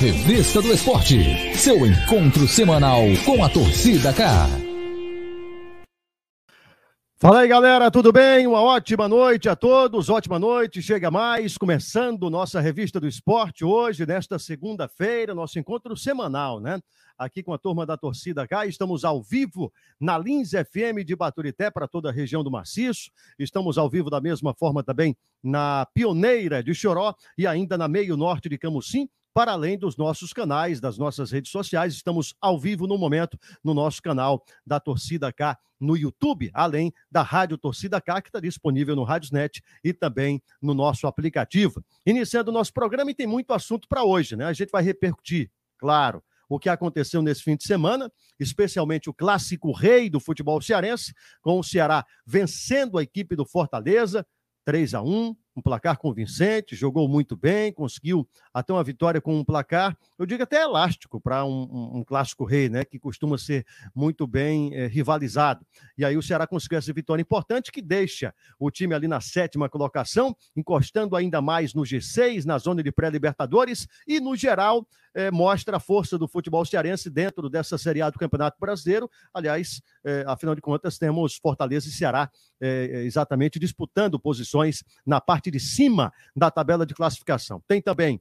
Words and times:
Revista 0.00 0.62
do 0.62 0.72
Esporte, 0.72 1.56
seu 1.56 1.84
encontro 1.84 2.46
semanal 2.46 3.02
com 3.26 3.42
a 3.42 3.48
torcida 3.48 4.12
K. 4.12 4.46
Fala 7.16 7.40
aí, 7.40 7.48
galera, 7.48 7.90
tudo 7.90 8.12
bem? 8.12 8.46
Uma 8.46 8.60
ótima 8.60 9.08
noite 9.08 9.48
a 9.48 9.56
todos, 9.56 10.08
ótima 10.08 10.38
noite. 10.38 10.80
Chega 10.80 11.10
mais, 11.10 11.58
começando 11.58 12.30
nossa 12.30 12.60
revista 12.60 13.00
do 13.00 13.08
esporte 13.08 13.64
hoje, 13.64 14.06
nesta 14.06 14.38
segunda-feira, 14.38 15.34
nosso 15.34 15.58
encontro 15.58 15.96
semanal, 15.96 16.60
né? 16.60 16.78
Aqui 17.18 17.42
com 17.42 17.52
a 17.52 17.58
turma 17.58 17.84
da 17.84 17.96
torcida 17.96 18.46
K, 18.46 18.66
estamos 18.66 19.04
ao 19.04 19.20
vivo 19.20 19.72
na 19.98 20.16
Lins 20.16 20.50
FM 20.50 21.04
de 21.04 21.16
Baturité 21.16 21.72
para 21.72 21.88
toda 21.88 22.10
a 22.10 22.12
região 22.12 22.44
do 22.44 22.52
Maciço. 22.52 23.10
Estamos 23.36 23.76
ao 23.76 23.90
vivo 23.90 24.08
da 24.08 24.20
mesma 24.20 24.54
forma 24.54 24.84
também 24.84 25.16
na 25.42 25.88
Pioneira 25.92 26.62
de 26.62 26.72
Choró 26.72 27.12
e 27.36 27.48
ainda 27.48 27.76
na 27.76 27.88
Meio 27.88 28.16
Norte 28.16 28.48
de 28.48 28.56
Camusim 28.56 29.08
para 29.32 29.52
além 29.52 29.78
dos 29.78 29.96
nossos 29.96 30.32
canais, 30.32 30.80
das 30.80 30.98
nossas 30.98 31.30
redes 31.30 31.50
sociais. 31.50 31.94
Estamos 31.94 32.34
ao 32.40 32.58
vivo 32.58 32.86
no 32.86 32.98
momento 32.98 33.38
no 33.62 33.74
nosso 33.74 34.02
canal 34.02 34.44
da 34.66 34.80
Torcida 34.80 35.32
K 35.32 35.58
no 35.80 35.96
YouTube, 35.96 36.50
além 36.52 36.92
da 37.10 37.22
Rádio 37.22 37.56
Torcida 37.56 38.00
K, 38.00 38.20
que 38.20 38.28
está 38.28 38.40
disponível 38.40 38.96
no 38.96 39.04
Radiosnet 39.04 39.62
e 39.82 39.92
também 39.92 40.42
no 40.60 40.74
nosso 40.74 41.06
aplicativo. 41.06 41.84
Iniciando 42.04 42.50
o 42.50 42.54
nosso 42.54 42.72
programa, 42.72 43.10
e 43.10 43.14
tem 43.14 43.26
muito 43.26 43.52
assunto 43.52 43.86
para 43.88 44.04
hoje, 44.04 44.36
né? 44.36 44.44
A 44.46 44.52
gente 44.52 44.70
vai 44.70 44.82
repercutir, 44.82 45.50
claro, 45.78 46.22
o 46.48 46.58
que 46.58 46.68
aconteceu 46.68 47.20
nesse 47.22 47.42
fim 47.42 47.56
de 47.56 47.64
semana, 47.64 48.10
especialmente 48.40 49.10
o 49.10 49.14
clássico 49.14 49.70
rei 49.70 50.08
do 50.08 50.18
futebol 50.18 50.60
cearense, 50.60 51.14
com 51.42 51.58
o 51.58 51.62
Ceará 51.62 52.04
vencendo 52.26 52.98
a 52.98 53.02
equipe 53.02 53.36
do 53.36 53.44
Fortaleza, 53.44 54.26
3 54.64 54.94
a 54.94 55.02
1 55.02 55.36
um 55.58 55.62
placar 55.62 55.98
convincente, 55.98 56.76
jogou 56.76 57.08
muito 57.08 57.36
bem, 57.36 57.72
conseguiu 57.72 58.26
até 58.54 58.72
uma 58.72 58.84
vitória 58.84 59.20
com 59.20 59.36
um 59.36 59.44
placar, 59.44 59.96
eu 60.16 60.24
digo 60.24 60.42
até 60.42 60.62
elástico 60.62 61.20
para 61.20 61.44
um, 61.44 61.98
um, 61.98 62.04
clássico 62.04 62.44
rei, 62.44 62.68
né? 62.68 62.84
Que 62.84 62.98
costuma 62.98 63.36
ser 63.36 63.66
muito 63.94 64.26
bem 64.26 64.72
é, 64.74 64.86
rivalizado. 64.86 65.66
E 65.96 66.04
aí 66.04 66.16
o 66.16 66.22
Ceará 66.22 66.46
conseguiu 66.46 66.78
essa 66.78 66.92
vitória 66.92 67.20
importante 67.20 67.72
que 67.72 67.82
deixa 67.82 68.32
o 68.58 68.70
time 68.70 68.94
ali 68.94 69.08
na 69.08 69.20
sétima 69.20 69.68
colocação, 69.68 70.34
encostando 70.56 71.16
ainda 71.16 71.42
mais 71.42 71.74
no 71.74 71.82
G6, 71.82 72.44
na 72.44 72.56
zona 72.56 72.82
de 72.82 72.92
pré-libertadores, 72.92 73.88
e 74.06 74.20
no 74.20 74.36
geral 74.36 74.86
é, 75.14 75.30
mostra 75.30 75.78
a 75.78 75.80
força 75.80 76.16
do 76.16 76.28
futebol 76.28 76.64
cearense 76.64 77.10
dentro 77.10 77.50
dessa 77.50 77.76
Série 77.76 78.00
A 78.00 78.10
do 78.10 78.18
Campeonato 78.18 78.58
Brasileiro. 78.60 79.10
Aliás, 79.34 79.82
é, 80.04 80.24
afinal 80.26 80.54
de 80.54 80.60
contas, 80.60 80.98
temos 80.98 81.36
Fortaleza 81.36 81.88
e 81.88 81.92
Ceará 81.92 82.30
exatamente 82.60 83.56
disputando 83.56 84.18
posições 84.18 84.82
na 85.06 85.20
parte 85.20 85.47
parte 85.48 85.50
de 85.50 85.60
cima 85.60 86.12
da 86.36 86.50
tabela 86.50 86.84
de 86.84 86.94
classificação. 86.94 87.62
Tem 87.66 87.80
também 87.80 88.20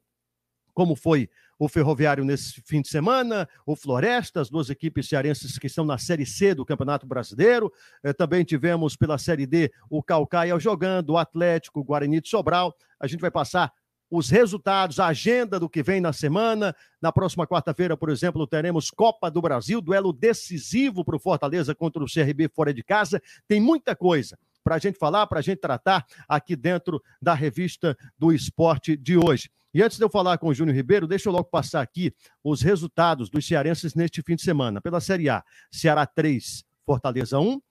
como 0.73 0.95
foi 0.95 1.30
o 1.59 1.67
Ferroviário 1.67 2.23
nesse 2.23 2.61
fim 2.61 2.83
de 2.83 2.88
semana, 2.88 3.50
o 3.66 3.75
Floresta, 3.75 4.39
as 4.39 4.50
duas 4.50 4.70
equipes 4.70 5.09
cearenses 5.09 5.58
que 5.58 5.66
estão 5.66 5.83
na 5.83 5.98
Série 5.98 6.25
C 6.25 6.53
do 6.53 6.64
Campeonato 6.64 7.08
Brasileiro. 7.08 7.73
Eh, 8.03 8.14
também 8.14 8.44
tivemos 8.44 8.95
pela 8.95 9.17
Série 9.17 9.48
D 9.48 9.72
o 9.89 10.03
Calcaia 10.03 10.58
jogando, 10.59 11.11
o 11.11 11.17
Atlético, 11.17 11.80
o 11.80 11.83
Guarani 11.83 12.22
de 12.22 12.30
Sobral. 12.30 12.75
A 13.00 13.08
gente 13.08 13.22
vai 13.22 13.31
passar 13.31 13.73
os 14.09 14.30
resultados, 14.30 15.00
a 15.00 15.08
agenda 15.08 15.59
do 15.59 15.67
que 15.67 15.81
vem 15.81 16.00
na 16.00 16.14
semana. 16.14 16.75
Na 17.02 17.11
próxima 17.11 17.48
quarta-feira, 17.48 17.98
por 17.98 18.09
exemplo, 18.09 18.45
teremos 18.45 18.92
Copa 18.92 19.31
do 19.31 19.42
Brasil, 19.42 19.81
duelo 19.81 20.14
decisivo 20.14 21.03
para 21.03 21.16
o 21.16 21.20
Fortaleza 21.20 21.73
contra 21.73 22.03
o 22.03 22.05
CRB 22.05 22.50
fora 22.50 22.72
de 22.72 22.83
casa. 22.83 23.20
Tem 23.48 23.59
muita 23.59 23.95
coisa 23.95 24.38
para 24.68 24.76
a 24.76 24.80
gente 24.80 25.00
falar, 25.00 25.26
para 25.28 25.40
a 25.40 25.42
gente 25.42 25.60
tratar 25.60 26.06
aqui 26.28 26.54
dentro 26.54 27.02
da 27.22 27.34
revista 27.34 27.98
do 28.20 28.34
esporte 28.34 28.98
de 28.98 29.18
hoje. 29.18 29.50
E 29.73 29.82
antes 29.82 29.98
de 29.98 30.04
eu 30.04 30.10
falar 30.10 30.38
com 30.38 30.50
o 30.50 30.54
Júnior 30.54 30.76
Ribeiro, 30.76 31.08
deixa 31.08 31.30
eu 31.30 31.34
logo 31.34 31.46
passar 31.46 31.82
aqui 31.82 32.14
os 32.44 32.62
resultados 32.62 33.30
dos 33.30 33.48
cearenses 33.48 33.95
neste 33.95 34.22
fim 34.22 34.36
de 34.36 34.42
semana. 34.42 34.82
Pela 34.82 35.00
Série 35.00 35.30
A, 35.30 35.42
Ceará 35.72 36.06
3, 36.06 36.66
Fortaleza 36.86 37.40
1. 37.40 37.62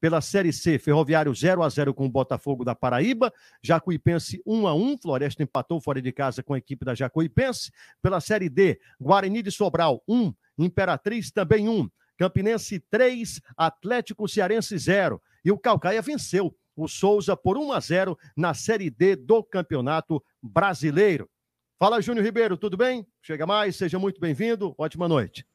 Pela 0.00 0.22
Série 0.22 0.50
C, 0.50 0.78
Ferroviário 0.78 1.34
0 1.34 1.62
a 1.62 1.68
0 1.68 1.92
com 1.92 2.06
o 2.06 2.10
Botafogo 2.10 2.64
da 2.64 2.74
Paraíba. 2.74 3.30
Jacuipense 3.62 4.40
1 4.46 4.66
a 4.66 4.74
1 4.74 4.96
Floresta 4.96 5.42
empatou 5.42 5.78
fora 5.78 6.00
de 6.00 6.10
casa 6.10 6.42
com 6.42 6.54
a 6.54 6.58
equipe 6.58 6.86
da 6.86 6.94
Jacuipense. 6.94 7.70
Pela 8.00 8.18
Série 8.18 8.48
D, 8.48 8.80
Guarani 8.98 9.42
de 9.42 9.50
Sobral 9.50 10.02
1, 10.08 10.32
Imperatriz 10.58 11.30
também 11.30 11.68
1. 11.68 11.86
Campinense 12.16 12.80
3, 12.90 13.40
Atlético 13.56 14.28
Cearense 14.28 14.76
0. 14.76 15.20
E 15.44 15.52
o 15.52 15.58
Calcaia 15.58 16.02
venceu 16.02 16.54
o 16.76 16.86
Souza 16.86 17.36
por 17.36 17.56
1 17.56 17.72
a 17.72 17.80
0 17.80 18.18
na 18.36 18.52
Série 18.52 18.90
D 18.90 19.16
do 19.16 19.42
Campeonato 19.42 20.22
Brasileiro. 20.42 21.28
Fala, 21.78 22.00
Júnior 22.00 22.24
Ribeiro, 22.24 22.56
tudo 22.56 22.76
bem? 22.76 23.06
Chega 23.20 23.46
mais, 23.46 23.76
seja 23.76 23.98
muito 23.98 24.20
bem-vindo. 24.20 24.74
Ótima 24.78 25.08
noite. 25.08 25.46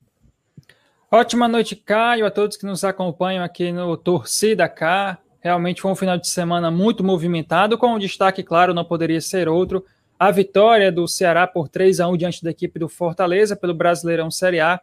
Ótima 1.11 1.47
noite, 1.47 1.75
Caio, 1.75 2.25
a 2.25 2.31
todos 2.31 2.55
que 2.55 2.65
nos 2.65 2.83
acompanham 2.83 3.43
aqui 3.43 3.71
no 3.71 3.97
Torcida 3.97 4.69
K. 4.69 5.17
Realmente 5.41 5.81
foi 5.81 5.91
um 5.91 5.95
final 5.95 6.17
de 6.17 6.27
semana 6.27 6.69
muito 6.69 7.03
movimentado, 7.03 7.77
com 7.77 7.95
um 7.95 7.99
destaque, 7.99 8.43
claro, 8.43 8.73
não 8.73 8.85
poderia 8.85 9.19
ser 9.19 9.49
outro. 9.49 9.83
A 10.17 10.29
vitória 10.29 10.91
do 10.91 11.07
Ceará 11.07 11.47
por 11.47 11.67
3 11.67 11.99
a 11.99 12.07
1 12.07 12.17
diante 12.17 12.43
da 12.43 12.51
equipe 12.51 12.77
do 12.77 12.87
Fortaleza 12.87 13.55
pelo 13.55 13.73
Brasileirão 13.73 14.29
Série 14.29 14.59
A 14.59 14.79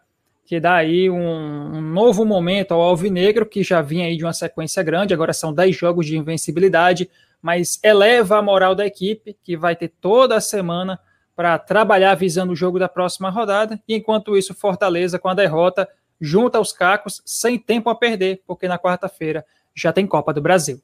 que 0.49 0.59
dá 0.59 0.77
aí 0.77 1.11
um, 1.11 1.77
um, 1.77 1.83
novo 1.83 2.25
momento 2.25 2.73
ao 2.73 2.81
Alvinegro, 2.81 3.45
que 3.45 3.63
já 3.63 3.83
vinha 3.83 4.07
aí 4.07 4.17
de 4.17 4.25
uma 4.25 4.33
sequência 4.33 4.83
grande, 4.83 5.13
agora 5.13 5.35
são 5.35 5.53
10 5.53 5.77
jogos 5.77 6.07
de 6.07 6.17
invencibilidade, 6.17 7.11
mas 7.43 7.79
eleva 7.85 8.39
a 8.39 8.43
moral 8.43 8.75
da 8.75 8.87
equipe, 8.87 9.37
que 9.45 9.59
vai 9.59 9.77
ter 9.77 9.89
toda 10.01 10.37
a 10.37 10.41
semana 10.41 10.99
para 11.37 11.59
trabalhar 11.59 12.15
visando 12.15 12.55
o 12.55 12.57
jogo 12.57 12.79
da 12.79 12.89
próxima 12.89 13.29
rodada, 13.29 13.79
e 13.87 13.95
enquanto 13.95 14.39
isso, 14.39 14.55
Fortaleza, 14.55 15.19
com 15.19 15.29
a 15.29 15.35
derrota, 15.35 15.87
junta 16.19 16.59
os 16.59 16.73
cacos, 16.73 17.21
sem 17.27 17.59
tempo 17.59 17.91
a 17.91 17.95
perder, 17.95 18.41
porque 18.47 18.67
na 18.67 18.79
quarta-feira 18.79 19.45
já 19.75 19.93
tem 19.93 20.07
Copa 20.07 20.33
do 20.33 20.41
Brasil. 20.41 20.81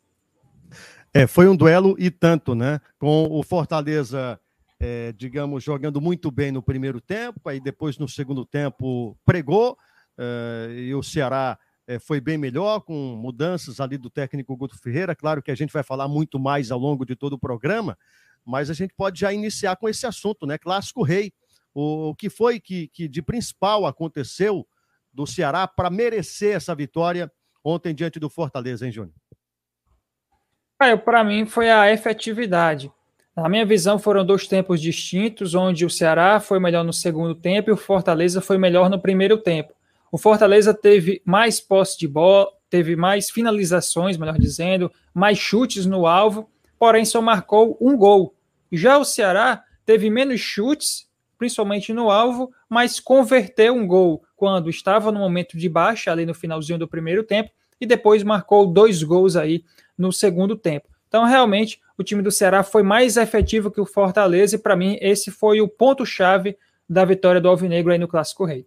É, 1.15 1.27
foi 1.27 1.49
um 1.49 1.57
duelo 1.57 1.97
e 1.99 2.11
tanto, 2.11 2.55
né? 2.55 2.83
Com 2.99 3.29
o 3.31 3.43
Fortaleza 3.43 4.39
é, 4.81 5.12
digamos, 5.12 5.62
jogando 5.62 6.01
muito 6.01 6.31
bem 6.31 6.53
no 6.53 6.62
primeiro 6.62 7.01
tempo, 7.01 7.49
aí 7.49 7.61
depois 7.61 7.99
no 7.99 8.09
segundo 8.09 8.45
tempo 8.45 9.17
pregou, 9.25 9.77
é, 10.19 10.73
e 10.73 10.95
o 10.95 11.03
Ceará 11.03 11.59
é, 11.87 11.99
foi 11.99 12.21
bem 12.21 12.39
melhor, 12.39 12.81
com 12.81 12.95
mudanças 13.17 13.81
ali 13.81 13.99
do 13.99 14.11
técnico 14.11 14.57
Guto 14.57 14.79
Ferreira. 14.79 15.15
Claro 15.15 15.43
que 15.43 15.51
a 15.51 15.55
gente 15.55 15.73
vai 15.73 15.83
falar 15.83 16.09
muito 16.09 16.39
mais 16.39 16.71
ao 16.71 16.79
longo 16.79 17.05
de 17.05 17.15
todo 17.15 17.34
o 17.34 17.39
programa, 17.39 17.97
mas 18.45 18.71
a 18.71 18.75
gente 18.75 18.95
pode 18.95 19.21
já 19.21 19.33
iniciar 19.33 19.77
com 19.77 19.89
esse 19.89 20.07
assunto, 20.07 20.47
né? 20.47 20.59
Clássico 20.59 21.03
Rei. 21.03 21.33
O, 21.75 22.11
o 22.11 22.15
que 22.15 22.31
foi 22.31 22.61
que, 22.61 22.89
que 22.89 23.09
de 23.09 23.21
principal 23.21 23.87
aconteceu 23.87 24.67
do 25.13 25.27
Ceará 25.27 25.67
para 25.67 25.91
merecer 25.91 26.57
essa 26.57 26.75
vitória 26.75 27.31
ontem 27.63 27.95
diante 27.95 28.19
do 28.19 28.29
Fortaleza, 28.29 28.87
hein, 28.87 28.93
Júnior? 28.93 29.15
Para 31.05 31.25
mim 31.25 31.47
foi 31.47 31.71
a 31.71 31.91
efetividade. 31.91 32.93
Na 33.37 33.49
minha 33.49 33.67
visão, 33.67 33.99
foram 33.99 34.25
dois 34.25 34.47
tempos 34.47 34.81
distintos, 34.81 35.56
onde 35.56 35.84
o 35.84 35.91
Ceará 35.91 36.39
foi 36.39 36.61
melhor 36.61 36.84
no 36.84 36.93
segundo 36.93 37.34
tempo 37.34 37.69
e 37.69 37.72
o 37.72 37.77
Fortaleza 37.77 38.41
foi 38.41 38.56
melhor 38.56 38.89
no 38.89 39.00
primeiro 39.00 39.37
tempo. 39.39 39.75
O 40.12 40.17
Fortaleza 40.17 40.72
teve 40.72 41.21
mais 41.25 41.61
posse 41.61 41.99
de 41.99 42.06
bola, 42.06 42.47
teve 42.71 42.95
mais 42.95 43.31
finalizações, 43.31 44.17
melhor 44.17 44.39
dizendo, 44.39 44.91
mais 45.12 45.37
chutes 45.37 45.84
no 45.84 46.06
alvo, 46.06 46.49
porém 46.78 47.05
só 47.05 47.21
marcou 47.21 47.77
um 47.81 47.97
gol. 47.97 48.37
Já 48.71 48.99
o 48.99 49.05
Ceará 49.05 49.65
teve 49.84 50.09
menos 50.09 50.41
chutes, 50.41 51.09
principalmente 51.37 51.93
no 51.93 52.11
alvo, 52.11 52.53
mas 52.69 53.01
converteu 53.01 53.75
um 53.75 53.84
gol 53.84 54.22
quando 54.37 54.71
estava 54.71 55.11
no 55.11 55.19
momento 55.19 55.59
de 55.59 55.69
baixa, 55.69 56.12
ali 56.12 56.25
no 56.25 56.34
finalzinho 56.34 56.78
do 56.78 56.87
primeiro 56.87 57.25
tempo, 57.25 57.51
e 57.81 57.87
depois 57.87 58.22
marcou 58.22 58.66
dois 58.69 59.03
gols 59.03 59.34
aí 59.34 59.65
no 59.99 60.12
segundo 60.12 60.55
tempo. 60.55 60.89
Então, 61.09 61.25
realmente, 61.25 61.81
o 61.97 62.03
time 62.03 62.22
do 62.22 62.31
Ceará 62.31 62.62
foi 62.62 62.82
mais 62.82 63.16
efetivo 63.16 63.71
que 63.71 63.81
o 63.81 63.87
Fortaleza 63.87 64.56
e, 64.56 64.59
para 64.59 64.77
mim, 64.77 64.99
esse 65.00 65.31
foi 65.31 65.60
o 65.60 65.69
ponto-chave 65.69 66.56
da 66.88 67.05
vitória 67.05 67.41
do 67.41 67.49
Alvinegro 67.49 67.93
aí 67.93 67.99
no 67.99 68.09
Clássico 68.09 68.45
Rei. 68.45 68.66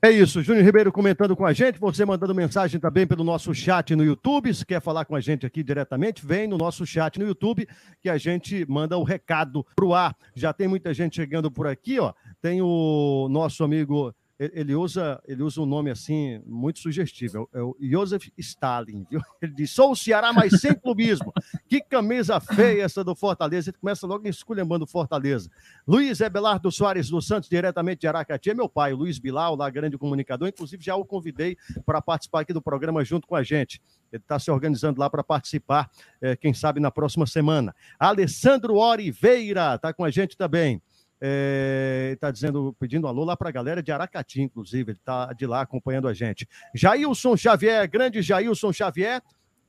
É 0.00 0.12
isso, 0.12 0.40
Júnior 0.42 0.64
Ribeiro 0.64 0.92
comentando 0.92 1.34
com 1.34 1.44
a 1.44 1.52
gente, 1.52 1.76
você 1.76 2.04
mandando 2.04 2.32
mensagem 2.32 2.78
também 2.78 3.04
pelo 3.04 3.24
nosso 3.24 3.52
chat 3.52 3.96
no 3.96 4.04
YouTube. 4.04 4.54
Se 4.54 4.64
quer 4.64 4.80
falar 4.80 5.04
com 5.04 5.16
a 5.16 5.20
gente 5.20 5.44
aqui 5.44 5.60
diretamente, 5.60 6.24
vem 6.24 6.46
no 6.46 6.56
nosso 6.56 6.86
chat 6.86 7.18
no 7.18 7.26
YouTube 7.26 7.68
que 8.00 8.08
a 8.08 8.16
gente 8.16 8.64
manda 8.68 8.96
o 8.96 9.02
recado 9.02 9.66
pro 9.74 9.92
ar. 9.92 10.16
Já 10.36 10.52
tem 10.52 10.68
muita 10.68 10.94
gente 10.94 11.16
chegando 11.16 11.50
por 11.50 11.66
aqui, 11.66 11.98
ó. 11.98 12.12
Tem 12.40 12.62
o 12.62 13.26
nosso 13.28 13.64
amigo 13.64 14.14
ele 14.38 14.74
usa, 14.74 15.20
ele 15.26 15.42
usa 15.42 15.60
um 15.60 15.66
nome 15.66 15.90
assim 15.90 16.40
muito 16.46 16.78
sugestivo, 16.78 17.48
é 17.52 17.60
o 17.60 17.76
Joseph 17.80 18.28
Stalin, 18.38 19.04
viu? 19.10 19.20
Ele 19.42 19.52
diz: 19.52 19.72
sou 19.72 19.92
o 19.92 19.96
Ceará, 19.96 20.32
mas 20.32 20.60
sem 20.60 20.74
clubismo. 20.74 21.32
que 21.68 21.80
camisa 21.80 22.38
feia 22.38 22.84
essa 22.84 23.02
do 23.02 23.16
Fortaleza. 23.16 23.70
Ele 23.70 23.78
começa 23.78 24.06
logo 24.06 24.28
esculhambando 24.28 24.86
Fortaleza. 24.86 25.50
Luiz 25.86 26.20
Ebelardo 26.20 26.70
Soares 26.70 27.10
dos 27.10 27.26
Santos, 27.26 27.48
diretamente 27.48 28.02
de 28.02 28.06
Aracati, 28.06 28.50
é 28.50 28.54
meu 28.54 28.68
pai, 28.68 28.92
o 28.92 28.96
Luiz 28.96 29.18
Bilal, 29.18 29.56
lá 29.56 29.68
grande 29.68 29.98
comunicador. 29.98 30.48
Inclusive, 30.48 30.84
já 30.84 30.94
o 30.94 31.04
convidei 31.04 31.56
para 31.84 32.00
participar 32.00 32.40
aqui 32.40 32.52
do 32.52 32.62
programa 32.62 33.04
junto 33.04 33.26
com 33.26 33.34
a 33.34 33.42
gente. 33.42 33.82
Ele 34.12 34.22
está 34.22 34.38
se 34.38 34.50
organizando 34.50 35.00
lá 35.00 35.10
para 35.10 35.24
participar, 35.24 35.90
é, 36.20 36.36
quem 36.36 36.54
sabe, 36.54 36.78
na 36.78 36.90
próxima 36.90 37.26
semana. 37.26 37.74
Alessandro 37.98 38.76
Oliveira 38.76 39.74
está 39.74 39.92
com 39.92 40.04
a 40.04 40.10
gente 40.10 40.36
também. 40.36 40.80
Está 41.20 42.28
é, 42.28 42.32
dizendo, 42.32 42.74
pedindo 42.78 43.06
alô 43.06 43.24
lá 43.24 43.36
para 43.36 43.48
a 43.48 43.52
galera 43.52 43.82
de 43.82 43.90
Aracati, 43.90 44.40
inclusive, 44.40 44.92
ele 44.92 44.98
está 44.98 45.32
de 45.32 45.46
lá 45.46 45.60
acompanhando 45.60 46.08
a 46.08 46.14
gente. 46.14 46.48
Jailson 46.74 47.36
Xavier, 47.36 47.88
grande 47.90 48.22
Jailson 48.22 48.72
Xavier, 48.72 49.22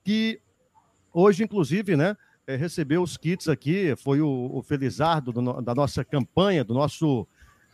que 0.03 0.39
hoje, 1.13 1.43
inclusive, 1.43 1.95
né, 1.95 2.15
é, 2.45 2.55
recebeu 2.55 3.01
os 3.01 3.17
kits 3.17 3.47
aqui, 3.47 3.95
foi 3.95 4.21
o, 4.21 4.49
o 4.53 4.61
Felizardo 4.61 5.31
do, 5.31 5.61
da 5.61 5.73
nossa 5.73 6.03
campanha, 6.03 6.63
do 6.63 6.73
nosso 6.73 7.27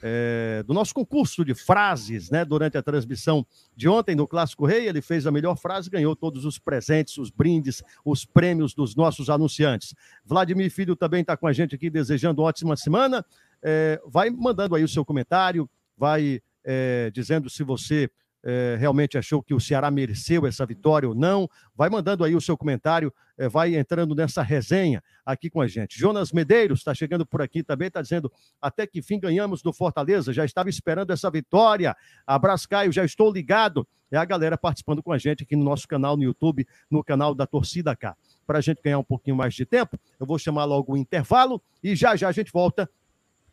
é, 0.07 0.61
do 0.63 0.73
nosso 0.73 0.93
concurso 0.93 1.43
de 1.43 1.55
frases, 1.55 2.29
né? 2.29 2.45
Durante 2.45 2.77
a 2.77 2.83
transmissão 2.83 3.45
de 3.75 3.87
ontem 3.87 4.15
no 4.15 4.27
Clássico 4.27 4.65
Rei, 4.65 4.87
ele 4.87 5.01
fez 5.01 5.25
a 5.25 5.31
melhor 5.31 5.55
frase, 5.57 5.89
ganhou 5.89 6.15
todos 6.15 6.45
os 6.45 6.59
presentes, 6.59 7.17
os 7.17 7.31
brindes, 7.31 7.81
os 8.03 8.25
prêmios 8.25 8.73
dos 8.73 8.95
nossos 8.95 9.29
anunciantes. 9.31 9.95
Vladimir 10.23 10.69
Filho 10.69 10.95
também 10.95 11.21
está 11.21 11.35
com 11.35 11.47
a 11.47 11.53
gente 11.53 11.73
aqui, 11.73 11.89
desejando 11.89 12.43
ótima 12.43 12.75
semana. 12.75 13.25
É, 13.67 13.99
vai 14.05 14.29
mandando 14.29 14.75
aí 14.75 14.83
o 14.83 14.87
seu 14.87 15.03
comentário, 15.03 15.67
vai 15.97 16.39
é, 16.63 17.09
dizendo 17.11 17.49
se 17.49 17.63
você 17.63 18.11
é, 18.43 18.77
realmente 18.79 19.17
achou 19.17 19.41
que 19.41 19.55
o 19.55 19.59
Ceará 19.59 19.89
mereceu 19.89 20.45
essa 20.45 20.63
vitória 20.67 21.09
ou 21.09 21.15
não. 21.15 21.49
Vai 21.75 21.89
mandando 21.89 22.23
aí 22.23 22.35
o 22.35 22.41
seu 22.41 22.55
comentário, 22.55 23.11
é, 23.35 23.49
vai 23.49 23.75
entrando 23.75 24.13
nessa 24.13 24.43
resenha 24.43 25.03
aqui 25.25 25.49
com 25.49 25.61
a 25.61 25.67
gente. 25.67 25.97
Jonas 25.97 26.31
Medeiros 26.31 26.79
está 26.79 26.93
chegando 26.93 27.25
por 27.25 27.41
aqui 27.41 27.63
também, 27.63 27.87
está 27.87 28.03
dizendo 28.03 28.31
até 28.61 28.85
que 28.85 29.01
fim 29.01 29.19
ganhamos 29.19 29.63
do 29.63 29.73
Fortaleza, 29.73 30.31
já 30.31 30.45
estava 30.45 30.69
esperando 30.69 31.11
essa 31.11 31.31
vitória. 31.31 31.95
Abraço, 32.27 32.69
Caio, 32.69 32.91
já 32.91 33.03
estou 33.03 33.33
ligado. 33.33 33.87
É 34.11 34.17
a 34.17 34.25
galera 34.25 34.55
participando 34.55 35.01
com 35.01 35.11
a 35.11 35.17
gente 35.17 35.41
aqui 35.41 35.55
no 35.55 35.63
nosso 35.63 35.87
canal 35.87 36.15
no 36.15 36.23
YouTube, 36.23 36.67
no 36.89 37.03
canal 37.03 37.33
da 37.33 37.47
Torcida 37.47 37.95
K. 37.95 38.15
Para 38.45 38.59
a 38.59 38.61
gente 38.61 38.79
ganhar 38.79 38.99
um 38.99 39.03
pouquinho 39.03 39.35
mais 39.35 39.55
de 39.55 39.65
tempo, 39.65 39.99
eu 40.19 40.25
vou 40.27 40.37
chamar 40.37 40.65
logo 40.65 40.93
o 40.93 40.97
intervalo 40.97 41.59
e 41.83 41.95
já 41.95 42.15
já 42.15 42.29
a 42.29 42.31
gente 42.31 42.51
volta 42.51 42.87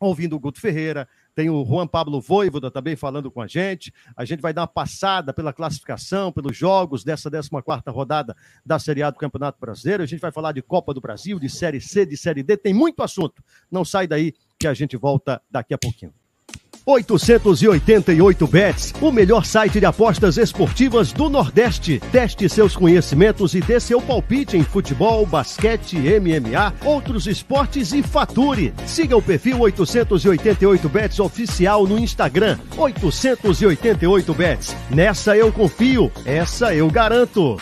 ouvindo 0.07 0.37
o 0.37 0.41
Guto 0.41 0.61
Ferreira, 0.61 1.09
tem 1.35 1.49
o 1.49 1.65
Juan 1.65 1.87
Pablo 1.87 2.21
Voivoda 2.21 2.71
também 2.71 2.97
falando 2.97 3.31
com 3.31 3.41
a 3.41 3.47
gente. 3.47 3.93
A 4.17 4.25
gente 4.25 4.41
vai 4.41 4.53
dar 4.53 4.63
uma 4.63 4.67
passada 4.67 5.33
pela 5.33 5.53
classificação, 5.53 6.33
pelos 6.33 6.57
jogos 6.57 7.05
dessa 7.05 7.31
14 7.31 7.83
rodada 7.89 8.37
da 8.65 8.79
Série 8.79 9.03
A 9.03 9.11
do 9.11 9.19
Campeonato 9.19 9.59
Brasileiro. 9.61 10.03
A 10.03 10.07
gente 10.07 10.21
vai 10.21 10.33
falar 10.33 10.53
de 10.53 10.63
Copa 10.63 10.93
do 10.93 11.01
Brasil, 11.01 11.39
de 11.39 11.49
Série 11.49 11.81
C, 11.81 12.05
de 12.05 12.17
Série 12.17 12.43
D. 12.43 12.57
Tem 12.57 12.75
muito 12.75 13.03
assunto. 13.03 13.43
Não 13.71 13.85
sai 13.85 14.07
daí 14.07 14.35
que 14.59 14.67
a 14.67 14.75
gente 14.75 14.97
volta 14.97 15.41
daqui 15.51 15.73
a 15.75 15.79
pouquinho. 15.79 16.13
888 16.85 18.47
Bets, 18.47 18.95
o 19.01 19.13
melhor 19.13 19.45
site 19.45 19.79
de 19.79 19.87
apostas 19.87 20.37
esportivas 20.37 21.13
do 21.13 21.29
Nordeste. 21.29 22.01
Teste 22.11 22.49
seus 22.49 22.77
conhecimentos 22.77 23.55
e 23.55 23.61
dê 23.61 23.79
seu 23.79 24.01
palpite 24.01 24.57
em 24.57 24.65
futebol, 24.65 25.25
basquete, 25.25 25.97
MMA, 25.97 26.75
outros 26.85 27.27
esportes 27.27 27.93
e 27.93 28.03
fature. 28.03 28.75
Siga 28.87 29.17
o 29.17 29.23
perfil 29.23 29.61
888 29.61 30.89
Bets 30.89 31.21
oficial 31.21 31.87
no 31.87 31.99
Instagram. 31.99 32.59
888 32.77 34.35
Bets. 34.35 34.77
Nessa 34.91 35.37
eu 35.37 35.53
confio, 35.53 36.11
essa 36.25 36.75
eu 36.75 36.91
garanto. 36.91 37.59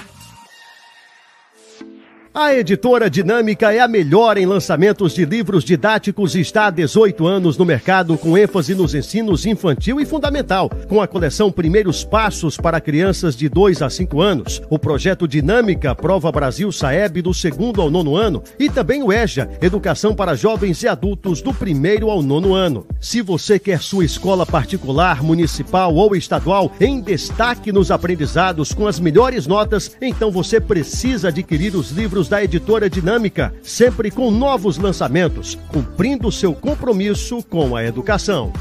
A 2.32 2.54
editora 2.54 3.10
Dinâmica 3.10 3.74
é 3.74 3.80
a 3.80 3.88
melhor 3.88 4.38
em 4.38 4.46
lançamentos 4.46 5.14
de 5.14 5.24
livros 5.24 5.64
didáticos 5.64 6.36
e 6.36 6.40
está 6.40 6.66
há 6.66 6.70
18 6.70 7.26
anos 7.26 7.58
no 7.58 7.64
mercado 7.64 8.16
com 8.16 8.38
ênfase 8.38 8.72
nos 8.72 8.94
ensinos 8.94 9.44
infantil 9.46 10.00
e 10.00 10.06
fundamental, 10.06 10.70
com 10.88 11.02
a 11.02 11.08
coleção 11.08 11.50
Primeiros 11.50 12.04
Passos 12.04 12.56
para 12.56 12.80
crianças 12.80 13.34
de 13.34 13.48
2 13.48 13.82
a 13.82 13.90
5 13.90 14.20
anos, 14.20 14.62
o 14.70 14.78
projeto 14.78 15.26
Dinâmica 15.26 15.92
Prova 15.92 16.30
Brasil 16.30 16.70
Saeb 16.70 17.20
do 17.20 17.34
segundo 17.34 17.82
ao 17.82 17.90
nono 17.90 18.14
ano 18.14 18.44
e 18.60 18.70
também 18.70 19.02
o 19.02 19.12
EJA, 19.12 19.50
Educação 19.60 20.14
para 20.14 20.36
Jovens 20.36 20.84
e 20.84 20.88
Adultos 20.88 21.42
do 21.42 21.52
primeiro 21.52 22.10
ao 22.10 22.22
nono 22.22 22.54
ano. 22.54 22.86
Se 23.00 23.22
você 23.22 23.58
quer 23.58 23.80
sua 23.80 24.04
escola 24.04 24.46
particular, 24.46 25.20
municipal 25.20 25.92
ou 25.92 26.14
estadual 26.14 26.70
em 26.80 27.00
destaque 27.00 27.72
nos 27.72 27.90
aprendizados 27.90 28.72
com 28.72 28.86
as 28.86 29.00
melhores 29.00 29.48
notas, 29.48 29.96
então 30.00 30.30
você 30.30 30.60
precisa 30.60 31.26
adquirir 31.26 31.74
os 31.74 31.90
livros 31.90 32.19
da 32.28 32.42
editora 32.42 32.90
Dinâmica, 32.90 33.54
sempre 33.62 34.10
com 34.10 34.30
novos 34.30 34.78
lançamentos, 34.78 35.58
cumprindo 35.68 36.30
seu 36.30 36.52
compromisso 36.54 37.42
com 37.42 37.74
a 37.76 37.84
educação. 37.84 38.52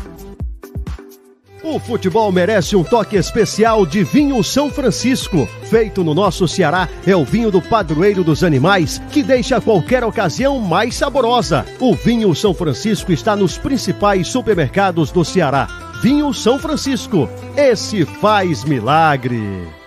O 1.62 1.78
futebol 1.78 2.32
merece 2.32 2.76
um 2.76 2.84
toque 2.84 3.18
especial 3.18 3.86
de 3.86 4.04
vinho 4.04 4.42
São 4.44 4.72
Francisco. 4.72 5.48
Feito 5.70 6.04
no 6.04 6.14
nosso 6.14 6.48
Ceará, 6.48 6.88
é 7.06 7.16
o 7.16 7.26
vinho 7.26 7.52
do 7.52 7.62
padroeiro 7.62 8.24
dos 8.24 8.44
animais 8.44 9.02
que 9.12 9.22
deixa 9.22 9.60
qualquer 9.60 10.04
ocasião 10.04 10.58
mais 10.60 10.96
saborosa. 10.96 11.66
O 11.80 11.94
vinho 11.94 12.34
São 12.34 12.54
Francisco 12.54 13.12
está 13.12 13.36
nos 13.36 13.58
principais 13.58 14.30
supermercados 14.30 15.12
do 15.12 15.26
Ceará. 15.26 15.68
Vinho 16.02 16.34
São 16.34 16.58
Francisco, 16.58 17.30
esse 17.58 18.06
faz 18.06 18.64
milagre. 18.64 19.79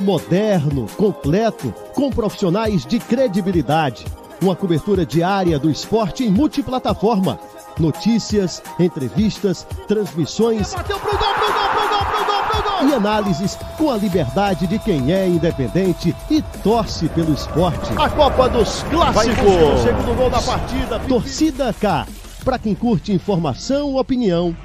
Moderno, 0.00 0.86
completo, 0.96 1.72
com 1.94 2.10
profissionais 2.10 2.84
de 2.84 2.98
credibilidade. 2.98 4.04
Uma 4.40 4.54
cobertura 4.54 5.06
diária 5.06 5.58
do 5.58 5.70
esporte 5.70 6.24
em 6.24 6.30
multiplataforma. 6.30 7.38
Notícias, 7.78 8.62
entrevistas, 8.78 9.66
transmissões. 9.86 10.74
Bateu 10.74 10.98
pro 10.98 11.10
gol, 11.10 11.34
pro 11.34 11.52
gol, 11.52 11.68
pro 11.68 11.88
gol, 11.88 12.04
pro 12.04 12.24
gol, 12.24 12.62
pro 12.62 12.78
gol. 12.78 12.88
E 12.88 12.94
análises 12.94 13.58
com 13.76 13.90
a 13.90 13.96
liberdade 13.96 14.66
de 14.66 14.78
quem 14.78 15.12
é 15.12 15.26
independente 15.26 16.14
e 16.30 16.42
torce 16.62 17.08
pelo 17.08 17.32
esporte. 17.32 17.92
A 17.98 18.08
Copa 18.08 18.48
dos 18.48 18.82
Clássicos. 18.84 19.82
Segundo 19.82 20.16
gol 20.16 20.30
da 20.30 20.40
partida. 20.40 20.98
Torcida 21.00 21.72
K. 21.72 22.06
Para 22.44 22.58
quem 22.58 22.74
curte 22.74 23.12
informação, 23.12 23.96
opinião 23.96 24.56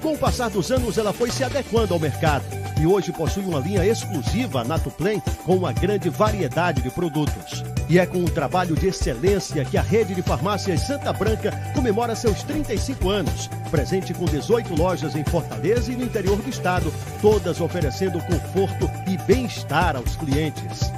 Com 0.00 0.14
o 0.14 0.18
passar 0.18 0.50
dos 0.50 0.70
anos, 0.70 0.98
ela 0.98 1.12
foi 1.12 1.30
se 1.30 1.42
adequando 1.42 1.94
ao 1.94 2.00
mercado 2.00 2.44
e 2.80 2.86
hoje 2.86 3.12
possui 3.12 3.42
uma 3.44 3.58
linha 3.58 3.84
exclusiva 3.84 4.62
Natuplen 4.62 5.22
com 5.44 5.56
uma 5.56 5.72
grande 5.72 6.10
variedade 6.10 6.82
de 6.82 6.90
produtos. 6.90 7.64
E 7.88 7.98
é 7.98 8.06
com 8.06 8.18
um 8.18 8.26
trabalho 8.26 8.74
de 8.74 8.88
excelência 8.88 9.64
que 9.64 9.78
a 9.78 9.82
rede 9.82 10.14
de 10.14 10.22
farmácias 10.22 10.80
Santa 10.80 11.12
Branca 11.12 11.52
comemora 11.74 12.14
seus 12.14 12.42
35 12.42 13.08
anos, 13.08 13.48
presente 13.70 14.12
com 14.12 14.24
18 14.24 14.74
lojas 14.74 15.14
em 15.14 15.24
Fortaleza 15.24 15.90
e 15.92 15.96
no 15.96 16.04
interior 16.04 16.36
do 16.36 16.50
estado, 16.50 16.92
todas 17.22 17.60
oferecendo 17.60 18.20
conforto 18.20 18.90
e 19.08 19.16
bem-estar 19.18 19.96
aos 19.96 20.16
clientes. 20.16 20.90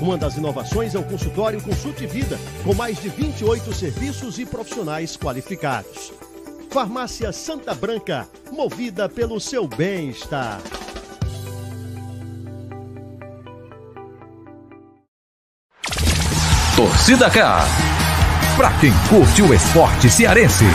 Uma 0.00 0.18
das 0.18 0.36
inovações 0.36 0.94
é 0.94 0.98
o 0.98 1.04
consultório 1.04 1.62
Consulte 1.62 2.06
Vida, 2.06 2.38
com 2.62 2.74
mais 2.74 3.00
de 3.00 3.08
28 3.08 3.72
serviços 3.72 4.38
e 4.38 4.44
profissionais 4.44 5.16
qualificados. 5.16 6.12
Farmácia 6.76 7.32
Santa 7.32 7.74
Branca, 7.74 8.28
movida 8.52 9.08
pelo 9.08 9.40
seu 9.40 9.66
bem-estar. 9.66 10.60
Torcida 16.76 17.30
K 17.30 17.60
para 18.58 18.78
quem 18.78 18.90
curte 19.08 19.40
o 19.40 19.54
esporte 19.54 20.10
cearense. 20.10 20.66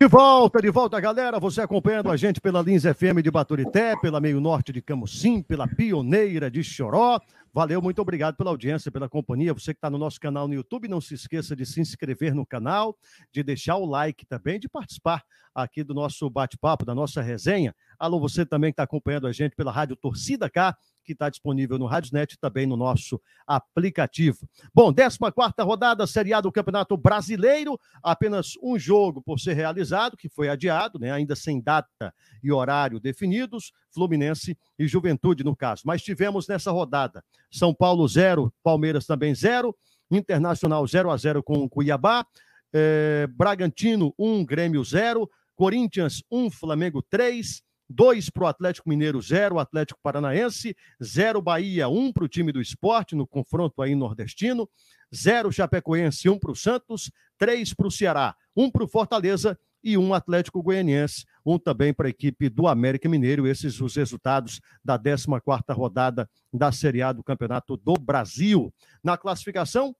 De 0.00 0.06
volta, 0.06 0.62
de 0.62 0.70
volta, 0.70 1.00
galera. 1.00 1.38
Você 1.38 1.60
acompanhando 1.60 2.10
a 2.10 2.16
gente 2.16 2.40
pela 2.40 2.62
Lins 2.62 2.84
FM 2.84 3.20
de 3.20 3.30
Baturité, 3.30 3.96
pela 4.00 4.18
Meio 4.18 4.40
Norte 4.40 4.72
de 4.72 4.80
Camusim, 4.80 5.42
pela 5.42 5.66
Pioneira 5.66 6.50
de 6.50 6.62
Choró. 6.64 7.20
Valeu, 7.52 7.80
muito 7.80 8.00
obrigado 8.00 8.36
pela 8.36 8.50
audiência, 8.50 8.90
pela 8.90 9.08
companhia. 9.08 9.54
Você 9.54 9.72
que 9.72 9.78
está 9.78 9.90
no 9.90 9.98
nosso 9.98 10.20
canal 10.20 10.46
no 10.46 10.54
YouTube, 10.54 10.88
não 10.88 11.00
se 11.00 11.14
esqueça 11.14 11.56
de 11.56 11.64
se 11.64 11.80
inscrever 11.80 12.34
no 12.34 12.46
canal, 12.46 12.96
de 13.32 13.42
deixar 13.42 13.76
o 13.76 13.86
like 13.86 14.26
também, 14.26 14.60
de 14.60 14.68
participar 14.68 15.24
aqui 15.54 15.82
do 15.82 15.94
nosso 15.94 16.28
bate-papo, 16.30 16.84
da 16.84 16.94
nossa 16.94 17.20
resenha. 17.20 17.74
Alô, 17.98 18.20
você 18.20 18.46
também 18.46 18.70
que 18.70 18.74
está 18.74 18.84
acompanhando 18.84 19.26
a 19.26 19.32
gente 19.32 19.56
pela 19.56 19.72
Rádio 19.72 19.96
Torcida 19.96 20.48
K 20.48 20.76
que 21.08 21.14
está 21.14 21.30
disponível 21.30 21.78
no 21.78 21.86
Radiosnet 21.86 22.34
e 22.34 22.38
também 22.38 22.66
no 22.66 22.76
nosso 22.76 23.18
aplicativo. 23.46 24.46
Bom, 24.74 24.92
14 24.92 25.54
rodada, 25.62 26.06
Série 26.06 26.34
A 26.34 26.40
do 26.42 26.52
Campeonato 26.52 26.98
Brasileiro, 26.98 27.80
apenas 28.02 28.52
um 28.62 28.78
jogo 28.78 29.22
por 29.22 29.40
ser 29.40 29.54
realizado, 29.54 30.18
que 30.18 30.28
foi 30.28 30.50
adiado, 30.50 30.98
né, 30.98 31.10
ainda 31.10 31.34
sem 31.34 31.62
data 31.62 32.12
e 32.42 32.52
horário 32.52 33.00
definidos, 33.00 33.72
Fluminense 33.90 34.56
e 34.78 34.86
Juventude 34.86 35.42
no 35.42 35.56
caso. 35.56 35.82
Mas 35.86 36.02
tivemos 36.02 36.46
nessa 36.46 36.70
rodada 36.70 37.24
São 37.50 37.72
Paulo 37.72 38.06
0, 38.06 38.52
Palmeiras 38.62 39.06
também 39.06 39.34
0, 39.34 39.74
Internacional 40.10 40.86
0 40.86 41.10
a 41.10 41.16
0 41.16 41.42
com 41.42 41.54
o 41.54 41.68
Cuiabá, 41.68 42.26
eh, 42.72 43.26
Bragantino 43.30 44.14
1, 44.18 44.44
Grêmio 44.44 44.84
0, 44.84 45.28
Corinthians 45.56 46.22
1, 46.30 46.50
Flamengo 46.50 47.02
3, 47.02 47.62
2 47.88 48.30
para 48.30 48.44
o 48.44 48.46
Atlético 48.46 48.88
Mineiro, 48.88 49.20
0 49.20 49.58
Atlético 49.58 50.00
Paranaense, 50.02 50.76
0 51.02 51.40
Bahia, 51.40 51.88
1 51.88 51.98
um 51.98 52.12
para 52.12 52.24
o 52.24 52.28
time 52.28 52.52
do 52.52 52.60
esporte 52.60 53.14
no 53.14 53.26
confronto 53.26 53.80
aí 53.80 53.94
nordestino, 53.94 54.68
0 55.14 55.50
Chapecoense, 55.50 56.28
1 56.28 56.32
um 56.32 56.38
para 56.38 56.52
o 56.52 56.56
Santos, 56.56 57.10
3 57.38 57.74
para 57.74 57.86
o 57.86 57.90
Ceará, 57.90 58.34
1 58.54 58.64
um 58.64 58.70
para 58.70 58.84
o 58.84 58.88
Fortaleza 58.88 59.58
e 59.82 59.96
1 59.96 60.02
um 60.02 60.12
Atlético 60.12 60.62
Goianiense, 60.62 61.24
1 61.46 61.54
um 61.54 61.58
também 61.58 61.94
para 61.94 62.08
a 62.08 62.10
equipe 62.10 62.48
do 62.48 62.66
América 62.66 63.08
Mineiro. 63.08 63.46
Esses 63.46 63.80
os 63.80 63.96
resultados 63.96 64.60
da 64.84 64.98
14ª 64.98 65.74
rodada 65.74 66.28
da 66.52 66.70
Série 66.72 67.00
A 67.00 67.12
do 67.12 67.22
Campeonato 67.22 67.76
do 67.76 67.94
Brasil. 67.94 68.72
Na 69.02 69.16
classificação, 69.16 69.94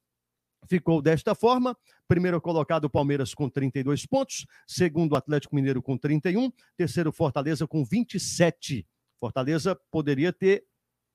ficou 0.67 1.03
desta 1.03 1.35
forma: 1.35 1.77
primeiro 2.07 2.41
colocado 2.41 2.89
Palmeiras 2.89 3.35
com 3.35 3.49
32 3.49 4.07
pontos, 4.07 4.47
segundo 4.67 5.17
Atlético 5.17 5.55
Mineiro 5.55 5.83
com 5.83 5.97
31, 5.97 6.51
terceiro 6.77 7.13
Fortaleza 7.13 7.67
com 7.67 7.85
27. 7.85 8.87
Fortaleza 9.19 9.79
poderia 9.91 10.33
ter, 10.33 10.65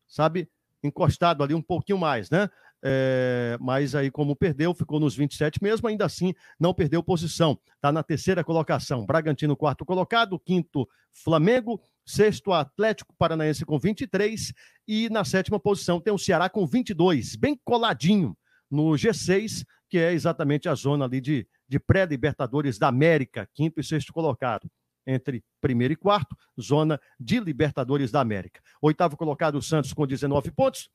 sabe, 0.07 0.50
encostado 0.83 1.43
ali 1.43 1.53
um 1.53 1.62
pouquinho 1.62 1.97
mais, 1.97 2.29
né? 2.29 2.50
É, 2.85 3.57
mas 3.62 3.95
aí, 3.95 4.12
como 4.12 4.35
perdeu, 4.35 4.73
ficou 4.73 5.00
nos 5.00 5.15
27 5.15 5.63
mesmo, 5.63 5.88
ainda 5.88 6.05
assim 6.05 6.33
não 6.59 6.73
perdeu 6.73 7.01
posição. 7.01 7.57
Está 7.75 7.93
na 7.93 8.03
terceira 8.03 8.43
colocação. 8.43 9.05
Bragantino, 9.05 9.55
quarto 9.55 9.85
colocado, 9.85 10.38
quinto, 10.38 10.85
Flamengo, 11.09 11.81
sexto, 12.05 12.51
Atlético 12.51 13.15
Paranaense 13.17 13.65
com 13.65 13.79
23 13.79 14.53
e 14.85 15.09
na 15.09 15.23
sétima 15.23 15.57
posição 15.57 16.01
tem 16.01 16.13
o 16.13 16.17
Ceará 16.17 16.50
com 16.50 16.67
22, 16.67 17.38
bem 17.38 17.57
coladinho 17.63 18.35
no 18.74 18.92
G6, 18.94 19.63
que 19.88 20.00
é 20.00 20.12
exatamente 20.13 20.68
a 20.68 20.74
zona 20.74 21.06
ali 21.06 21.22
de, 21.22 21.48
de 21.68 21.80
pré-Libertadores 21.80 22.80
da 22.80 22.88
América, 22.88 23.48
quinto 23.53 23.80
e 23.80 23.84
sexto 23.84 24.12
colocado. 24.12 24.68
Entre 25.06 25.44
primeiro 25.62 25.94
e 25.94 25.96
quarto, 25.96 26.36
zona 26.60 27.00
de 27.20 27.39
Libertadores 27.39 28.10
da 28.10 28.20
América. 28.20 28.62
Oitavo 28.82 29.15
colocado, 29.15 29.56
o 29.56 29.62
Santos 29.62 29.94
com 29.94 30.08
19 30.08 30.50
pontos. 30.51 30.89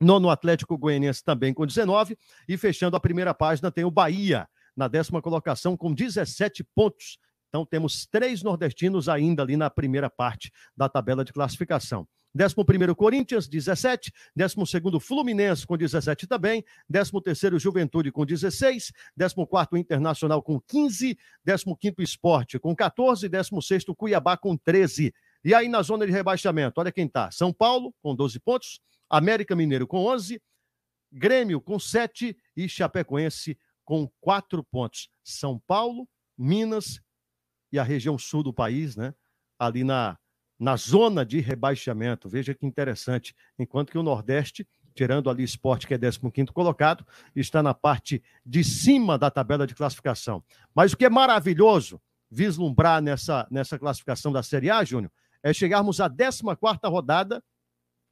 Nono 0.00 0.30
Atlético 0.30 0.78
Goianiense 0.78 1.22
também 1.22 1.52
com 1.52 1.66
19. 1.66 2.16
E 2.48 2.56
fechando 2.56 2.96
a 2.96 3.00
primeira 3.00 3.34
página, 3.34 3.70
tem 3.70 3.84
o 3.84 3.90
Bahia, 3.90 4.48
na 4.74 4.88
décima 4.88 5.20
colocação, 5.20 5.76
com 5.76 5.92
17 5.92 6.64
pontos. 6.74 7.18
Então 7.48 7.66
temos 7.66 8.06
três 8.06 8.42
nordestinos 8.42 9.08
ainda 9.08 9.42
ali 9.42 9.56
na 9.56 9.68
primeira 9.68 10.08
parte 10.08 10.50
da 10.74 10.88
tabela 10.88 11.24
de 11.24 11.32
classificação. 11.32 12.08
11 12.36 12.94
Corinthians, 12.96 13.46
17. 13.46 14.12
12 14.34 15.00
Fluminense, 15.00 15.66
com 15.66 15.76
17 15.76 16.26
também. 16.26 16.64
13 16.90 17.58
Juventude, 17.58 18.10
com 18.10 18.26
16. 18.26 18.92
14 19.16 19.68
Internacional, 19.78 20.42
com 20.42 20.60
15. 20.60 21.16
15 21.46 21.94
Esporte, 22.00 22.58
com 22.58 22.74
14. 22.74 23.28
16 23.28 23.84
Cuiabá, 23.96 24.36
com 24.36 24.56
13. 24.56 25.14
E 25.44 25.54
aí 25.54 25.68
na 25.68 25.82
zona 25.82 26.06
de 26.06 26.12
rebaixamento, 26.12 26.80
olha 26.80 26.90
quem 26.90 27.06
tá. 27.06 27.30
São 27.30 27.52
Paulo, 27.52 27.94
com 28.02 28.14
12 28.14 28.40
pontos. 28.40 28.80
América 29.08 29.54
Mineiro, 29.54 29.86
com 29.86 30.04
11. 30.06 30.42
Grêmio, 31.12 31.60
com 31.60 31.78
7. 31.78 32.36
E 32.56 32.68
Chapecoense, 32.68 33.56
com 33.84 34.10
4 34.20 34.64
pontos. 34.64 35.08
São 35.22 35.58
Paulo, 35.58 36.08
Minas 36.36 37.00
e 37.70 37.78
a 37.78 37.82
região 37.82 38.18
sul 38.18 38.42
do 38.42 38.52
país, 38.52 38.96
né? 38.96 39.14
Ali 39.58 39.84
na 39.84 40.18
na 40.58 40.76
zona 40.76 41.24
de 41.24 41.40
rebaixamento. 41.40 42.28
Veja 42.28 42.54
que 42.54 42.66
interessante. 42.66 43.34
Enquanto 43.58 43.90
que 43.90 43.98
o 43.98 44.02
Nordeste, 44.02 44.66
tirando 44.94 45.28
ali 45.28 45.42
esporte, 45.42 45.86
que 45.86 45.94
é 45.94 45.98
15 45.98 46.46
colocado, 46.52 47.04
está 47.34 47.62
na 47.62 47.74
parte 47.74 48.22
de 48.44 48.62
cima 48.62 49.18
da 49.18 49.30
tabela 49.30 49.66
de 49.66 49.74
classificação. 49.74 50.42
Mas 50.74 50.92
o 50.92 50.96
que 50.96 51.04
é 51.04 51.10
maravilhoso 51.10 52.00
vislumbrar 52.30 53.02
nessa, 53.02 53.46
nessa 53.50 53.78
classificação 53.78 54.32
da 54.32 54.42
Série 54.42 54.70
A, 54.70 54.82
Júnior, 54.84 55.12
é 55.42 55.52
chegarmos 55.52 56.00
à 56.00 56.08
14 56.08 56.42
rodada 56.84 57.42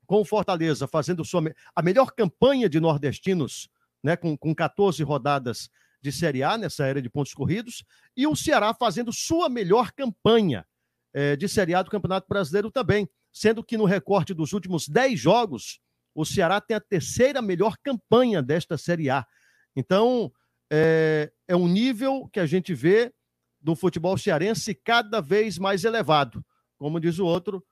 com 0.06 0.20
o 0.20 0.24
Fortaleza 0.24 0.86
fazendo 0.86 1.24
sua, 1.24 1.42
a 1.74 1.82
melhor 1.82 2.12
campanha 2.12 2.68
de 2.68 2.78
nordestinos, 2.78 3.68
né, 4.02 4.16
com, 4.16 4.36
com 4.36 4.54
14 4.54 5.02
rodadas 5.02 5.70
de 6.02 6.12
Série 6.12 6.42
A 6.42 6.58
nessa 6.58 6.84
era 6.84 7.00
de 7.00 7.08
pontos 7.08 7.32
corridos, 7.32 7.84
e 8.16 8.26
o 8.26 8.36
Ceará 8.36 8.74
fazendo 8.74 9.12
sua 9.12 9.48
melhor 9.48 9.92
campanha 9.92 10.66
é, 11.14 11.36
de 11.36 11.48
Série 11.48 11.74
A 11.74 11.82
do 11.82 11.90
Campeonato 11.90 12.26
Brasileiro 12.28 12.70
também, 12.70 13.08
sendo 13.32 13.62
que 13.64 13.76
no 13.76 13.84
recorte 13.84 14.34
dos 14.34 14.52
últimos 14.52 14.88
10 14.88 15.18
jogos, 15.18 15.80
o 16.14 16.24
Ceará 16.24 16.60
tem 16.60 16.76
a 16.76 16.80
terceira 16.80 17.40
melhor 17.40 17.76
campanha 17.82 18.42
desta 18.42 18.76
Série 18.76 19.10
A. 19.10 19.26
Então, 19.74 20.30
é, 20.70 21.30
é 21.48 21.56
um 21.56 21.68
nível 21.68 22.28
que 22.32 22.40
a 22.40 22.46
gente 22.46 22.74
vê 22.74 23.12
do 23.60 23.74
futebol 23.74 24.18
cearense 24.18 24.74
cada 24.74 25.20
vez 25.20 25.58
mais 25.58 25.84
elevado. 25.84 26.44
Como 26.76 27.00
diz 27.00 27.18
o 27.18 27.24
outro, 27.24 27.64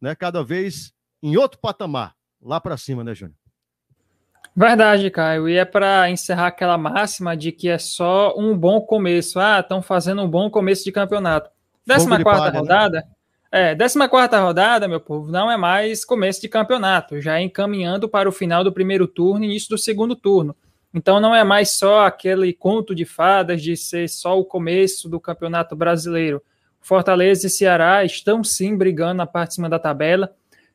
né, 0.00 0.14
cada 0.14 0.44
vez 0.44 0.92
em 1.22 1.36
outro 1.36 1.58
patamar, 1.58 2.14
lá 2.40 2.60
para 2.60 2.76
cima, 2.76 3.02
né, 3.02 3.14
Júnior? 3.14 3.36
Verdade, 4.54 5.10
Caio. 5.10 5.48
E 5.48 5.56
é 5.56 5.64
para 5.64 6.10
encerrar 6.10 6.48
aquela 6.48 6.76
máxima 6.76 7.36
de 7.36 7.52
que 7.52 7.68
é 7.68 7.78
só 7.78 8.34
um 8.36 8.56
bom 8.56 8.80
começo. 8.80 9.38
Ah, 9.38 9.60
estão 9.60 9.80
fazendo 9.80 10.22
um 10.22 10.28
bom 10.28 10.50
começo 10.50 10.84
de 10.84 10.90
campeonato. 10.90 11.50
Décima 11.88 12.22
quarta 12.22 12.50
né? 12.50 12.58
rodada. 12.58 12.96
Né? 12.98 13.04
É, 13.50 13.74
décima 13.74 14.08
quarta 14.08 14.38
rodada, 14.38 14.86
meu 14.86 15.00
povo, 15.00 15.32
não 15.32 15.50
é 15.50 15.56
mais 15.56 16.04
começo 16.04 16.38
de 16.38 16.48
campeonato, 16.50 17.18
já 17.18 17.40
é 17.40 17.42
encaminhando 17.42 18.06
para 18.06 18.28
o 18.28 18.32
final 18.32 18.62
do 18.62 18.70
primeiro 18.70 19.08
turno 19.08 19.42
e 19.42 19.48
início 19.48 19.70
do 19.70 19.78
segundo 19.78 20.14
turno. 20.14 20.54
Então 20.92 21.18
não 21.18 21.34
é 21.34 21.42
mais 21.42 21.70
só 21.70 22.04
aquele 22.04 22.52
conto 22.52 22.94
de 22.94 23.06
fadas 23.06 23.62
de 23.62 23.74
ser 23.74 24.06
só 24.08 24.38
o 24.38 24.44
começo 24.44 25.08
do 25.08 25.18
campeonato 25.18 25.74
brasileiro. 25.74 26.42
Fortaleza 26.78 27.46
e 27.46 27.50
Ceará 27.50 28.04
estão 28.04 28.44
sim 28.44 28.76
brigando 28.76 29.14
na 29.14 29.26
parte 29.26 29.50
de 29.50 29.54
cima 29.54 29.68
da 29.68 29.78
tabela. 29.78 30.34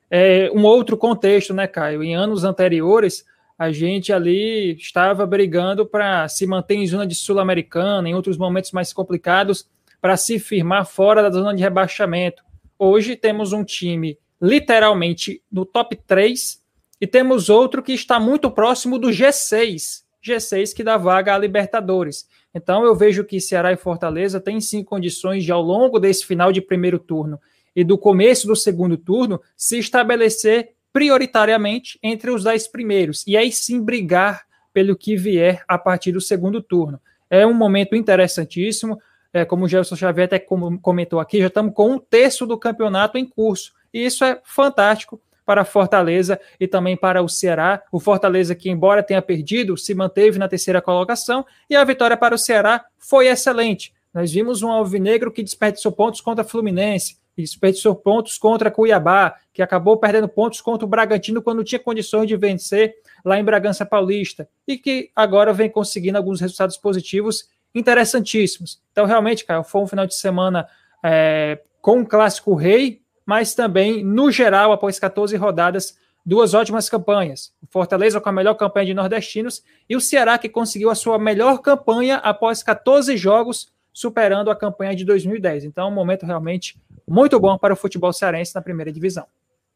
É 0.09 0.51
um 0.53 0.63
outro 0.63 0.97
contexto, 0.97 1.53
né, 1.53 1.67
Caio? 1.67 2.03
Em 2.03 2.15
anos 2.15 2.43
anteriores, 2.43 3.23
a 3.57 3.71
gente 3.71 4.11
ali 4.11 4.75
estava 4.75 5.25
brigando 5.27 5.85
para 5.85 6.27
se 6.27 6.45
manter 6.47 6.75
em 6.75 6.87
zona 6.87 7.05
de 7.05 7.15
Sul-Americana, 7.15 8.09
em 8.09 8.15
outros 8.15 8.37
momentos 8.37 8.71
mais 8.71 8.91
complicados 8.91 9.67
para 10.03 10.17
se 10.17 10.37
firmar 10.37 10.85
fora 10.85 11.23
da 11.23 11.29
zona 11.29 11.55
de 11.55 11.63
rebaixamento. 11.63 12.43
Hoje 12.77 13.15
temos 13.15 13.53
um 13.53 13.63
time 13.63 14.19
literalmente 14.41 15.41
no 15.49 15.65
top 15.65 15.95
3 15.95 16.61
e 16.99 17.07
temos 17.07 17.47
outro 17.49 17.81
que 17.81 17.93
está 17.93 18.19
muito 18.19 18.51
próximo 18.51 18.99
do 18.99 19.07
G6, 19.07 20.03
G6 20.21 20.75
que 20.75 20.83
dá 20.83 20.97
vaga 20.97 21.33
à 21.33 21.37
Libertadores. 21.37 22.27
Então 22.53 22.83
eu 22.83 22.93
vejo 22.93 23.23
que 23.23 23.39
Ceará 23.39 23.71
e 23.71 23.77
Fortaleza 23.77 24.41
têm 24.41 24.59
sim 24.59 24.83
condições 24.83 25.45
de 25.45 25.53
ao 25.53 25.61
longo 25.61 25.97
desse 25.97 26.25
final 26.25 26.51
de 26.51 26.59
primeiro 26.59 26.99
turno 26.99 27.39
e 27.73 27.81
do 27.81 27.97
começo 27.97 28.45
do 28.45 28.57
segundo 28.57 28.97
turno 28.97 29.39
se 29.55 29.79
estabelecer 29.79 30.71
prioritariamente 30.91 31.97
entre 32.03 32.29
os 32.29 32.43
dez 32.43 32.67
primeiros 32.67 33.25
e 33.25 33.37
aí 33.37 33.53
sim 33.53 33.81
brigar 33.81 34.43
pelo 34.73 34.97
que 34.97 35.15
vier 35.15 35.63
a 35.65 35.77
partir 35.77 36.11
do 36.11 36.19
segundo 36.19 36.61
turno. 36.61 36.99
É 37.29 37.47
um 37.47 37.53
momento 37.53 37.95
interessantíssimo 37.95 38.99
é, 39.33 39.43
como 39.43 39.65
o 39.65 39.67
Gelson 39.67 39.95
Xavier 39.95 40.25
até 40.25 40.39
comentou 40.39 41.19
aqui, 41.19 41.39
já 41.39 41.47
estamos 41.47 41.73
com 41.73 41.91
um 41.91 41.99
terço 41.99 42.45
do 42.45 42.57
campeonato 42.57 43.17
em 43.17 43.25
curso. 43.25 43.73
E 43.91 44.05
isso 44.05 44.23
é 44.23 44.39
fantástico 44.43 45.19
para 45.45 45.65
Fortaleza 45.65 46.39
e 46.59 46.67
também 46.67 46.95
para 46.95 47.21
o 47.21 47.27
Ceará. 47.27 47.81
O 47.91 47.99
Fortaleza, 47.99 48.55
que 48.55 48.69
embora 48.69 49.03
tenha 49.03 49.21
perdido, 49.21 49.75
se 49.75 49.93
manteve 49.93 50.37
na 50.37 50.47
terceira 50.47 50.81
colocação 50.81 51.45
e 51.69 51.75
a 51.75 51.83
vitória 51.83 52.15
para 52.15 52.35
o 52.35 52.37
Ceará 52.37 52.85
foi 52.97 53.27
excelente. 53.27 53.93
Nós 54.13 54.31
vimos 54.31 54.61
um 54.61 54.69
alvinegro 54.69 55.31
que 55.31 55.43
desperdiçou 55.43 55.91
pontos 55.91 56.21
contra 56.21 56.43
Fluminense, 56.43 57.17
e 57.35 57.41
desperdiçou 57.41 57.95
pontos 57.95 58.37
contra 58.37 58.69
Cuiabá, 58.69 59.35
que 59.51 59.61
acabou 59.61 59.97
perdendo 59.97 60.27
pontos 60.27 60.61
contra 60.61 60.85
o 60.85 60.89
Bragantino 60.89 61.41
quando 61.41 61.63
tinha 61.63 61.79
condições 61.79 62.27
de 62.27 62.37
vencer 62.37 62.95
lá 63.25 63.39
em 63.39 63.43
Bragança 63.43 63.85
Paulista, 63.85 64.47
e 64.67 64.77
que 64.77 65.09
agora 65.15 65.51
vem 65.51 65.69
conseguindo 65.69 66.17
alguns 66.17 66.39
resultados 66.39 66.77
positivos 66.77 67.49
interessantíssimos. 67.73 68.81
Então, 68.91 69.05
realmente, 69.05 69.45
cara, 69.45 69.63
foi 69.63 69.81
um 69.81 69.87
final 69.87 70.05
de 70.05 70.15
semana 70.15 70.67
é, 71.03 71.59
com 71.81 71.99
um 71.99 72.05
clássico 72.05 72.53
rei, 72.55 73.01
mas 73.25 73.55
também, 73.55 74.03
no 74.03 74.31
geral, 74.31 74.71
após 74.71 74.99
14 74.99 75.35
rodadas, 75.37 75.97
duas 76.25 76.53
ótimas 76.53 76.89
campanhas. 76.89 77.53
O 77.61 77.67
Fortaleza 77.67 78.21
com 78.21 78.29
a 78.29 78.31
melhor 78.31 78.53
campanha 78.55 78.85
de 78.85 78.93
nordestinos 78.93 79.63
e 79.89 79.95
o 79.95 80.01
Ceará 80.01 80.37
que 80.37 80.49
conseguiu 80.49 80.89
a 80.89 80.95
sua 80.95 81.19
melhor 81.19 81.59
campanha 81.59 82.17
após 82.17 82.63
14 82.63 83.15
jogos, 83.17 83.71
superando 83.91 84.49
a 84.49 84.55
campanha 84.55 84.95
de 84.95 85.05
2010. 85.05 85.65
Então, 85.65 85.89
um 85.89 85.93
momento 85.93 86.25
realmente 86.25 86.81
muito 87.07 87.39
bom 87.39 87.57
para 87.57 87.73
o 87.73 87.77
futebol 87.77 88.13
cearense 88.13 88.55
na 88.55 88.61
primeira 88.61 88.91
divisão. 88.91 89.25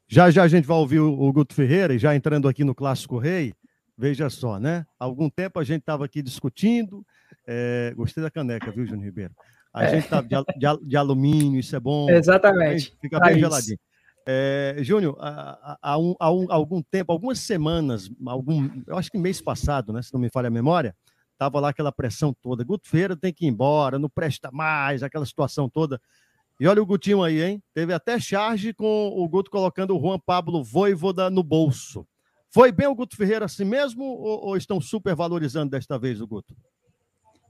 Já 0.08 0.32
já 0.32 0.44
a 0.44 0.48
gente 0.48 0.66
vai 0.66 0.78
ouvir 0.78 1.00
o, 1.00 1.32
Guto 1.34 1.54
Ferreira 1.54 1.94
e 1.94 2.00
já 2.00 2.16
entrando 2.16 2.48
aqui 2.48 2.64
no 2.64 2.74
Clássico 2.74 3.18
Rei, 3.18 3.54
veja 3.98 4.30
só, 4.30 4.58
né? 4.58 4.86
Há 4.98 5.04
algum 5.04 5.30
tempo 5.30 5.60
a 5.60 5.64
gente 5.66 5.82
estava 5.82 6.06
aqui 6.06 6.22
discutindo, 6.22 7.06
é... 7.48 7.94
gostei 7.96 8.22
da 8.22 8.30
caneca, 8.30 8.72
viu, 8.72 8.86
Júnior 8.86 9.06
Ribeiro? 9.06 9.34
A 9.74 9.86
é. 9.86 9.90
gente 9.90 10.04
estava 10.06 10.28
de, 10.28 10.36
de, 10.36 10.88
de, 10.88 10.98
alumínio, 10.98 11.60
isso 11.60 11.76
é 11.76 11.80
bom. 11.80 12.10
Exatamente. 12.10 12.96
Fica 13.02 13.20
bem 13.20 13.40
geladinho. 13.40 13.80
É, 14.30 14.76
Júnior, 14.80 15.16
há, 15.22 15.78
há, 15.82 15.98
um, 15.98 16.16
há, 16.20 16.32
um, 16.32 16.46
algum 16.50 16.82
tempo, 16.82 17.14
algumas 17.14 17.40
semanas, 17.40 18.10
algum, 18.26 18.70
eu 18.86 18.98
acho 18.98 19.10
que 19.10 19.18
mês 19.18 19.40
passado, 19.40 19.94
né, 19.94 20.02
se 20.02 20.14
não 20.14 20.20
me 20.20 20.30
falha 20.30 20.48
a 20.48 20.52
memória, 20.52 20.94
estava 21.32 21.62
lá 21.62 21.70
aquela 21.70 21.94
pressão 21.94 22.36
toda. 22.42 22.64
Guto 22.64 22.90
Feira 22.90 23.16
tem 23.16 23.32
que 23.32 23.46
ir 23.46 23.48
embora, 23.48 23.98
não 23.98 24.10
presta 24.10 24.50
mais, 24.52 25.02
aquela 25.02 25.26
situação 25.26 25.70
toda. 25.70 26.02
E 26.60 26.68
olha 26.68 26.82
o 26.82 26.86
Gutinho 26.86 27.24
aí, 27.24 27.42
hein? 27.42 27.64
Teve 27.74 27.94
até 27.94 28.20
charge 28.20 28.74
com 28.74 29.10
o 29.16 29.30
Guto 29.30 29.52
colocando 29.52 29.96
o 29.96 30.02
Juan 30.02 30.20
Pablo 30.20 30.64
Voivoda 30.64 31.30
no 31.30 31.44
bolso. 31.44 32.06
Foi 32.50 32.72
bem 32.72 32.88
o 32.88 32.96
Guto 32.96 33.16
Ferreira 33.16 33.46
assim 33.46 33.64
mesmo 33.64 34.04
ou, 34.04 34.48
ou 34.48 34.58
estão 34.58 34.82
super 34.82 35.16
valorizando 35.16 35.70
desta 35.70 36.00
vez 36.00 36.20
o 36.20 36.28
Guto? 36.28 36.56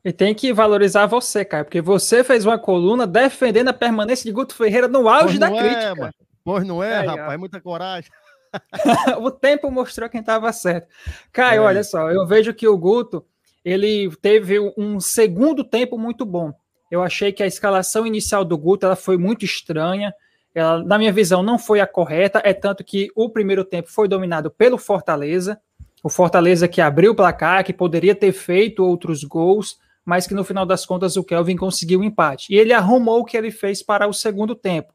E 0.03 0.13
tem 0.13 0.33
que 0.33 0.53
valorizar 0.53 1.05
você, 1.05 1.43
cara, 1.43 1.65
porque 1.65 1.81
você 1.81 2.23
fez 2.23 2.45
uma 2.45 2.57
coluna 2.57 3.05
defendendo 3.05 3.69
a 3.69 3.73
permanência 3.73 4.23
de 4.23 4.31
Guto 4.31 4.55
Ferreira 4.55 4.87
no 4.87 5.09
auge 5.09 5.37
da 5.37 5.49
é, 5.49 5.57
crítica. 5.57 5.95
Mano. 5.95 6.13
Pois 6.43 6.65
não 6.65 6.81
é, 6.81 7.03
é 7.03 7.05
rapaz, 7.05 7.33
é 7.33 7.37
muita 7.37 7.59
coragem. 7.59 8.09
o 9.19 9.29
tempo 9.29 9.69
mostrou 9.69 10.09
quem 10.09 10.21
estava 10.21 10.51
certo. 10.53 10.87
Caio, 11.31 11.63
é. 11.63 11.65
olha 11.65 11.83
só, 11.83 12.09
eu 12.09 12.25
vejo 12.25 12.53
que 12.53 12.67
o 12.67 12.77
Guto 12.77 13.25
ele 13.63 14.09
teve 14.21 14.57
um 14.77 14.99
segundo 14.99 15.63
tempo 15.63 15.97
muito 15.97 16.25
bom. 16.25 16.53
Eu 16.89 17.03
achei 17.03 17.33
que 17.33 17.43
a 17.43 17.47
escalação 17.47 18.07
inicial 18.07 18.45
do 18.45 18.57
Guto 18.57 18.85
ela 18.85 18.95
foi 18.95 19.17
muito 19.17 19.43
estranha. 19.43 20.13
Ela, 20.55 20.81
na 20.83 20.97
minha 20.97 21.11
visão, 21.11 21.43
não 21.43 21.59
foi 21.59 21.81
a 21.81 21.87
correta. 21.87 22.41
É 22.45 22.53
tanto 22.53 22.81
que 22.81 23.09
o 23.13 23.29
primeiro 23.29 23.65
tempo 23.65 23.91
foi 23.91 24.07
dominado 24.07 24.49
pelo 24.49 24.77
Fortaleza. 24.77 25.59
O 26.01 26.09
Fortaleza 26.09 26.65
que 26.67 26.79
abriu 26.79 27.11
o 27.11 27.15
placar, 27.15 27.63
que 27.65 27.73
poderia 27.73 28.15
ter 28.15 28.31
feito 28.31 28.85
outros 28.85 29.23
gols, 29.25 29.77
mas 30.07 30.25
que 30.25 30.33
no 30.33 30.45
final 30.45 30.65
das 30.65 30.85
contas 30.85 31.17
o 31.17 31.23
Kelvin 31.23 31.57
conseguiu 31.57 31.99
o 31.99 32.01
um 32.01 32.05
empate. 32.05 32.47
E 32.49 32.57
ele 32.57 32.71
arrumou 32.71 33.19
o 33.19 33.25
que 33.25 33.35
ele 33.35 33.51
fez 33.51 33.83
para 33.83 34.07
o 34.07 34.13
segundo 34.13 34.55
tempo. 34.55 34.93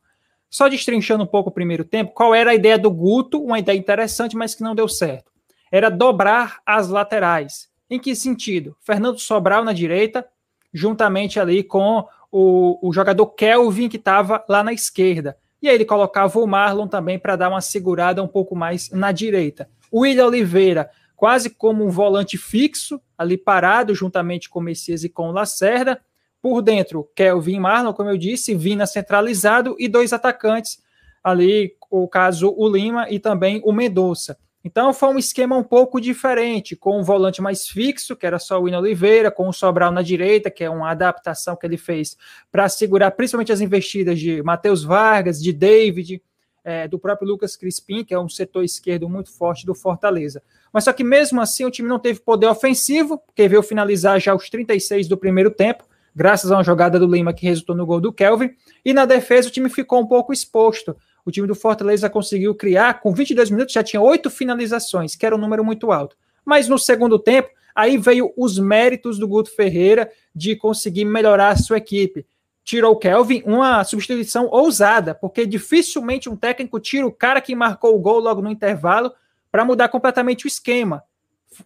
Só 0.49 0.69
destrinchando 0.69 1.23
um 1.23 1.26
pouco 1.26 1.50
o 1.50 1.52
primeiro 1.52 1.85
tempo, 1.85 2.14
qual 2.14 2.35
era 2.35 2.52
a 2.52 2.54
ideia 2.54 2.78
do 2.78 2.90
Guto? 2.90 3.38
Uma 3.38 3.59
ideia 3.59 3.76
interessante, 3.76 4.35
mas 4.35 4.54
que 4.54 4.62
não 4.62 4.75
deu 4.75 4.88
certo. 4.88 5.31
Era 5.71 5.90
dobrar 5.90 6.62
as 6.64 6.88
laterais. 6.88 7.69
Em 7.90 7.99
que 7.99 8.16
sentido? 8.16 8.75
Fernando 8.81 9.19
Sobral 9.19 9.62
na 9.62 9.75
direita, 9.75 10.26
juntamente 10.73 11.38
ali 11.38 11.62
com 11.62 12.07
o, 12.31 12.78
o 12.81 12.90
jogador 12.90 13.26
Kelvin, 13.26 13.90
que 13.90 13.99
estava 13.99 14.42
lá 14.49 14.64
na 14.64 14.73
esquerda. 14.73 15.37
E 15.61 15.69
aí 15.69 15.75
ele 15.75 15.85
colocava 15.85 16.38
o 16.38 16.47
Marlon 16.47 16.88
também 16.88 17.19
para 17.19 17.37
dar 17.37 17.50
uma 17.50 17.61
segurada 17.61 18.23
um 18.23 18.28
pouco 18.28 18.57
mais 18.57 18.90
na 18.90 19.12
direita. 19.12 19.69
William 19.92 20.28
Oliveira, 20.28 20.88
quase 21.23 21.50
como 21.50 21.85
um 21.85 21.88
volante 21.88 22.37
fixo, 22.37 23.00
ali 23.17 23.38
parado, 23.38 23.95
juntamente 23.95 24.50
com 24.50 24.59
o 24.59 24.62
Messias 24.62 25.05
e 25.05 25.09
com 25.09 25.29
o 25.29 25.31
Lacerda. 25.31 26.02
Por 26.41 26.61
dentro, 26.61 27.09
Kelvin 27.14 27.61
Marlon, 27.61 27.92
como 27.92 28.11
eu 28.11 28.18
disse, 28.18 28.57
Vina 28.57 28.87
centralizado 28.87 29.77
e 29.79 29.87
dois 29.87 30.12
atacantes, 30.12 30.83
ali, 31.23 31.77
o 31.88 32.09
caso 32.09 32.53
o 32.57 32.68
Lima 32.68 33.09
e 33.09 33.20
também 33.20 33.62
o 33.64 33.73
Mendonça. 33.73 34.37
Então 34.64 34.92
foi 34.92 35.11
um 35.11 35.18
esquema 35.18 35.57
um 35.57 35.62
pouco 35.62 36.01
diferente, 36.01 36.75
com 36.75 36.99
um 36.99 37.05
volante 37.05 37.40
mais 37.40 37.68
fixo, 37.68 38.16
que 38.16 38.27
era 38.27 38.40
só 38.40 38.59
o 38.59 38.62
William 38.64 38.81
Oliveira, 38.81 39.31
com 39.31 39.49
o 39.49 39.53
Sobral 39.53 39.92
na 39.92 40.03
direita, 40.03 40.51
que 40.51 40.64
é 40.64 40.70
uma 40.70 40.90
adaptação 40.90 41.55
que 41.55 41.64
ele 41.64 41.77
fez 41.77 42.16
para 42.51 42.68
segurar 42.68 43.12
principalmente 43.12 43.53
as 43.53 43.61
investidas 43.61 44.18
de 44.18 44.42
Matheus 44.42 44.83
Vargas, 44.83 45.40
de 45.40 45.53
David, 45.53 46.20
é, 46.64 46.87
do 46.88 46.99
próprio 46.99 47.29
Lucas 47.29 47.57
Crispim, 47.57 48.05
que 48.05 48.14
é 48.14 48.18
um 48.18 48.29
setor 48.29 48.64
esquerdo 48.64 49.09
muito 49.09 49.33
forte 49.33 49.64
do 49.64 49.75
Fortaleza. 49.75 50.42
Mas 50.72 50.85
só 50.85 50.92
que 50.92 51.04
mesmo 51.04 51.40
assim 51.40 51.64
o 51.64 51.70
time 51.70 51.88
não 51.88 51.98
teve 51.98 52.20
poder 52.20 52.46
ofensivo, 52.46 53.18
porque 53.18 53.46
veio 53.48 53.62
finalizar 53.62 54.18
já 54.20 54.35
os 54.35 54.48
36 54.48 55.08
do 55.08 55.16
primeiro 55.16 55.50
tempo, 55.50 55.85
graças 56.14 56.50
a 56.50 56.56
uma 56.56 56.64
jogada 56.64 56.98
do 56.98 57.06
Lima 57.06 57.32
que 57.32 57.46
resultou 57.46 57.76
no 57.76 57.85
gol 57.85 58.00
do 58.00 58.12
Kelvin, 58.12 58.50
e 58.85 58.92
na 58.92 59.04
defesa 59.04 59.48
o 59.48 59.50
time 59.50 59.68
ficou 59.68 60.00
um 60.00 60.06
pouco 60.06 60.32
exposto 60.32 60.96
o 61.24 61.30
time 61.30 61.46
do 61.46 61.54
Fortaleza 61.54 62.11
conseguiu 62.11 62.54
criar, 62.54 63.00
com 63.00 63.12
22 63.12 63.50
minutos 63.50 63.72
já 63.72 63.82
tinha 63.82 64.00
oito 64.00 64.28
finalizações, 64.28 65.14
que 65.14 65.24
era 65.24 65.35
um 65.35 65.38
número 65.38 65.64
muito 65.64 65.92
alto. 65.92 66.16
Mas 66.44 66.68
no 66.68 66.78
segundo 66.78 67.18
tempo, 67.18 67.50
aí 67.74 67.96
veio 67.96 68.32
os 68.37 68.58
méritos 68.58 69.18
do 69.18 69.28
Guto 69.28 69.54
Ferreira 69.54 70.11
de 70.35 70.56
conseguir 70.56 71.04
melhorar 71.04 71.50
a 71.50 71.56
sua 71.56 71.78
equipe. 71.78 72.26
Tirou 72.64 72.92
o 72.92 72.96
Kelvin, 72.96 73.42
uma 73.44 73.82
substituição 73.85 74.48
ousada, 74.48 75.14
porque 75.14 75.46
dificilmente 75.46 76.28
um 76.28 76.37
técnico 76.37 76.80
tira 76.80 77.06
o 77.06 77.12
cara 77.12 77.40
que 77.40 77.54
marcou 77.54 77.94
o 77.94 77.98
gol 77.98 78.18
logo 78.18 78.42
no 78.42 78.50
intervalo 78.50 79.12
para 79.53 79.65
mudar 79.65 79.88
completamente 79.88 80.47
o 80.47 80.49
esquema. 80.49 81.05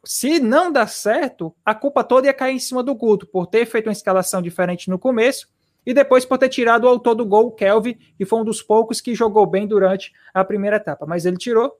Se 0.04 0.40
não 0.40 0.72
dá 0.72 0.86
certo, 0.88 1.54
a 1.64 1.72
culpa 1.72 2.02
toda 2.02 2.26
ia 2.26 2.34
cair 2.34 2.56
em 2.56 2.58
cima 2.58 2.82
do 2.82 2.92
Guto, 2.92 3.26
por 3.26 3.46
ter 3.46 3.64
feito 3.64 3.86
uma 3.86 3.92
escalação 3.92 4.42
diferente 4.42 4.90
no 4.90 4.98
começo 4.98 5.48
e 5.86 5.94
depois 5.94 6.24
por 6.24 6.36
ter 6.36 6.48
tirado 6.48 6.84
o 6.84 6.88
autor 6.88 7.14
do 7.14 7.24
gol, 7.24 7.46
o 7.46 7.52
Kelvin, 7.52 7.96
que 8.18 8.24
foi 8.24 8.40
um 8.40 8.44
dos 8.44 8.60
poucos 8.60 9.00
que 9.00 9.14
jogou 9.14 9.46
bem 9.46 9.68
durante 9.68 10.12
a 10.34 10.44
primeira 10.44 10.78
etapa. 10.78 11.06
Mas 11.06 11.24
ele 11.24 11.36
tirou, 11.36 11.78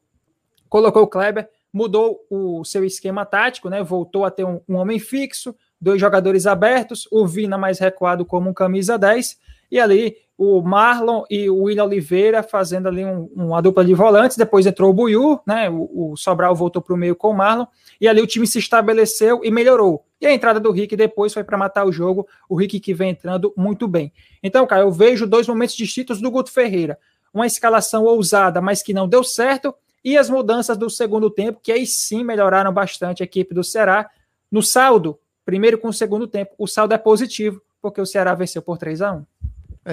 colocou 0.68 1.02
o 1.02 1.08
Kleber, 1.08 1.50
mudou 1.72 2.24
o 2.30 2.64
seu 2.64 2.84
esquema 2.84 3.26
tático, 3.26 3.68
né? 3.68 3.82
Voltou 3.82 4.24
a 4.24 4.30
ter 4.30 4.44
um, 4.44 4.60
um 4.68 4.76
homem 4.76 5.00
fixo, 5.00 5.56
dois 5.80 6.00
jogadores 6.00 6.46
abertos, 6.46 7.08
o 7.10 7.26
Vina 7.26 7.58
mais 7.58 7.80
recuado 7.80 8.24
como 8.24 8.48
um 8.48 8.54
camisa 8.54 8.96
10, 8.96 9.38
e 9.70 9.80
ali 9.80 10.16
o 10.38 10.60
Marlon 10.60 11.24
e 11.30 11.48
o 11.48 11.62
William 11.62 11.84
Oliveira 11.84 12.42
fazendo 12.42 12.88
ali 12.88 13.04
um, 13.04 13.30
uma 13.34 13.62
dupla 13.62 13.84
de 13.84 13.94
volantes, 13.94 14.36
depois 14.36 14.66
entrou 14.66 14.90
o 14.90 14.92
Buiu, 14.92 15.40
né? 15.46 15.70
O, 15.70 16.12
o 16.12 16.16
Sobral 16.16 16.54
voltou 16.54 16.82
para 16.82 16.94
o 16.94 16.96
meio 16.96 17.16
com 17.16 17.30
o 17.30 17.34
Marlon, 17.34 17.66
e 18.00 18.06
ali 18.06 18.20
o 18.20 18.26
time 18.26 18.46
se 18.46 18.58
estabeleceu 18.58 19.40
e 19.42 19.50
melhorou. 19.50 20.04
E 20.20 20.26
a 20.26 20.32
entrada 20.32 20.60
do 20.60 20.70
Rick 20.70 20.94
depois 20.94 21.32
foi 21.32 21.42
para 21.42 21.56
matar 21.56 21.86
o 21.86 21.92
jogo, 21.92 22.26
o 22.48 22.54
Rick 22.54 22.80
que 22.80 22.92
vem 22.92 23.10
entrando 23.10 23.52
muito 23.56 23.88
bem. 23.88 24.12
Então, 24.42 24.66
cara, 24.66 24.82
eu 24.82 24.92
vejo 24.92 25.26
dois 25.26 25.48
momentos 25.48 25.74
distintos 25.74 26.20
do 26.20 26.30
Guto 26.30 26.52
Ferreira. 26.52 26.98
Uma 27.32 27.46
escalação 27.46 28.04
ousada, 28.04 28.60
mas 28.60 28.82
que 28.82 28.92
não 28.92 29.08
deu 29.08 29.24
certo, 29.24 29.74
e 30.04 30.16
as 30.16 30.28
mudanças 30.28 30.76
do 30.76 30.88
segundo 30.90 31.30
tempo, 31.30 31.60
que 31.62 31.72
aí 31.72 31.86
sim 31.86 32.22
melhoraram 32.22 32.72
bastante 32.72 33.22
a 33.22 33.24
equipe 33.24 33.54
do 33.54 33.64
Ceará. 33.64 34.08
No 34.50 34.62
saldo, 34.62 35.18
primeiro 35.44 35.78
com 35.78 35.88
o 35.88 35.92
segundo 35.92 36.26
tempo, 36.26 36.54
o 36.58 36.66
saldo 36.66 36.94
é 36.94 36.98
positivo, 36.98 37.60
porque 37.80 38.00
o 38.00 38.06
Ceará 38.06 38.34
venceu 38.34 38.62
por 38.62 38.78
3 38.78 39.02
a 39.02 39.12
1 39.12 39.26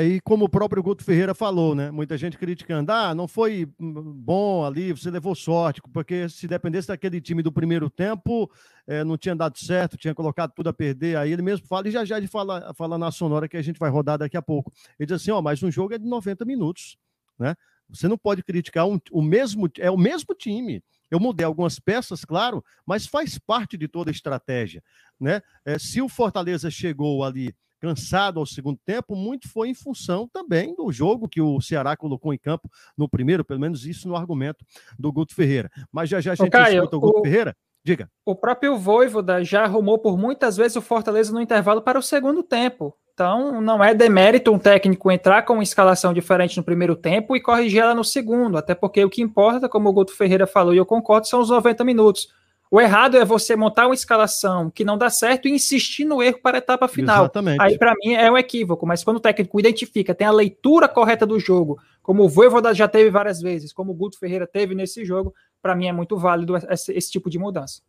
e 0.02 0.20
como 0.22 0.46
o 0.46 0.50
próprio 0.50 0.82
Guto 0.82 1.04
Ferreira 1.04 1.36
falou, 1.36 1.76
né? 1.76 1.92
Muita 1.92 2.18
gente 2.18 2.36
criticando, 2.36 2.92
ah, 2.92 3.14
não 3.14 3.28
foi 3.28 3.68
bom 3.78 4.66
ali, 4.66 4.92
você 4.92 5.12
levou 5.12 5.36
sorte, 5.36 5.82
porque 5.94 6.28
se 6.30 6.48
dependesse 6.48 6.88
daquele 6.88 7.22
time 7.22 7.44
do 7.44 7.52
primeiro 7.52 7.92
tempo, 7.92 8.50
é, 8.88 9.04
não 9.04 9.18
tinha 9.18 9.36
dado 9.36 9.58
certo, 9.60 9.96
tinha 9.96 10.16
colocado 10.16 10.52
tudo 10.56 10.70
a 10.70 10.74
perder. 10.74 11.18
Aí 11.18 11.32
ele 11.32 11.44
mesmo 11.44 11.68
fala, 11.68 11.88
e 11.88 11.92
já 11.92 12.04
já 12.04 12.18
ele 12.18 12.26
fala, 12.26 12.74
fala 12.74 12.98
na 12.98 13.12
sonora 13.12 13.48
que 13.48 13.56
a 13.56 13.62
gente 13.62 13.80
vai 13.80 13.92
rodar 13.92 14.18
daqui 14.18 14.36
a 14.36 14.42
pouco. 14.42 14.74
Ele 14.98 15.06
diz 15.06 15.22
assim: 15.22 15.30
ó, 15.30 15.42
mas 15.44 15.62
um 15.62 15.70
jogo 15.70 15.94
é 15.94 16.00
de 16.00 16.06
90 16.06 16.44
minutos, 16.44 16.98
né? 17.38 17.56
Você 17.88 18.08
não 18.08 18.18
pode 18.18 18.42
criticar 18.42 18.88
um, 18.88 19.00
o 19.12 19.22
mesmo, 19.22 19.70
é 19.78 19.92
o 19.92 19.98
mesmo 19.98 20.34
time. 20.34 20.84
Eu 21.12 21.20
mudei 21.20 21.46
algumas 21.46 21.78
peças, 21.78 22.26
claro, 22.26 22.66
mas 22.84 23.06
faz 23.06 23.38
parte 23.38 23.78
de 23.78 23.88
toda 23.88 24.10
a 24.10 24.12
estratégia, 24.12 24.84
né? 25.20 25.42
É, 25.64 25.78
se 25.78 26.02
o 26.02 26.10
Fortaleza 26.10 26.72
chegou 26.72 27.24
ali 27.24 27.54
cansado 27.84 28.40
ao 28.40 28.46
segundo 28.46 28.80
tempo, 28.86 29.14
muito 29.14 29.50
foi 29.50 29.68
em 29.68 29.74
função 29.74 30.26
também 30.32 30.74
do 30.74 30.90
jogo 30.90 31.28
que 31.28 31.42
o 31.42 31.60
Ceará 31.60 31.98
colocou 31.98 32.34
em 32.34 32.38
campo 32.38 32.72
no 32.98 33.10
primeiro, 33.10 33.44
pelo 33.44 33.60
menos 33.60 33.86
isso 33.86 34.08
no 34.08 34.16
argumento 34.16 34.64
do 34.98 35.12
Guto 35.12 35.36
Ferreira. 35.36 35.70
Mas 35.92 36.10
já 36.10 36.22
já 36.22 36.32
a 36.32 36.36
gente 36.36 36.50
Caio, 36.50 36.76
escuta 36.76 36.96
o 36.96 37.00
Guto 37.02 37.20
o, 37.20 37.24
Ferreira. 37.24 37.54
Diga. 37.84 38.10
O 38.26 38.34
próprio 38.34 38.78
Voivoda 38.78 39.44
já 39.44 39.66
arrumou 39.66 40.00
por 40.00 40.18
muitas 40.18 40.56
vezes 40.56 40.78
o 40.78 40.82
Fortaleza 40.82 41.34
no 41.34 41.42
intervalo 41.42 41.82
para 41.82 42.00
o 42.00 42.02
segundo 42.02 42.42
tempo. 42.42 42.96
Então, 43.14 43.60
não 43.60 43.84
é 43.84 43.94
demérito 43.94 44.50
um 44.50 44.58
técnico 44.58 45.12
entrar 45.12 45.42
com 45.42 45.56
uma 45.56 45.64
escalação 45.64 46.14
diferente 46.14 46.56
no 46.56 46.64
primeiro 46.64 46.96
tempo 46.96 47.36
e 47.36 47.42
corrigir 47.42 47.82
ela 47.82 47.94
no 47.94 48.04
segundo, 48.04 48.58
até 48.58 48.74
porque 48.74 49.04
o 49.04 49.10
que 49.10 49.22
importa, 49.22 49.68
como 49.68 49.90
o 49.90 49.94
Guto 49.94 50.16
Ferreira 50.16 50.48
falou 50.48 50.74
e 50.74 50.78
eu 50.78 50.86
concordo, 50.86 51.28
são 51.28 51.42
os 51.42 51.50
90 51.50 51.84
minutos. 51.84 52.30
O 52.74 52.82
errado 52.82 53.16
é 53.18 53.24
você 53.24 53.56
montar 53.56 53.86
uma 53.86 53.94
escalação 53.94 54.72
que 54.72 54.84
não 54.84 54.98
dá 54.98 55.08
certo 55.08 55.48
e 55.48 55.52
insistir 55.52 56.06
no 56.06 56.24
erro 56.24 56.40
para 56.42 56.58
a 56.58 56.60
etapa 56.60 56.88
final. 56.88 57.26
Exatamente. 57.26 57.62
Aí, 57.62 57.78
para 57.78 57.94
mim, 58.04 58.14
é 58.14 58.32
um 58.32 58.36
equívoco. 58.36 58.84
Mas 58.88 59.04
quando 59.04 59.18
o 59.18 59.20
técnico 59.20 59.60
identifica, 59.60 60.16
tem 60.16 60.26
a 60.26 60.32
leitura 60.32 60.88
correta 60.88 61.24
do 61.24 61.40
jogo, 61.40 61.80
como 62.02 62.24
o 62.24 62.28
Voivoda 62.28 62.74
já 62.74 62.88
teve 62.88 63.12
várias 63.12 63.40
vezes, 63.40 63.72
como 63.72 63.92
o 63.92 63.94
Guto 63.94 64.18
Ferreira 64.18 64.48
teve 64.48 64.74
nesse 64.74 65.06
jogo, 65.06 65.36
para 65.62 65.76
mim 65.76 65.86
é 65.86 65.92
muito 65.92 66.18
válido 66.18 66.58
esse, 66.58 66.92
esse, 66.94 67.12
tipo 67.12 67.30
de 67.30 67.38
mudança. 67.38 67.84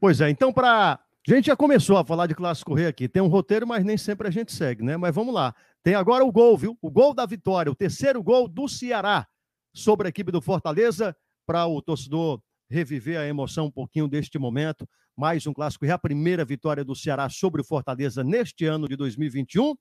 Pois 0.00 0.18
é, 0.22 0.30
então 0.30 0.50
para 0.50 0.98
a 1.28 1.34
gente 1.34 1.48
já 1.48 1.56
começou 1.56 1.98
a 1.98 2.04
falar 2.04 2.26
de 2.26 2.34
clássico 2.34 2.72
rei 2.72 2.86
aqui. 2.86 3.10
Tem 3.10 3.20
um 3.20 3.28
roteiro, 3.28 3.66
mas 3.66 3.84
nem 3.84 3.98
sempre 3.98 4.28
a 4.28 4.30
gente 4.30 4.50
segue, 4.50 4.82
né? 4.82 4.96
Mas 4.96 5.14
vamos 5.14 5.34
lá. 5.34 5.54
Tem 5.82 5.94
agora 5.94 6.24
o 6.24 6.32
gol, 6.32 6.56
viu? 6.56 6.74
O 6.80 6.90
gol 6.90 7.12
da 7.12 7.26
vitória, 7.26 7.70
o 7.70 7.76
terceiro 7.76 8.22
gol 8.22 8.48
do 8.48 8.66
Ceará 8.66 9.26
sobre 9.74 10.06
a 10.06 10.08
equipe 10.08 10.32
do 10.32 10.40
Fortaleza, 10.40 11.14
para 11.46 11.66
o 11.66 11.82
torcedor 11.82 12.40
reviver 12.68 13.18
a 13.18 13.26
emoção 13.26 13.66
um 13.66 13.70
pouquinho 13.70 14.08
deste 14.08 14.38
momento. 14.38 14.88
Mais 15.16 15.46
um 15.46 15.52
clássico 15.52 15.86
e 15.86 15.90
a 15.90 15.98
primeira 15.98 16.44
vitória 16.44 16.84
do 16.84 16.94
Ceará 16.94 17.28
sobre 17.28 17.60
o 17.60 17.64
Fortaleza 17.64 18.22
neste 18.22 18.66
ano 18.66 18.88
de 18.88 18.96
2021. 18.96 19.74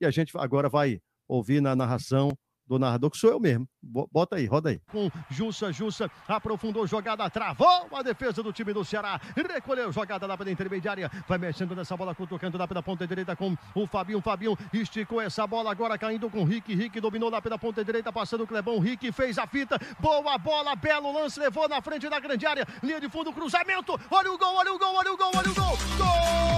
E 0.00 0.06
a 0.06 0.10
gente 0.10 0.32
agora 0.36 0.68
vai 0.68 1.00
ouvir 1.26 1.60
na 1.60 1.74
narração 1.74 2.30
do 2.68 2.78
narrador, 2.78 3.10
que 3.10 3.16
sou 3.16 3.30
eu 3.30 3.40
mesmo. 3.40 3.66
Bota 3.82 4.36
aí, 4.36 4.46
roda 4.46 4.68
aí. 4.70 4.80
Com 4.92 5.10
Jussa, 5.30 5.72
Jussa, 5.72 6.10
aprofundou 6.28 6.86
jogada, 6.86 7.28
travou 7.30 7.88
a 7.92 8.02
defesa 8.02 8.42
do 8.42 8.52
time 8.52 8.72
do 8.72 8.84
Ceará, 8.84 9.18
recolheu 9.34 9.90
jogada 9.90 10.26
lá 10.26 10.36
pela 10.36 10.50
intermediária, 10.50 11.10
vai 11.26 11.38
mexendo 11.38 11.74
nessa 11.74 11.96
bola, 11.96 12.14
cutucando 12.14 12.58
lá 12.58 12.68
pela 12.68 12.82
ponta 12.82 13.06
direita 13.06 13.34
com 13.34 13.56
o 13.74 13.86
Fabinho, 13.86 14.20
Fabinho 14.20 14.56
esticou 14.72 15.20
essa 15.20 15.46
bola, 15.46 15.70
agora 15.70 15.96
caindo 15.96 16.28
com 16.28 16.42
o 16.42 16.44
Rick, 16.44 16.74
Rick 16.74 17.00
dominou 17.00 17.30
lá 17.30 17.40
pela 17.40 17.58
ponta 17.58 17.82
direita, 17.82 18.12
passando 18.12 18.44
o 18.44 18.46
Clebão, 18.46 18.78
Rick 18.78 19.10
fez 19.12 19.38
a 19.38 19.46
fita, 19.46 19.80
boa 19.98 20.36
bola, 20.36 20.76
belo 20.76 21.12
lance, 21.12 21.40
levou 21.40 21.68
na 21.68 21.80
frente 21.80 22.08
da 22.08 22.20
grande 22.20 22.46
área, 22.46 22.66
linha 22.82 23.00
de 23.00 23.08
fundo, 23.08 23.32
cruzamento, 23.32 23.98
olha 24.10 24.32
o 24.32 24.36
gol, 24.36 24.56
olha 24.56 24.72
o 24.72 24.78
gol, 24.78 24.94
olha 24.94 25.12
o 25.12 25.16
gol, 25.16 25.30
olha 25.34 25.50
o 25.50 25.54
gol, 25.54 25.78
gol! 25.96 26.48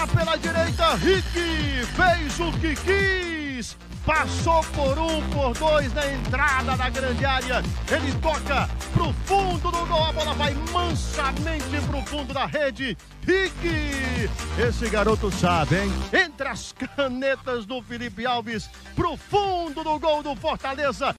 Lá 0.00 0.06
pela 0.06 0.36
direita, 0.38 0.94
Rick 0.94 1.84
fez 1.84 2.40
o 2.40 2.50
que 2.58 2.74
quis. 2.74 3.76
Passou 4.06 4.64
por 4.74 4.98
um, 4.98 5.20
por 5.28 5.52
dois 5.58 5.92
na 5.92 6.10
entrada 6.10 6.74
da 6.74 6.88
grande 6.88 7.22
área. 7.22 7.62
Ele 7.86 8.10
toca 8.22 8.66
pro 8.94 9.12
fundo 9.26 9.70
do 9.70 9.86
gol. 9.86 10.02
A 10.02 10.10
bola 10.10 10.32
vai 10.32 10.54
mansamente 10.72 11.86
pro 11.86 12.00
fundo 12.06 12.32
da 12.32 12.46
rede. 12.46 12.96
Rick! 13.26 14.30
Esse 14.66 14.88
garoto 14.88 15.30
sabe, 15.30 15.76
hein? 15.76 15.92
Entre 16.14 16.48
as 16.48 16.72
canetas 16.72 17.66
do 17.66 17.82
Felipe 17.82 18.24
Alves, 18.24 18.70
pro 18.96 19.18
fundo 19.18 19.84
do 19.84 19.98
gol 19.98 20.22
do 20.22 20.34
Fortaleza. 20.34 21.14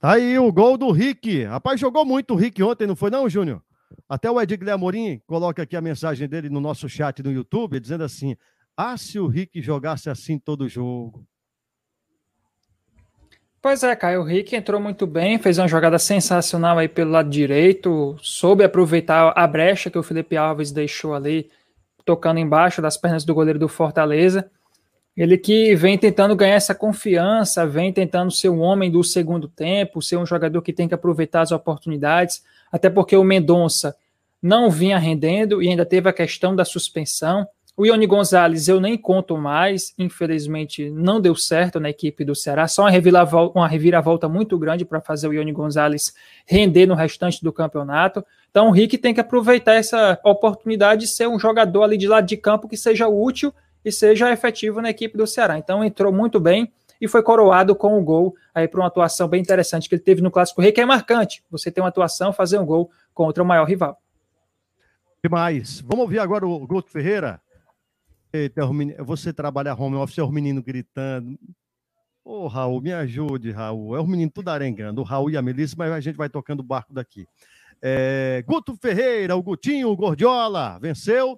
Tá 0.00 0.14
aí 0.14 0.36
o 0.36 0.50
gol 0.50 0.76
do 0.76 0.90
Rick. 0.90 1.44
Rapaz, 1.44 1.78
jogou 1.78 2.04
muito 2.04 2.34
o 2.34 2.36
Rick 2.36 2.60
ontem, 2.60 2.88
não 2.88 2.96
foi 2.96 3.08
não, 3.12 3.28
Júnior? 3.28 3.62
Até 4.08 4.30
o 4.30 4.40
Edgley 4.40 4.72
Amorim 4.72 5.20
coloca 5.26 5.62
aqui 5.62 5.76
a 5.76 5.80
mensagem 5.80 6.28
dele 6.28 6.48
no 6.48 6.60
nosso 6.60 6.88
chat 6.88 7.22
no 7.22 7.32
YouTube, 7.32 7.80
dizendo 7.80 8.04
assim: 8.04 8.36
Ah, 8.76 8.96
se 8.96 9.18
o 9.18 9.26
Rick 9.26 9.60
jogasse 9.60 10.10
assim 10.10 10.38
todo 10.38 10.68
jogo. 10.68 11.26
Pois 13.62 13.84
é, 13.84 13.94
Caio. 13.94 14.24
Rick 14.24 14.56
entrou 14.56 14.80
muito 14.80 15.06
bem, 15.06 15.38
fez 15.38 15.56
uma 15.56 15.68
jogada 15.68 15.96
sensacional 15.96 16.78
aí 16.78 16.88
pelo 16.88 17.12
lado 17.12 17.30
direito, 17.30 18.16
soube 18.20 18.64
aproveitar 18.64 19.32
a 19.36 19.46
brecha 19.46 19.88
que 19.88 19.96
o 19.96 20.02
Felipe 20.02 20.36
Alves 20.36 20.72
deixou 20.72 21.14
ali, 21.14 21.48
tocando 22.04 22.40
embaixo 22.40 22.82
das 22.82 22.96
pernas 22.96 23.24
do 23.24 23.32
goleiro 23.32 23.60
do 23.60 23.68
Fortaleza. 23.68 24.50
Ele 25.16 25.38
que 25.38 25.76
vem 25.76 25.96
tentando 25.96 26.34
ganhar 26.34 26.56
essa 26.56 26.74
confiança, 26.74 27.64
vem 27.64 27.92
tentando 27.92 28.32
ser 28.32 28.48
um 28.48 28.60
homem 28.60 28.90
do 28.90 29.04
segundo 29.04 29.46
tempo, 29.46 30.02
ser 30.02 30.16
um 30.16 30.26
jogador 30.26 30.60
que 30.60 30.72
tem 30.72 30.88
que 30.88 30.94
aproveitar 30.94 31.42
as 31.42 31.52
oportunidades, 31.52 32.42
até 32.72 32.88
porque 32.88 33.14
o 33.14 33.22
Mendonça 33.22 33.94
não 34.42 34.70
vinha 34.70 34.98
rendendo 34.98 35.62
e 35.62 35.68
ainda 35.68 35.86
teve 35.86 36.08
a 36.08 36.12
questão 36.12 36.56
da 36.56 36.64
suspensão. 36.64 37.46
O 37.76 37.86
Ione 37.86 38.06
Gonzalez 38.06 38.68
eu 38.68 38.80
nem 38.80 38.98
conto 38.98 39.36
mais, 39.36 39.94
infelizmente 39.98 40.90
não 40.90 41.20
deu 41.20 41.34
certo 41.34 41.78
na 41.78 41.88
equipe 41.88 42.24
do 42.24 42.34
Ceará, 42.34 42.68
só 42.68 42.82
uma 42.82 42.90
reviravolta, 42.90 43.58
uma 43.58 43.68
reviravolta 43.68 44.28
muito 44.28 44.58
grande 44.58 44.84
para 44.84 45.00
fazer 45.00 45.28
o 45.28 45.32
Ione 45.32 45.52
Gonzalez 45.52 46.12
render 46.46 46.86
no 46.86 46.94
restante 46.94 47.42
do 47.42 47.52
campeonato. 47.52 48.24
Então 48.50 48.68
o 48.68 48.70
Rick 48.70 48.98
tem 48.98 49.14
que 49.14 49.20
aproveitar 49.20 49.74
essa 49.74 50.18
oportunidade 50.24 51.02
de 51.02 51.08
ser 51.08 51.28
um 51.28 51.38
jogador 51.38 51.84
ali 51.84 51.96
de 51.96 52.08
lado 52.08 52.26
de 52.26 52.36
campo 52.36 52.68
que 52.68 52.76
seja 52.76 53.08
útil 53.08 53.54
e 53.84 53.90
seja 53.90 54.30
efetivo 54.30 54.82
na 54.82 54.90
equipe 54.90 55.16
do 55.16 55.26
Ceará. 55.26 55.56
Então 55.56 55.82
entrou 55.82 56.12
muito 56.12 56.38
bem 56.38 56.70
e 57.02 57.08
foi 57.08 57.20
coroado 57.20 57.74
com 57.74 57.98
o 57.98 58.04
gol 58.04 58.32
aí 58.54 58.68
para 58.68 58.80
uma 58.80 58.86
atuação 58.86 59.26
bem 59.26 59.40
interessante 59.40 59.88
que 59.88 59.94
ele 59.96 60.02
teve 60.02 60.22
no 60.22 60.30
Clássico 60.30 60.62
Rei, 60.62 60.70
que 60.70 60.80
é 60.80 60.86
marcante. 60.86 61.42
Você 61.50 61.68
tem 61.68 61.82
uma 61.82 61.88
atuação, 61.88 62.32
fazer 62.32 62.60
um 62.60 62.64
gol 62.64 62.92
contra 63.12 63.42
o 63.42 63.46
maior 63.46 63.64
rival. 63.64 64.00
Demais. 65.20 65.80
Vamos 65.80 66.04
ouvir 66.04 66.20
agora 66.20 66.46
o 66.46 66.64
Guto 66.64 66.92
Ferreira. 66.92 67.42
Eita, 68.32 68.62
você 69.00 69.32
trabalha 69.32 69.74
home 69.74 69.96
office, 69.96 70.18
é 70.18 70.22
o 70.22 70.30
menino 70.30 70.62
gritando. 70.62 71.36
Ô, 72.24 72.44
oh, 72.44 72.46
Raul, 72.46 72.80
me 72.80 72.92
ajude, 72.92 73.50
Raul. 73.50 73.96
É 73.96 74.00
o 74.00 74.06
menino 74.06 74.30
tudo 74.32 74.50
arengando, 74.50 75.00
o 75.00 75.04
Raul 75.04 75.28
e 75.28 75.36
a 75.36 75.42
Melissa, 75.42 75.74
mas 75.76 75.90
a 75.90 75.98
gente 75.98 76.14
vai 76.14 76.28
tocando 76.28 76.60
o 76.60 76.62
barco 76.64 76.94
daqui. 76.94 77.26
É, 77.82 78.44
Guto 78.46 78.76
Ferreira, 78.80 79.34
o 79.34 79.42
Gutinho, 79.42 79.88
o 79.88 79.96
Gordiola, 79.96 80.78
venceu 80.80 81.36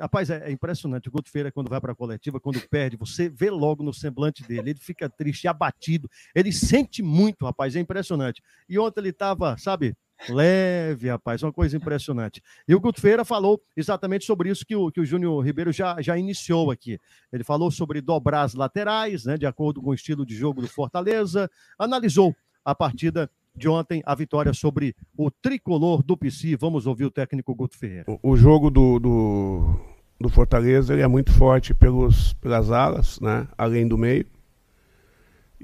Rapaz, 0.00 0.28
é, 0.30 0.48
é, 0.48 0.50
impressionante. 0.50 1.08
O 1.08 1.12
Guto 1.12 1.30
Feira, 1.30 1.52
quando 1.52 1.68
vai 1.68 1.80
para 1.80 1.92
a 1.92 1.94
coletiva, 1.94 2.40
quando 2.40 2.60
perde, 2.68 2.96
você 2.96 3.28
vê 3.28 3.50
logo 3.50 3.82
no 3.82 3.94
semblante 3.94 4.42
dele. 4.42 4.70
Ele 4.70 4.80
fica 4.80 5.08
triste, 5.08 5.46
abatido. 5.46 6.10
Ele 6.34 6.52
sente 6.52 7.02
muito, 7.02 7.44
rapaz. 7.44 7.76
É 7.76 7.80
impressionante. 7.80 8.42
E 8.68 8.78
ontem 8.78 9.00
ele 9.00 9.10
estava, 9.10 9.56
sabe, 9.56 9.96
leve, 10.28 11.08
rapaz. 11.08 11.42
Uma 11.42 11.52
coisa 11.52 11.76
impressionante. 11.76 12.42
E 12.66 12.74
o 12.74 12.80
Guto 12.80 13.00
Feira 13.00 13.24
falou 13.24 13.62
exatamente 13.76 14.24
sobre 14.24 14.50
isso 14.50 14.66
que 14.66 14.74
o, 14.74 14.90
que 14.90 15.00
o 15.00 15.04
Júnior 15.04 15.44
Ribeiro 15.44 15.72
já, 15.72 16.00
já 16.02 16.18
iniciou 16.18 16.70
aqui. 16.70 16.98
Ele 17.32 17.44
falou 17.44 17.70
sobre 17.70 18.00
dobrar 18.00 18.42
as 18.42 18.54
laterais, 18.54 19.24
né, 19.24 19.36
de 19.36 19.46
acordo 19.46 19.80
com 19.80 19.90
o 19.90 19.94
estilo 19.94 20.26
de 20.26 20.34
jogo 20.34 20.60
do 20.60 20.68
Fortaleza. 20.68 21.48
Analisou 21.78 22.34
a 22.64 22.74
partida 22.74 23.30
de 23.58 23.68
ontem, 23.68 24.02
a 24.06 24.14
vitória 24.14 24.54
sobre 24.54 24.94
o 25.16 25.30
tricolor 25.30 26.02
do 26.02 26.16
PC. 26.16 26.56
Vamos 26.56 26.86
ouvir 26.86 27.04
o 27.04 27.10
técnico 27.10 27.54
Guto 27.54 27.76
Ferreira. 27.76 28.04
O, 28.06 28.30
o 28.30 28.36
jogo 28.36 28.70
do, 28.70 28.98
do, 28.98 29.74
do 30.18 30.28
Fortaleza 30.30 30.94
é 30.98 31.06
muito 31.06 31.32
forte 31.32 31.74
pelos, 31.74 32.32
pelas 32.34 32.70
alas, 32.70 33.20
né? 33.20 33.46
além 33.58 33.86
do 33.86 33.98
meio. 33.98 34.24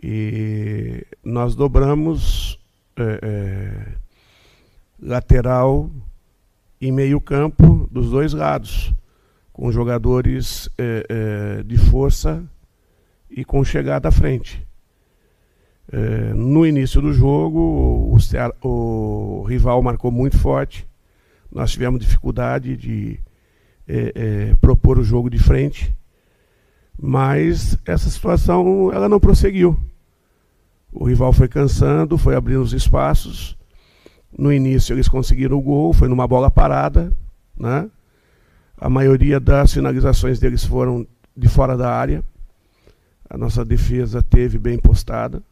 E 0.02 1.06
nós 1.24 1.54
dobramos 1.54 2.58
é, 2.96 3.20
é, 3.22 3.92
lateral 5.00 5.90
e 6.80 6.90
meio 6.90 7.20
campo 7.20 7.88
dos 7.90 8.10
dois 8.10 8.32
lados, 8.32 8.92
com 9.52 9.70
jogadores 9.70 10.68
é, 10.76 11.06
é 11.08 11.62
de 11.62 11.78
força 11.78 12.44
e 13.30 13.44
com 13.44 13.64
chegada 13.64 14.08
à 14.08 14.12
frente. 14.12 14.66
É, 15.92 16.32
no 16.34 16.66
início 16.66 17.00
do 17.00 17.12
jogo, 17.12 17.58
o, 17.60 18.16
o, 18.68 19.42
rival 19.42 19.82
marcou 19.82 20.10
muito 20.10 20.38
forte. 20.38 20.86
Nós 21.52 21.72
tivemos 21.72 22.00
dificuldade 22.00 22.76
de 22.76 23.20
é, 23.86 24.12
é, 24.14 24.56
propor 24.56 24.98
o 24.98 25.04
jogo 25.04 25.28
de 25.28 25.38
frente, 25.38 25.94
mas 26.98 27.78
essa 27.84 28.08
situação 28.08 28.90
ela 28.92 29.08
não 29.08 29.20
prosseguiu. 29.20 29.78
O 30.92 31.04
rival 31.04 31.32
foi 31.32 31.48
cansando, 31.48 32.16
foi 32.16 32.34
abrindo 32.34 32.62
os 32.62 32.72
espaços. 32.72 33.56
No 34.36 34.52
início 34.52 34.94
eles 34.94 35.08
conseguiram 35.08 35.58
o 35.58 35.62
gol, 35.62 35.92
foi 35.92 36.08
numa 36.08 36.26
bola 36.26 36.50
parada, 36.50 37.12
né? 37.56 37.88
A 38.76 38.88
maioria 38.88 39.38
das 39.38 39.72
finalizações 39.72 40.38
deles 40.38 40.64
foram 40.64 41.06
de 41.36 41.48
fora 41.48 41.76
da 41.76 41.92
área. 41.92 42.24
A 43.28 43.38
nossa 43.38 43.64
defesa 43.64 44.22
teve 44.22 44.58
bem 44.58 44.78
postada 44.78 45.42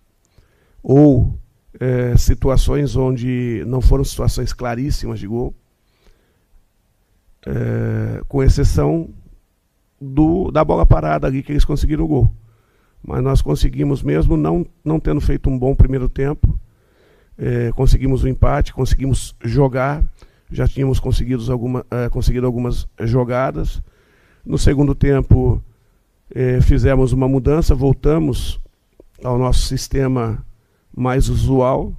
ou 0.82 1.38
é, 1.78 2.16
situações 2.16 2.96
onde 2.96 3.62
não 3.66 3.80
foram 3.80 4.04
situações 4.04 4.52
claríssimas 4.52 5.18
de 5.18 5.26
gol, 5.26 5.54
é, 7.46 8.22
com 8.28 8.42
exceção 8.42 9.08
do, 10.00 10.50
da 10.50 10.64
bola 10.64 10.84
parada 10.84 11.26
ali 11.26 11.42
que 11.42 11.52
eles 11.52 11.64
conseguiram 11.64 12.04
o 12.04 12.08
gol. 12.08 12.34
Mas 13.04 13.22
nós 13.22 13.42
conseguimos, 13.42 14.02
mesmo 14.02 14.36
não, 14.36 14.66
não 14.84 15.00
tendo 15.00 15.20
feito 15.20 15.50
um 15.50 15.58
bom 15.58 15.74
primeiro 15.74 16.08
tempo, 16.08 16.58
é, 17.38 17.72
conseguimos 17.72 18.22
o 18.22 18.26
um 18.26 18.28
empate, 18.28 18.72
conseguimos 18.72 19.34
jogar, 19.42 20.04
já 20.50 20.68
tínhamos 20.68 21.00
conseguido, 21.00 21.50
alguma, 21.50 21.84
é, 21.90 22.08
conseguido 22.08 22.46
algumas 22.46 22.86
jogadas. 23.00 23.82
No 24.44 24.58
segundo 24.58 24.94
tempo, 24.94 25.62
é, 26.32 26.60
fizemos 26.60 27.12
uma 27.12 27.26
mudança, 27.28 27.74
voltamos 27.74 28.60
ao 29.24 29.38
nosso 29.38 29.66
sistema 29.66 30.44
mais 30.94 31.28
usual. 31.28 31.92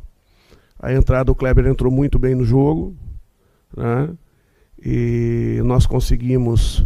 A 0.79 0.93
entrada 0.93 1.25
do 1.25 1.35
Kleber 1.35 1.67
entrou 1.67 1.91
muito 1.91 2.19
bem 2.19 2.35
no 2.35 2.43
jogo. 2.43 2.95
Né? 3.75 4.15
e 4.85 5.61
nós 5.63 5.85
conseguimos 5.85 6.85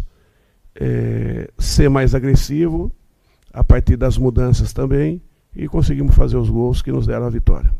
é, 0.76 1.50
ser 1.58 1.90
mais 1.90 2.14
agressivo 2.14 2.92
a 3.52 3.64
partir 3.64 3.98
das 3.98 4.18
mudanças 4.18 4.72
também 4.72 5.22
e 5.56 5.68
conseguimos 5.68 6.16
fazer 6.16 6.38
os 6.38 6.50
gols 6.50 6.84
que 6.84 6.92
nos 6.92 7.08
deram 7.08 7.26
a 7.26 7.30
vitória. 7.30 7.74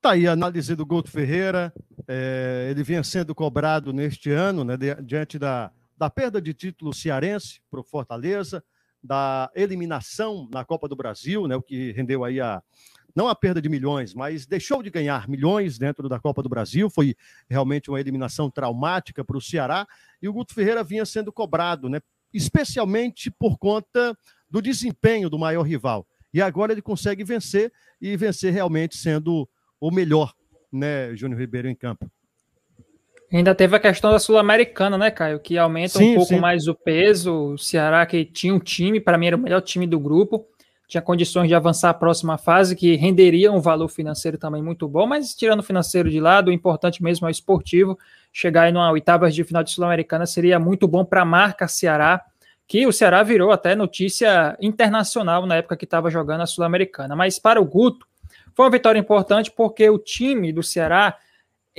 Tá 0.00 0.12
aí 0.12 0.26
a 0.26 0.32
análise 0.32 0.74
do 0.74 0.86
Guto 0.86 1.10
Ferreira. 1.10 1.72
É, 2.06 2.68
ele 2.70 2.82
vinha 2.82 3.02
sendo 3.04 3.34
cobrado 3.34 3.92
neste 3.92 4.30
ano, 4.30 4.64
né, 4.64 4.78
diante 5.04 5.38
da, 5.38 5.70
da 5.96 6.08
perda 6.08 6.40
de 6.40 6.54
título 6.54 6.94
cearense 6.94 7.60
para 7.70 7.80
o 7.80 7.84
Fortaleza, 7.84 8.64
da 9.02 9.50
eliminação 9.54 10.48
na 10.50 10.64
Copa 10.64 10.88
do 10.88 10.96
Brasil, 10.96 11.46
né, 11.46 11.56
o 11.56 11.62
que 11.62 11.92
rendeu 11.92 12.24
aí 12.24 12.40
a, 12.40 12.62
não 13.14 13.28
a 13.28 13.34
perda 13.34 13.60
de 13.60 13.68
milhões, 13.68 14.14
mas 14.14 14.46
deixou 14.46 14.82
de 14.82 14.90
ganhar 14.90 15.28
milhões 15.28 15.78
dentro 15.78 16.08
da 16.08 16.20
Copa 16.20 16.42
do 16.42 16.48
Brasil. 16.48 16.88
Foi 16.90 17.16
realmente 17.48 17.90
uma 17.90 18.00
eliminação 18.00 18.50
traumática 18.50 19.24
para 19.24 19.36
o 19.36 19.40
Ceará. 19.40 19.86
E 20.20 20.28
o 20.28 20.32
Guto 20.32 20.54
Ferreira 20.54 20.84
vinha 20.84 21.04
sendo 21.04 21.32
cobrado, 21.32 21.88
né? 21.88 22.00
especialmente 22.32 23.30
por 23.30 23.58
conta 23.58 24.16
do 24.50 24.60
desempenho 24.60 25.30
do 25.30 25.38
maior 25.38 25.62
rival. 25.62 26.06
E 26.32 26.42
agora 26.42 26.72
ele 26.72 26.82
consegue 26.82 27.24
vencer 27.24 27.72
e 28.00 28.16
vencer 28.16 28.52
realmente 28.52 28.96
sendo 28.96 29.48
o 29.80 29.90
melhor, 29.90 30.34
né, 30.70 31.14
Júnior 31.16 31.40
Ribeiro 31.40 31.68
em 31.68 31.74
campo. 31.74 32.10
Ainda 33.30 33.54
teve 33.54 33.76
a 33.76 33.80
questão 33.80 34.10
da 34.10 34.18
Sul-Americana, 34.18 34.96
né, 34.96 35.10
Caio? 35.10 35.38
Que 35.38 35.58
aumenta 35.58 35.98
sim, 35.98 36.12
um 36.12 36.14
pouco 36.16 36.28
sim. 36.28 36.40
mais 36.40 36.66
o 36.66 36.74
peso. 36.74 37.52
O 37.52 37.58
Ceará, 37.58 38.06
que 38.06 38.24
tinha 38.24 38.54
um 38.54 38.58
time, 38.58 39.00
para 39.00 39.18
mim 39.18 39.26
era 39.26 39.36
o 39.36 39.38
melhor 39.38 39.60
time 39.60 39.86
do 39.86 40.00
grupo, 40.00 40.46
tinha 40.88 41.02
condições 41.02 41.48
de 41.48 41.54
avançar 41.54 41.90
a 41.90 41.94
próxima 41.94 42.38
fase, 42.38 42.74
que 42.74 42.96
renderia 42.96 43.52
um 43.52 43.60
valor 43.60 43.88
financeiro 43.88 44.38
também 44.38 44.62
muito 44.62 44.88
bom, 44.88 45.06
mas 45.06 45.34
tirando 45.34 45.60
o 45.60 45.62
financeiro 45.62 46.08
de 46.10 46.18
lado, 46.18 46.48
o 46.48 46.52
importante 46.52 47.02
mesmo 47.02 47.26
é 47.26 47.28
o 47.28 47.30
esportivo. 47.30 47.98
Chegar 48.32 48.62
aí 48.62 48.72
numa 48.72 48.90
oitava 48.90 49.30
de 49.30 49.44
final 49.44 49.62
de 49.62 49.70
Sul-Americana 49.70 50.24
seria 50.24 50.58
muito 50.58 50.88
bom 50.88 51.04
para 51.04 51.20
a 51.20 51.26
marca 51.26 51.68
Ceará, 51.68 52.24
que 52.66 52.86
o 52.86 52.92
Ceará 52.92 53.22
virou 53.22 53.50
até 53.50 53.74
notícia 53.74 54.56
internacional 54.62 55.44
na 55.44 55.56
época 55.56 55.76
que 55.76 55.84
estava 55.84 56.10
jogando 56.10 56.40
a 56.40 56.46
Sul-Americana. 56.46 57.14
Mas 57.14 57.38
para 57.38 57.60
o 57.60 57.64
Guto, 57.66 58.06
foi 58.54 58.64
uma 58.64 58.70
vitória 58.70 58.98
importante 58.98 59.50
porque 59.50 59.90
o 59.90 59.98
time 59.98 60.54
do 60.54 60.62
Ceará, 60.62 61.14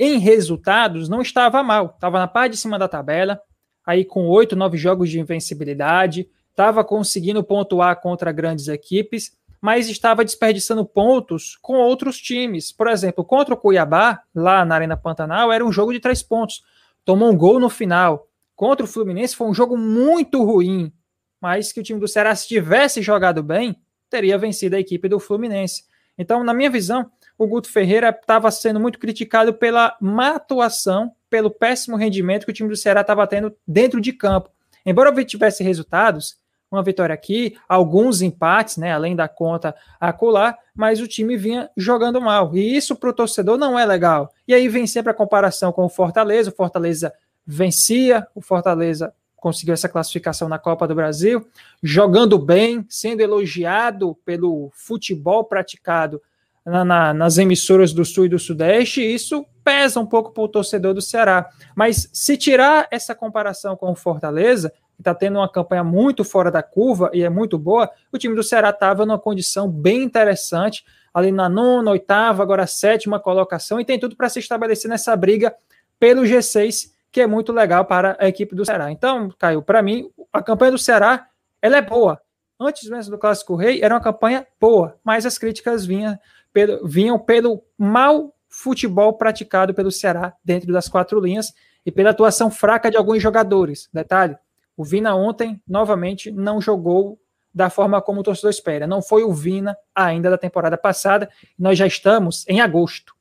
em 0.00 0.18
resultados, 0.18 1.10
não 1.10 1.20
estava 1.20 1.62
mal. 1.62 1.92
Estava 1.94 2.18
na 2.18 2.26
parte 2.26 2.52
de 2.52 2.56
cima 2.56 2.78
da 2.78 2.88
tabela, 2.88 3.38
aí 3.86 4.02
com 4.02 4.26
oito, 4.28 4.56
nove 4.56 4.78
jogos 4.78 5.10
de 5.10 5.20
invencibilidade, 5.20 6.26
estava 6.48 6.82
conseguindo 6.82 7.44
pontuar 7.44 8.00
contra 8.00 8.32
grandes 8.32 8.66
equipes, 8.66 9.36
mas 9.60 9.90
estava 9.90 10.24
desperdiçando 10.24 10.86
pontos 10.86 11.58
com 11.60 11.74
outros 11.74 12.16
times. 12.16 12.72
Por 12.72 12.88
exemplo, 12.88 13.22
contra 13.22 13.52
o 13.52 13.58
Cuiabá, 13.58 14.22
lá 14.34 14.64
na 14.64 14.74
Arena 14.74 14.96
Pantanal, 14.96 15.52
era 15.52 15.62
um 15.62 15.70
jogo 15.70 15.92
de 15.92 16.00
três 16.00 16.22
pontos. 16.22 16.62
Tomou 17.04 17.30
um 17.30 17.36
gol 17.36 17.60
no 17.60 17.68
final 17.68 18.26
contra 18.56 18.84
o 18.84 18.88
Fluminense 18.88 19.34
foi 19.34 19.46
um 19.46 19.54
jogo 19.54 19.74
muito 19.74 20.44
ruim, 20.44 20.92
mas 21.40 21.72
que 21.72 21.80
o 21.80 21.82
time 21.82 21.98
do 21.98 22.06
Ceará, 22.06 22.34
se 22.34 22.46
tivesse 22.46 23.00
jogado 23.00 23.42
bem, 23.42 23.74
teria 24.10 24.36
vencido 24.36 24.76
a 24.76 24.80
equipe 24.80 25.08
do 25.08 25.18
Fluminense. 25.18 25.84
Então, 26.18 26.44
na 26.44 26.52
minha 26.52 26.68
visão, 26.68 27.10
o 27.40 27.46
Guto 27.46 27.70
Ferreira 27.70 28.10
estava 28.10 28.50
sendo 28.50 28.78
muito 28.78 28.98
criticado 28.98 29.54
pela 29.54 29.96
má 29.98 30.36
atuação, 30.36 31.10
pelo 31.30 31.50
péssimo 31.50 31.96
rendimento 31.96 32.44
que 32.44 32.50
o 32.50 32.54
time 32.54 32.68
do 32.68 32.76
Ceará 32.76 33.00
estava 33.00 33.26
tendo 33.26 33.56
dentro 33.66 33.98
de 33.98 34.12
campo. 34.12 34.50
Embora 34.84 35.24
tivesse 35.24 35.64
resultados, 35.64 36.36
uma 36.70 36.82
vitória 36.82 37.14
aqui, 37.14 37.56
alguns 37.66 38.20
empates, 38.20 38.76
né, 38.76 38.92
além 38.92 39.16
da 39.16 39.26
conta 39.26 39.74
acular, 39.98 40.54
mas 40.74 41.00
o 41.00 41.08
time 41.08 41.34
vinha 41.38 41.70
jogando 41.74 42.20
mal. 42.20 42.54
E 42.54 42.76
isso 42.76 42.94
para 42.94 43.08
o 43.08 43.14
torcedor 43.14 43.56
não 43.56 43.78
é 43.78 43.86
legal. 43.86 44.30
E 44.46 44.52
aí 44.52 44.68
vem 44.68 44.86
sempre 44.86 45.10
a 45.10 45.14
comparação 45.14 45.72
com 45.72 45.86
o 45.86 45.88
Fortaleza. 45.88 46.50
O 46.50 46.54
Fortaleza 46.54 47.10
vencia 47.46 48.28
o 48.34 48.42
Fortaleza, 48.42 49.14
conseguiu 49.34 49.72
essa 49.72 49.88
classificação 49.88 50.46
na 50.46 50.58
Copa 50.58 50.86
do 50.86 50.94
Brasil, 50.94 51.48
jogando 51.82 52.38
bem, 52.38 52.84
sendo 52.86 53.22
elogiado 53.22 54.14
pelo 54.26 54.70
futebol 54.74 55.42
praticado 55.42 56.20
na, 56.64 56.84
na, 56.84 57.14
nas 57.14 57.38
emissoras 57.38 57.92
do 57.92 58.04
Sul 58.04 58.26
e 58.26 58.28
do 58.28 58.38
Sudeste, 58.38 59.00
e 59.00 59.14
isso 59.14 59.44
pesa 59.64 60.00
um 60.00 60.06
pouco 60.06 60.32
para 60.32 60.42
o 60.42 60.48
torcedor 60.48 60.94
do 60.94 61.02
Ceará. 61.02 61.48
Mas 61.74 62.08
se 62.12 62.36
tirar 62.36 62.88
essa 62.90 63.14
comparação 63.14 63.76
com 63.76 63.90
o 63.90 63.94
Fortaleza, 63.96 64.70
que 64.94 65.00
está 65.00 65.14
tendo 65.14 65.38
uma 65.38 65.48
campanha 65.48 65.84
muito 65.84 66.24
fora 66.24 66.50
da 66.50 66.62
curva 66.62 67.10
e 67.12 67.22
é 67.22 67.28
muito 67.28 67.58
boa, 67.58 67.90
o 68.12 68.18
time 68.18 68.34
do 68.34 68.42
Ceará 68.42 68.70
estava 68.70 69.06
numa 69.06 69.18
condição 69.18 69.68
bem 69.68 70.02
interessante, 70.02 70.84
ali 71.12 71.32
na 71.32 71.48
nona, 71.48 71.90
oitava, 71.90 72.42
agora 72.42 72.66
sétima 72.66 73.18
colocação, 73.18 73.80
e 73.80 73.84
tem 73.84 73.98
tudo 73.98 74.16
para 74.16 74.28
se 74.28 74.38
estabelecer 74.38 74.88
nessa 74.88 75.16
briga 75.16 75.54
pelo 75.98 76.22
G6 76.22 76.90
que 77.12 77.20
é 77.20 77.26
muito 77.26 77.52
legal 77.52 77.84
para 77.84 78.16
a 78.20 78.28
equipe 78.28 78.54
do 78.54 78.64
Ceará. 78.64 78.90
Então, 78.90 79.30
Caio, 79.38 79.62
para 79.62 79.82
mim, 79.82 80.10
a 80.32 80.42
campanha 80.42 80.72
do 80.72 80.78
Ceará 80.78 81.26
ela 81.60 81.76
é 81.76 81.82
boa. 81.82 82.20
Antes 82.58 82.88
mesmo 82.88 83.12
do 83.12 83.18
Clássico 83.18 83.56
Rei, 83.56 83.82
era 83.82 83.94
uma 83.94 84.00
campanha 84.00 84.46
boa, 84.60 84.98
mas 85.02 85.24
as 85.24 85.38
críticas 85.38 85.84
vinham 85.84 86.18
pelo, 86.52 86.86
vinham 86.86 87.18
pelo 87.18 87.62
mau 87.78 88.34
futebol 88.48 89.12
praticado 89.12 89.72
pelo 89.72 89.90
Ceará 89.90 90.34
dentro 90.44 90.72
das 90.72 90.88
quatro 90.88 91.20
linhas 91.20 91.52
e 91.84 91.92
pela 91.92 92.10
atuação 92.10 92.50
fraca 92.50 92.90
de 92.90 92.96
alguns 92.96 93.22
jogadores. 93.22 93.88
Detalhe: 93.92 94.36
o 94.76 94.84
Vina 94.84 95.14
ontem, 95.14 95.60
novamente, 95.66 96.30
não 96.30 96.60
jogou 96.60 97.18
da 97.52 97.68
forma 97.68 98.00
como 98.00 98.20
o 98.20 98.22
torcedor 98.22 98.50
espera. 98.50 98.86
Não 98.86 99.02
foi 99.02 99.24
o 99.24 99.32
Vina 99.32 99.76
ainda 99.94 100.30
da 100.30 100.38
temporada 100.38 100.78
passada. 100.78 101.28
Nós 101.58 101.76
já 101.76 101.86
estamos 101.86 102.46
em 102.48 102.60
agosto. 102.60 103.14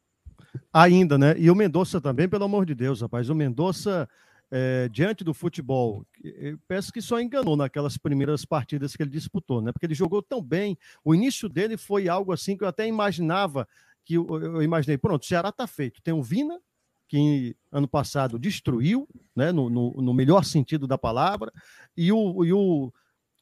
Ainda, 0.71 1.17
né? 1.17 1.35
E 1.37 1.49
o 1.49 1.55
Mendonça 1.55 1.99
também, 1.99 2.27
pelo 2.27 2.45
amor 2.45 2.65
de 2.65 2.75
Deus, 2.75 3.01
rapaz. 3.01 3.29
O 3.29 3.35
Mendonça, 3.35 4.07
é, 4.51 4.89
diante 4.89 5.23
do 5.23 5.33
futebol, 5.33 6.05
eu 6.23 6.57
peço 6.67 6.91
que 6.91 7.01
só 7.01 7.19
enganou 7.19 7.55
naquelas 7.55 7.97
primeiras 7.97 8.45
partidas 8.45 8.95
que 8.95 9.03
ele 9.03 9.11
disputou, 9.11 9.61
né? 9.61 9.71
Porque 9.71 9.85
ele 9.85 9.93
jogou 9.93 10.21
tão 10.21 10.41
bem. 10.41 10.77
O 11.03 11.13
início 11.13 11.47
dele 11.47 11.77
foi 11.77 12.07
algo 12.07 12.31
assim 12.31 12.57
que 12.57 12.63
eu 12.63 12.67
até 12.67 12.87
imaginava, 12.87 13.67
que 14.03 14.15
eu, 14.15 14.27
eu 14.41 14.63
imaginei, 14.63 14.97
pronto, 14.97 15.23
o 15.23 15.25
Ceará 15.25 15.51
tá 15.51 15.67
feito. 15.67 16.01
Tem 16.01 16.13
o 16.13 16.23
Vina, 16.23 16.59
que 17.07 17.55
ano 17.71 17.87
passado 17.87 18.39
destruiu, 18.39 19.07
né? 19.35 19.51
No, 19.51 19.69
no, 19.69 19.91
no 20.01 20.13
melhor 20.13 20.43
sentido 20.43 20.87
da 20.87 20.97
palavra, 20.97 21.51
e 21.95 22.11
o, 22.11 22.43
e 22.43 22.51
o, 22.51 22.91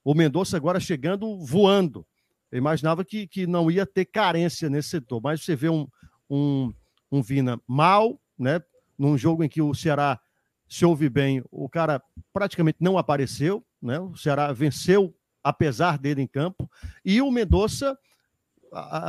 o 0.03 0.13
Mendonça 0.13 0.57
agora 0.57 0.79
chegando 0.79 1.37
voando. 1.39 2.05
Eu 2.51 2.57
imaginava 2.57 3.03
que, 3.03 3.27
que 3.27 3.45
não 3.47 3.69
ia 3.69 3.85
ter 3.85 4.05
carência 4.05 4.69
nesse 4.69 4.89
setor, 4.89 5.21
mas 5.21 5.43
você 5.43 5.55
vê 5.55 5.69
um, 5.69 5.87
um 6.29 6.73
um 7.11 7.21
Vina 7.21 7.59
mal, 7.67 8.19
né? 8.37 8.61
Num 8.97 9.17
jogo 9.17 9.43
em 9.43 9.49
que 9.49 9.61
o 9.61 9.73
Ceará 9.73 10.19
se 10.67 10.85
ouve 10.85 11.09
bem, 11.09 11.43
o 11.51 11.69
cara 11.69 12.01
praticamente 12.33 12.77
não 12.81 12.97
apareceu, 12.97 13.65
né? 13.81 13.99
O 13.99 14.15
Ceará 14.15 14.51
venceu 14.51 15.15
apesar 15.43 15.97
dele 15.97 16.21
em 16.21 16.27
campo. 16.27 16.69
E 17.05 17.21
o 17.21 17.31
Mendonça, 17.31 17.97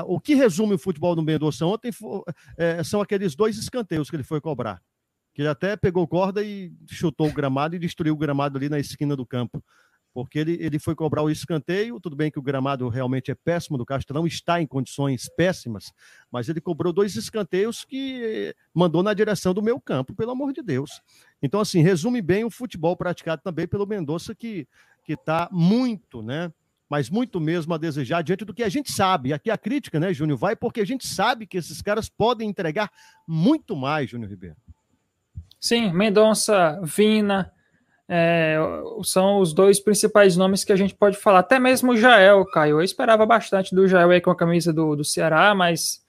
o 0.06 0.20
que 0.20 0.34
resume 0.34 0.74
o 0.74 0.78
futebol 0.78 1.16
do 1.16 1.22
Mendonça 1.22 1.66
ontem 1.66 1.90
foi, 1.90 2.22
é, 2.56 2.82
são 2.84 3.00
aqueles 3.00 3.34
dois 3.34 3.58
escanteios 3.58 4.08
que 4.08 4.16
ele 4.16 4.22
foi 4.22 4.40
cobrar. 4.40 4.80
Que 5.34 5.42
ele 5.42 5.48
até 5.48 5.76
pegou 5.76 6.06
corda 6.06 6.42
e 6.42 6.72
chutou 6.88 7.28
o 7.28 7.32
gramado 7.32 7.74
e 7.74 7.78
destruiu 7.78 8.14
o 8.14 8.18
gramado 8.18 8.56
ali 8.56 8.68
na 8.68 8.78
esquina 8.78 9.16
do 9.16 9.26
campo 9.26 9.62
porque 10.12 10.38
ele, 10.38 10.56
ele 10.60 10.78
foi 10.78 10.94
cobrar 10.94 11.22
o 11.22 11.30
escanteio. 11.30 12.00
Tudo 12.00 12.16
bem 12.16 12.30
que 12.30 12.38
o 12.38 12.42
gramado 12.42 12.88
realmente 12.88 13.30
é 13.30 13.34
péssimo 13.34 13.78
do 13.78 13.86
Castelão, 13.86 14.26
está 14.26 14.60
em 14.60 14.66
condições 14.66 15.28
péssimas, 15.36 15.92
mas 16.30 16.48
ele 16.48 16.60
cobrou 16.60 16.92
dois 16.92 17.14
escanteios 17.16 17.84
que 17.84 18.54
mandou 18.74 19.02
na 19.02 19.14
direção 19.14 19.54
do 19.54 19.62
meu 19.62 19.80
campo, 19.80 20.14
pelo 20.14 20.32
amor 20.32 20.52
de 20.52 20.62
Deus. 20.62 21.02
Então, 21.42 21.60
assim, 21.60 21.82
resume 21.82 22.20
bem 22.20 22.44
o 22.44 22.50
futebol 22.50 22.96
praticado 22.96 23.42
também 23.42 23.66
pelo 23.66 23.86
Mendonça, 23.86 24.34
que 24.34 24.66
está 25.06 25.48
muito, 25.50 26.22
né? 26.22 26.52
Mas 26.90 27.10
muito 27.10 27.38
mesmo 27.38 27.74
a 27.74 27.78
desejar 27.78 28.22
diante 28.22 28.44
do 28.44 28.54
que 28.54 28.62
a 28.62 28.68
gente 28.68 28.90
sabe. 28.90 29.32
Aqui 29.32 29.50
a 29.50 29.58
crítica, 29.58 30.00
né, 30.00 30.12
Júnior, 30.12 30.38
vai 30.38 30.56
porque 30.56 30.80
a 30.80 30.86
gente 30.86 31.06
sabe 31.06 31.46
que 31.46 31.58
esses 31.58 31.82
caras 31.82 32.08
podem 32.08 32.48
entregar 32.48 32.90
muito 33.26 33.76
mais, 33.76 34.10
Júnior 34.10 34.30
Ribeiro. 34.30 34.56
Sim, 35.60 35.92
Mendonça, 35.92 36.80
Vina, 36.82 37.52
é, 38.08 38.56
são 39.04 39.38
os 39.38 39.52
dois 39.52 39.78
principais 39.78 40.34
nomes 40.34 40.64
que 40.64 40.72
a 40.72 40.76
gente 40.76 40.94
pode 40.94 41.18
falar. 41.18 41.40
Até 41.40 41.58
mesmo 41.58 41.92
o 41.92 41.96
Jael, 41.96 42.44
Caio. 42.46 42.76
Eu 42.76 42.82
esperava 42.82 43.26
bastante 43.26 43.74
do 43.74 43.86
Jael 43.86 44.10
aí 44.10 44.20
com 44.20 44.30
a 44.30 44.36
camisa 44.36 44.72
do, 44.72 44.96
do 44.96 45.04
Ceará, 45.04 45.54
mas 45.54 46.02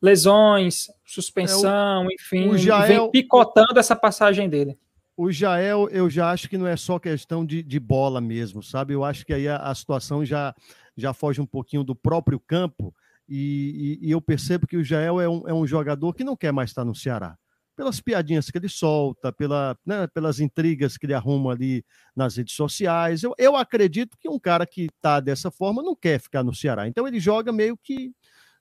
lesões, 0.00 0.88
suspensão, 1.04 2.04
é, 2.04 2.06
o, 2.06 2.12
enfim, 2.12 2.48
o 2.48 2.56
Jael, 2.56 2.86
vem 2.86 3.10
picotando 3.10 3.78
essa 3.78 3.96
passagem 3.96 4.48
dele. 4.48 4.78
O 5.16 5.30
Jael, 5.30 5.88
eu 5.90 6.08
já 6.08 6.30
acho 6.30 6.48
que 6.48 6.56
não 6.56 6.66
é 6.66 6.76
só 6.76 6.98
questão 6.98 7.44
de, 7.44 7.62
de 7.62 7.80
bola 7.80 8.20
mesmo, 8.20 8.62
sabe? 8.62 8.94
Eu 8.94 9.04
acho 9.04 9.26
que 9.26 9.32
aí 9.32 9.48
a, 9.48 9.56
a 9.56 9.74
situação 9.74 10.24
já, 10.24 10.54
já 10.96 11.12
foge 11.12 11.40
um 11.40 11.46
pouquinho 11.46 11.82
do 11.82 11.94
próprio 11.94 12.38
campo. 12.38 12.94
E, 13.28 13.98
e, 14.02 14.08
e 14.08 14.10
eu 14.10 14.20
percebo 14.20 14.66
que 14.66 14.76
o 14.76 14.84
Jael 14.84 15.20
é 15.20 15.28
um, 15.28 15.48
é 15.48 15.54
um 15.54 15.66
jogador 15.66 16.12
que 16.14 16.24
não 16.24 16.36
quer 16.36 16.52
mais 16.52 16.70
estar 16.70 16.84
no 16.84 16.94
Ceará 16.94 17.36
pelas 17.76 18.00
piadinhas 18.00 18.50
que 18.50 18.58
ele 18.58 18.68
solta, 18.68 19.32
pela, 19.32 19.76
né, 19.84 20.06
pelas 20.08 20.40
intrigas 20.40 20.96
que 20.96 21.06
ele 21.06 21.14
arruma 21.14 21.52
ali 21.52 21.84
nas 22.14 22.36
redes 22.36 22.54
sociais. 22.54 23.22
Eu, 23.22 23.34
eu 23.38 23.56
acredito 23.56 24.16
que 24.18 24.28
um 24.28 24.38
cara 24.38 24.66
que 24.66 24.86
está 24.86 25.20
dessa 25.20 25.50
forma 25.50 25.82
não 25.82 25.96
quer 25.96 26.20
ficar 26.20 26.42
no 26.42 26.54
Ceará. 26.54 26.86
Então 26.86 27.06
ele 27.06 27.18
joga 27.18 27.52
meio 27.52 27.76
que, 27.76 28.12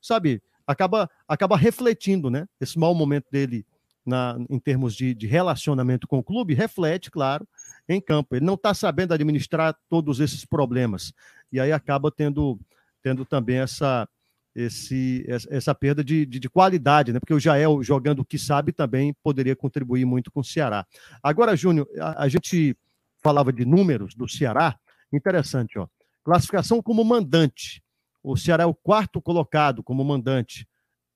sabe, 0.02 0.41
acaba, 0.65 1.10
acaba 1.28 1.58
refletindo, 1.58 2.30
né? 2.30 2.47
Esse 2.60 2.80
mau 2.80 2.93
momento 2.93 3.26
dele 3.32 3.65
na, 4.06 4.38
em 4.50 4.60
termos 4.60 4.95
de, 4.95 5.13
de 5.13 5.28
relacionamento 5.28 6.08
com 6.08 6.17
o 6.17 6.24
clube, 6.24 6.54
reflete, 6.54 7.12
claro, 7.12 7.47
em 7.88 8.02
campo. 8.02 8.36
Ele 8.36 8.45
não 8.45 8.56
está 8.56 8.74
sabendo 8.74 9.13
administrar 9.13 9.76
todos 9.89 10.19
esses 10.19 10.45
problemas. 10.45 11.13
E 11.52 11.60
aí 11.60 11.71
acaba 11.71 12.12
tendo, 12.12 12.60
tendo 13.04 13.26
também 13.26 13.58
essa, 13.58 14.08
esse, 14.56 15.26
essa 15.28 15.74
perda 15.74 16.04
de, 16.04 16.26
de, 16.26 16.40
de, 16.40 16.50
qualidade, 16.50 17.14
né? 17.14 17.20
Porque 17.20 17.34
o 17.34 17.40
Jael, 17.40 17.82
jogando 17.82 18.20
o 18.20 18.26
que 18.26 18.38
sabe, 18.38 18.72
também 18.72 19.14
poderia 19.24 19.56
contribuir 19.56 20.06
muito 20.06 20.32
com 20.32 20.42
o 20.42 20.44
Ceará. 20.44 20.86
Agora, 21.24 21.56
Júnior, 21.56 21.88
a, 22.00 22.24
a 22.24 22.28
gente 22.28 22.76
falava 23.22 23.54
de 23.54 23.66
números 23.66 24.14
do 24.14 24.28
Ceará. 24.28 24.78
Interessante, 25.12 25.80
ó. 25.80 25.88
Classificação 26.24 26.82
como 26.82 27.04
mandante. 27.04 27.82
O 28.24 28.36
Ceará 28.38 28.64
é 28.64 28.68
o 28.68 28.74
quarto 28.74 29.22
colocado 29.22 29.82
como 29.82 30.04
mandante. 30.04 30.68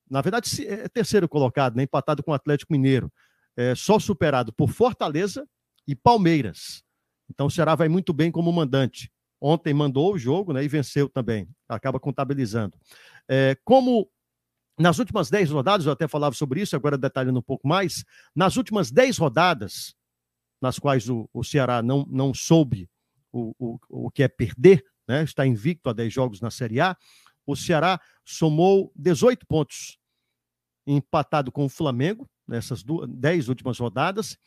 Na 0.10 0.22
verdade, 0.22 0.66
é 0.68 0.88
terceiro 0.88 1.28
colocado, 1.28 1.76
né? 1.76 1.84
empatado 1.84 2.24
com 2.24 2.32
o 2.32 2.34
Atlético 2.34 2.74
Mineiro. 2.74 3.12
É, 3.58 3.74
só 3.76 4.00
superado 4.00 4.52
por 4.54 4.70
Fortaleza 4.70 5.48
e 5.88 5.96
Palmeiras. 5.96 6.84
Então 7.30 7.48
o 7.48 7.52
Ceará 7.52 7.76
vai 7.76 7.88
muito 7.88 8.14
bem 8.14 8.32
como 8.32 8.52
mandante. 8.52 9.12
Ontem 9.42 9.74
mandou 9.74 10.14
o 10.14 10.18
jogo 10.18 10.54
né, 10.54 10.64
e 10.64 10.68
venceu 10.68 11.10
também. 11.10 11.48
Acaba 11.68 12.00
contabilizando. 12.00 12.76
É, 13.28 13.58
como 13.64 14.10
nas 14.78 15.00
últimas 15.00 15.30
10 15.30 15.52
rodadas, 15.52 15.86
eu 15.86 15.92
até 15.92 16.08
falava 16.08 16.36
sobre 16.36 16.62
isso, 16.62 16.76
agora 16.76 16.98
detalhando 16.98 17.40
um 17.40 17.44
pouco 17.44 17.68
mais. 17.68 18.04
Nas 18.36 18.58
últimas 18.58 18.92
10 18.92 19.18
rodadas, 19.18 19.96
nas 20.62 20.78
quais 20.78 21.10
o, 21.10 21.30
o 21.34 21.44
Ceará 21.44 21.82
não, 21.82 22.06
não 22.10 22.34
soube 22.34 22.90
o, 23.32 23.54
o, 23.58 23.80
o 23.90 24.12
que 24.12 24.24
é 24.24 24.28
perder, 24.28 24.84
né, 25.08 25.24
está 25.24 25.46
invicto 25.46 25.90
a 25.90 25.94
10 25.94 26.12
jogos 26.12 26.42
na 26.42 26.52
Série 26.52 26.82
A, 26.82 26.98
o 27.46 27.56
Ceará 27.56 28.02
somou 28.26 28.92
18 28.96 29.46
pontos, 29.46 30.00
empatado 30.86 31.52
com 31.52 31.66
o 31.66 31.70
Flamengo 31.70 32.30
nessas 32.48 32.84
10 32.84 33.50
últimas 33.50 33.80
rodadas 33.80 34.38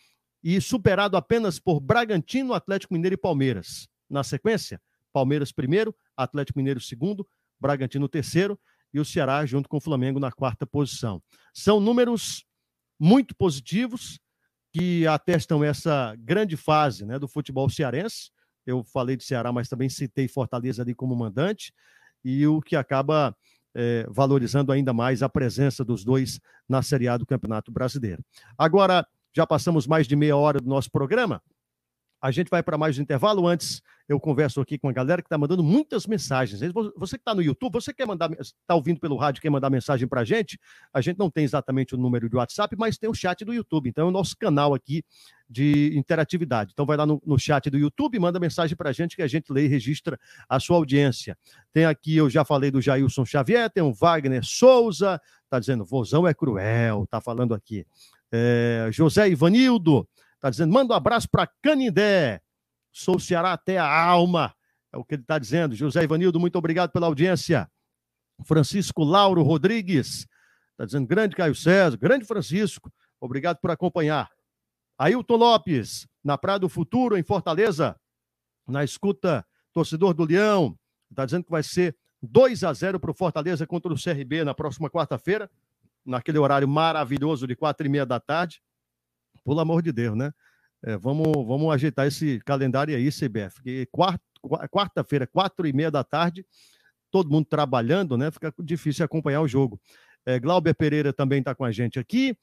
e 0.43 0.61
superado 0.61 1.17
apenas 1.17 1.59
por 1.59 1.81
Bragantino, 1.81 2.55
Atlético 2.55 2.95
Mineiro 2.95 3.15
e 3.15 3.19
Palmeiras. 3.19 3.89
Na 4.09 4.23
sequência, 4.23 4.81
Palmeiras 5.13 5.53
primeiro, 5.53 5.95
Atlético 6.17 6.59
Mineiro 6.59 6.81
segundo, 6.81 7.27
Bragantino 7.61 8.09
terceiro 8.09 8.59
e 8.93 9.01
o 9.01 9.05
Ceará 9.05 9.45
junto 9.45 9.69
com 9.69 9.77
o 9.77 9.81
Flamengo 9.81 10.19
na 10.19 10.33
quarta 10.33 10.67
posição. 10.67 11.23
São 11.53 11.81
números 11.81 12.45
muito 12.99 13.35
positivos 13.35 14.19
que 14.73 15.07
atestam 15.07 15.65
essa 15.65 16.15
grande 16.19 16.57
fase 16.57 17.05
né, 17.05 17.19
do 17.19 17.29
futebol 17.29 17.69
cearense. 17.69 18.31
Eu 18.67 18.85
falei 18.85 19.17
de 19.17 19.25
Ceará, 19.25 19.53
mas 19.53 19.69
também 19.69 19.89
citei 19.89 20.29
Fortaleza 20.29 20.83
ali 20.83 20.95
como 20.95 21.17
mandante, 21.17 21.73
e 22.25 22.47
o 22.47 22.61
que 22.61 22.77
acaba 22.77 23.35
é, 23.75 24.07
valorizando 24.11 24.73
ainda 24.73 24.93
mais 24.93 25.23
a 25.23 25.29
presença 25.29 25.85
dos 25.85 26.05
dois 26.05 26.41
na 26.69 26.83
Série 26.83 27.09
A 27.09 27.17
do 27.17 27.25
Campeonato 27.25 27.71
Brasileiro. 27.71 28.23
Agora, 28.57 29.07
já 29.35 29.47
passamos 29.47 29.87
mais 29.87 30.07
de 30.07 30.17
meia 30.17 30.37
hora 30.37 30.61
do 30.61 30.69
nosso 30.69 30.91
programa. 30.91 31.43
A 32.21 32.33
gente 32.33 32.49
vai 32.49 32.65
para 32.65 32.77
mais 32.77 32.99
um 32.99 33.03
intervalo. 33.03 33.47
Antes, 33.47 33.81
eu 34.09 34.19
converso 34.19 34.61
aqui 34.61 34.77
com 34.77 34.89
a 34.89 34.93
galera 34.93 35.23
que 35.23 35.27
está 35.27 35.39
mandando 35.39 35.63
muitas 35.63 36.05
mensagens. 36.05 36.61
Você 36.97 37.17
que 37.17 37.21
está 37.21 37.33
no 37.33 37.41
YouTube, 37.41 37.75
você 37.75 37.95
quer 37.95 38.09
mandar, 38.09 38.29
está 38.41 38.75
ouvindo 38.75 38.99
pelo 38.99 39.17
rádio, 39.17 39.41
quer 39.41 39.51
mandar 39.51 39.71
mensagem 39.71 40.09
para 40.09 40.23
a 40.23 40.25
gente? 40.25 40.59
A 40.93 41.01
gente 41.01 41.17
não 41.17 41.31
tem 41.31 41.45
exatamente 41.45 41.95
o 41.95 41.99
número 41.99 42.29
de 42.29 42.35
WhatsApp, 42.35 42.75
mas 42.77 42.99
tem 42.99 43.09
o 43.09 43.15
chat 43.15 43.45
do 43.45 43.55
YouTube. 43.55 43.89
Então, 43.89 44.07
é 44.07 44.09
o 44.09 44.11
nosso 44.11 44.37
canal 44.37 44.75
aqui 44.75 45.05
de 45.49 45.97
interatividade. 45.97 46.73
Então, 46.73 46.85
vai 46.85 46.97
lá 46.97 47.07
no, 47.07 47.23
no 47.25 47.39
chat 47.39 47.71
do 47.71 47.79
YouTube, 47.79 48.19
manda 48.19 48.41
mensagem 48.41 48.77
para 48.77 48.91
a 48.91 48.93
gente 48.93 49.15
que 49.15 49.23
a 49.23 49.29
gente 49.29 49.53
lê 49.53 49.67
e 49.67 49.69
registra 49.69 50.19
a 50.49 50.59
sua 50.59 50.77
audiência. 50.77 51.39
Tem 51.73 51.85
aqui, 51.85 52.17
eu 52.17 52.29
já 52.29 52.45
falei 52.45 52.73
do 52.73 52.81
Jailson 52.81 53.25
Xavier, 53.25 53.71
tem 53.71 53.83
o 53.83 53.95
Wagner 53.95 54.45
Souza, 54.45 55.21
está 55.45 55.61
dizendo, 55.61 55.85
vozão 55.85 56.27
é 56.27 56.35
cruel, 56.35 57.05
está 57.05 57.21
falando 57.21 57.55
aqui. 57.55 57.87
É, 58.33 58.89
José 58.91 59.29
Ivanildo 59.29 60.07
está 60.39 60.51
dizendo: 60.51 60.73
manda 60.73 60.95
um 60.95 60.97
abraço 60.97 61.29
para 61.29 61.47
Canindé. 61.63 62.41
Sou 62.93 63.19
Ceará 63.19 63.53
até 63.53 63.79
a 63.79 64.05
alma. 64.05 64.55
É 64.93 64.97
o 64.97 65.05
que 65.05 65.15
ele 65.15 65.23
está 65.23 65.39
dizendo. 65.39 65.75
José 65.75 66.03
Ivanildo, 66.03 66.41
muito 66.41 66.57
obrigado 66.57 66.91
pela 66.91 67.07
audiência. 67.07 67.71
Francisco 68.45 69.05
Lauro 69.05 69.43
Rodrigues 69.43 70.27
está 70.73 70.85
dizendo: 70.85 71.07
grande 71.07 71.37
Caio 71.37 71.55
César, 71.55 71.97
grande 71.97 72.25
Francisco, 72.25 72.93
obrigado 73.21 73.59
por 73.59 73.71
acompanhar. 73.71 74.31
Ailton 74.97 75.37
Lopes, 75.37 76.09
na 76.25 76.37
Praia 76.37 76.59
do 76.59 76.69
Futuro, 76.69 77.17
em 77.17 77.23
Fortaleza, 77.23 77.97
na 78.67 78.83
escuta, 78.83 79.47
torcedor 79.73 80.13
do 80.15 80.25
Leão, 80.25 80.77
está 81.11 81.25
dizendo 81.25 81.45
que 81.45 81.51
vai 81.51 81.63
ser 81.63 81.97
2 82.21 82.65
a 82.65 82.73
0 82.73 82.99
para 82.99 83.11
o 83.11 83.15
Fortaleza 83.15 83.67
contra 83.67 83.93
o 83.93 83.97
CRB 83.97 84.43
na 84.43 84.55
próxima 84.55 84.91
quarta-feira 84.91 85.49
naquele 86.05 86.39
horário 86.39 86.67
maravilhoso 86.67 87.47
de 87.47 87.55
quatro 87.55 87.87
e 87.87 87.91
meia 87.91 88.07
da 88.07 88.19
tarde. 88.19 88.63
Pelo 89.49 89.61
amor 89.61 89.81
de 89.81 89.93
Deus, 89.93 90.15
né? 90.15 90.31
É, 90.85 90.99
vamos, 90.99 91.27
vamos 91.47 91.73
ajeitar 91.73 92.07
esse 92.07 92.39
calendário 92.41 92.95
aí, 92.95 93.09
CBF, 93.09 93.87
quarta-feira, 94.71 95.27
quatro 95.27 95.67
e 95.67 95.73
meia 95.73 95.91
da 95.91 96.05
tarde, 96.05 96.45
todo 97.11 97.31
mundo 97.31 97.47
trabalhando, 97.47 98.19
né? 98.19 98.31
Fica 98.31 98.53
difícil 98.59 99.07
acompanhar 99.07 99.41
o 99.41 99.49
jogo. 99.49 99.81
É, 100.27 100.39
Glauber 100.39 100.75
Pereira 100.75 101.15
também 101.15 101.39
está 101.39 101.55
com 101.55 101.65
a 101.65 101.73
gente 101.73 101.99
aqui. 101.99 102.37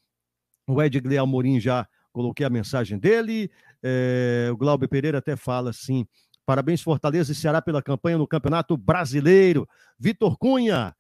O 0.67 0.81
Edgley 0.81 1.19
Amorim 1.19 1.59
já 1.59 1.87
coloquei 2.11 2.43
a 2.43 2.49
mensagem 2.49 2.97
dele. 2.97 3.51
É, 3.83 4.49
o 4.51 4.57
Glauber 4.57 4.87
Pereira 4.87 5.19
até 5.19 5.35
fala 5.35 5.69
assim: 5.69 6.07
parabéns, 6.43 6.81
Fortaleza 6.81 7.31
e 7.31 7.35
Ceará, 7.35 7.61
pela 7.61 7.83
campanha 7.83 8.17
no 8.17 8.27
Campeonato 8.27 8.75
Brasileiro. 8.75 9.69
Vitor 9.99 10.39
Cunha, 10.39 10.95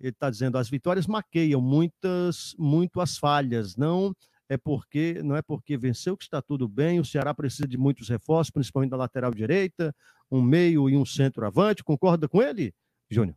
ele 0.00 0.12
está 0.12 0.30
dizendo 0.30 0.56
as 0.56 0.70
vitórias 0.70 1.06
maqueiam 1.06 1.60
muitas, 1.60 2.54
muito 2.58 3.02
as 3.02 3.18
falhas. 3.18 3.76
Não 3.76 4.16
é 4.50 4.56
porque 4.56 5.20
não 5.22 5.36
é 5.36 5.42
porque 5.42 5.76
venceu 5.76 6.16
que 6.16 6.24
está 6.24 6.42
tudo 6.42 6.68
bem. 6.68 6.98
O 6.98 7.04
Ceará 7.04 7.32
precisa 7.32 7.68
de 7.68 7.78
muitos 7.78 8.08
reforços, 8.08 8.50
principalmente 8.50 8.90
da 8.90 8.96
lateral 8.96 9.32
direita, 9.32 9.94
um 10.28 10.42
meio 10.42 10.90
e 10.90 10.96
um 10.96 11.06
centroavante. 11.06 11.84
Concorda 11.84 12.28
com 12.28 12.42
ele, 12.42 12.74
Júnior? 13.08 13.36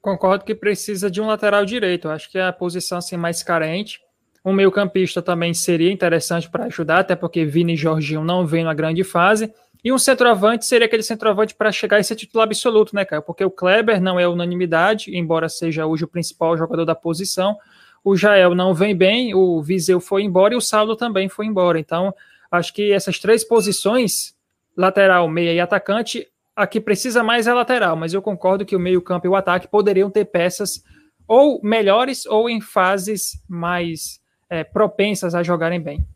Concordo 0.00 0.46
que 0.46 0.54
precisa 0.54 1.10
de 1.10 1.20
um 1.20 1.26
lateral 1.26 1.66
direito. 1.66 2.08
acho 2.08 2.30
que 2.30 2.38
é 2.38 2.46
a 2.46 2.52
posição 2.54 2.96
assim, 2.96 3.18
mais 3.18 3.42
carente. 3.42 4.00
Um 4.42 4.52
meio-campista 4.52 5.20
também 5.20 5.52
seria 5.52 5.92
interessante 5.92 6.48
para 6.48 6.64
ajudar, 6.64 7.00
até 7.00 7.14
porque 7.14 7.44
Vini 7.44 7.74
e 7.74 7.76
Jorginho 7.76 8.24
não 8.24 8.46
vêm 8.46 8.64
na 8.64 8.72
grande 8.72 9.04
fase. 9.04 9.52
E 9.84 9.92
um 9.92 9.98
centroavante 9.98 10.64
seria 10.64 10.86
aquele 10.86 11.02
centroavante 11.02 11.54
para 11.54 11.70
chegar 11.70 11.98
a 11.98 12.02
ser 12.02 12.16
titular 12.16 12.46
absoluto, 12.46 12.94
né, 12.94 13.04
cara? 13.04 13.20
Porque 13.20 13.44
o 13.44 13.50
Kleber 13.50 14.00
não 14.00 14.18
é 14.18 14.26
unanimidade, 14.26 15.14
embora 15.14 15.50
seja 15.50 15.84
hoje 15.84 16.04
o 16.04 16.08
principal 16.08 16.56
jogador 16.56 16.86
da 16.86 16.94
posição. 16.94 17.58
O 18.06 18.16
Jael 18.16 18.54
não 18.54 18.72
vem 18.72 18.94
bem, 18.94 19.34
o 19.34 19.60
Viseu 19.60 19.98
foi 19.98 20.22
embora 20.22 20.54
e 20.54 20.56
o 20.56 20.60
Saulo 20.60 20.94
também 20.94 21.28
foi 21.28 21.44
embora. 21.44 21.76
Então, 21.76 22.14
acho 22.48 22.72
que 22.72 22.92
essas 22.92 23.18
três 23.18 23.42
posições, 23.42 24.32
lateral, 24.76 25.28
meia 25.28 25.52
e 25.52 25.58
atacante, 25.58 26.24
a 26.54 26.68
que 26.68 26.80
precisa 26.80 27.24
mais 27.24 27.48
é 27.48 27.52
lateral, 27.52 27.96
mas 27.96 28.14
eu 28.14 28.22
concordo 28.22 28.64
que 28.64 28.76
o 28.76 28.78
meio-campo 28.78 29.26
e 29.26 29.28
o 29.28 29.34
ataque 29.34 29.66
poderiam 29.66 30.08
ter 30.08 30.24
peças 30.26 30.84
ou 31.26 31.60
melhores 31.64 32.26
ou 32.26 32.48
em 32.48 32.60
fases 32.60 33.42
mais 33.48 34.20
é, 34.48 34.62
propensas 34.62 35.34
a 35.34 35.42
jogarem 35.42 35.80
bem. 35.80 36.06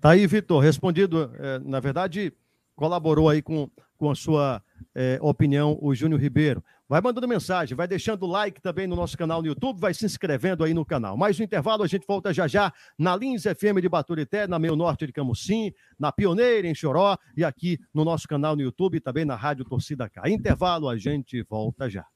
Tá 0.00 0.10
aí, 0.10 0.26
Vitor, 0.26 0.60
respondido. 0.60 1.30
É, 1.38 1.60
na 1.60 1.78
verdade, 1.78 2.32
colaborou 2.74 3.28
aí 3.28 3.40
com, 3.40 3.70
com 3.96 4.10
a 4.10 4.16
sua 4.16 4.60
é, 4.96 5.16
opinião 5.22 5.78
o 5.80 5.94
Júnior 5.94 6.20
Ribeiro. 6.20 6.60
Vai 6.88 7.02
mandando 7.02 7.28
mensagem, 7.28 7.76
vai 7.76 7.86
deixando 7.86 8.24
like 8.26 8.62
também 8.62 8.86
no 8.86 8.96
nosso 8.96 9.16
canal 9.18 9.42
no 9.42 9.48
YouTube, 9.48 9.78
vai 9.78 9.92
se 9.92 10.06
inscrevendo 10.06 10.64
aí 10.64 10.72
no 10.72 10.86
canal. 10.86 11.18
Mais 11.18 11.38
um 11.38 11.42
intervalo, 11.42 11.82
a 11.82 11.86
gente 11.86 12.06
volta 12.06 12.32
já 12.32 12.48
já 12.48 12.72
na 12.98 13.14
Lins 13.14 13.42
FM 13.42 13.78
de 13.82 13.90
Baturité, 13.90 14.46
na 14.46 14.58
Meio 14.58 14.74
Norte 14.74 15.06
de 15.06 15.12
Camusim, 15.12 15.70
na 15.98 16.10
Pioneira, 16.10 16.66
em 16.66 16.74
Choró 16.74 17.18
e 17.36 17.44
aqui 17.44 17.78
no 17.92 18.06
nosso 18.06 18.26
canal 18.26 18.56
no 18.56 18.62
YouTube, 18.62 19.00
também 19.00 19.26
na 19.26 19.36
Rádio 19.36 19.66
Torcida 19.66 20.08
K. 20.08 20.30
Intervalo, 20.30 20.88
a 20.88 20.96
gente 20.96 21.42
volta 21.42 21.90
já. 21.90 22.06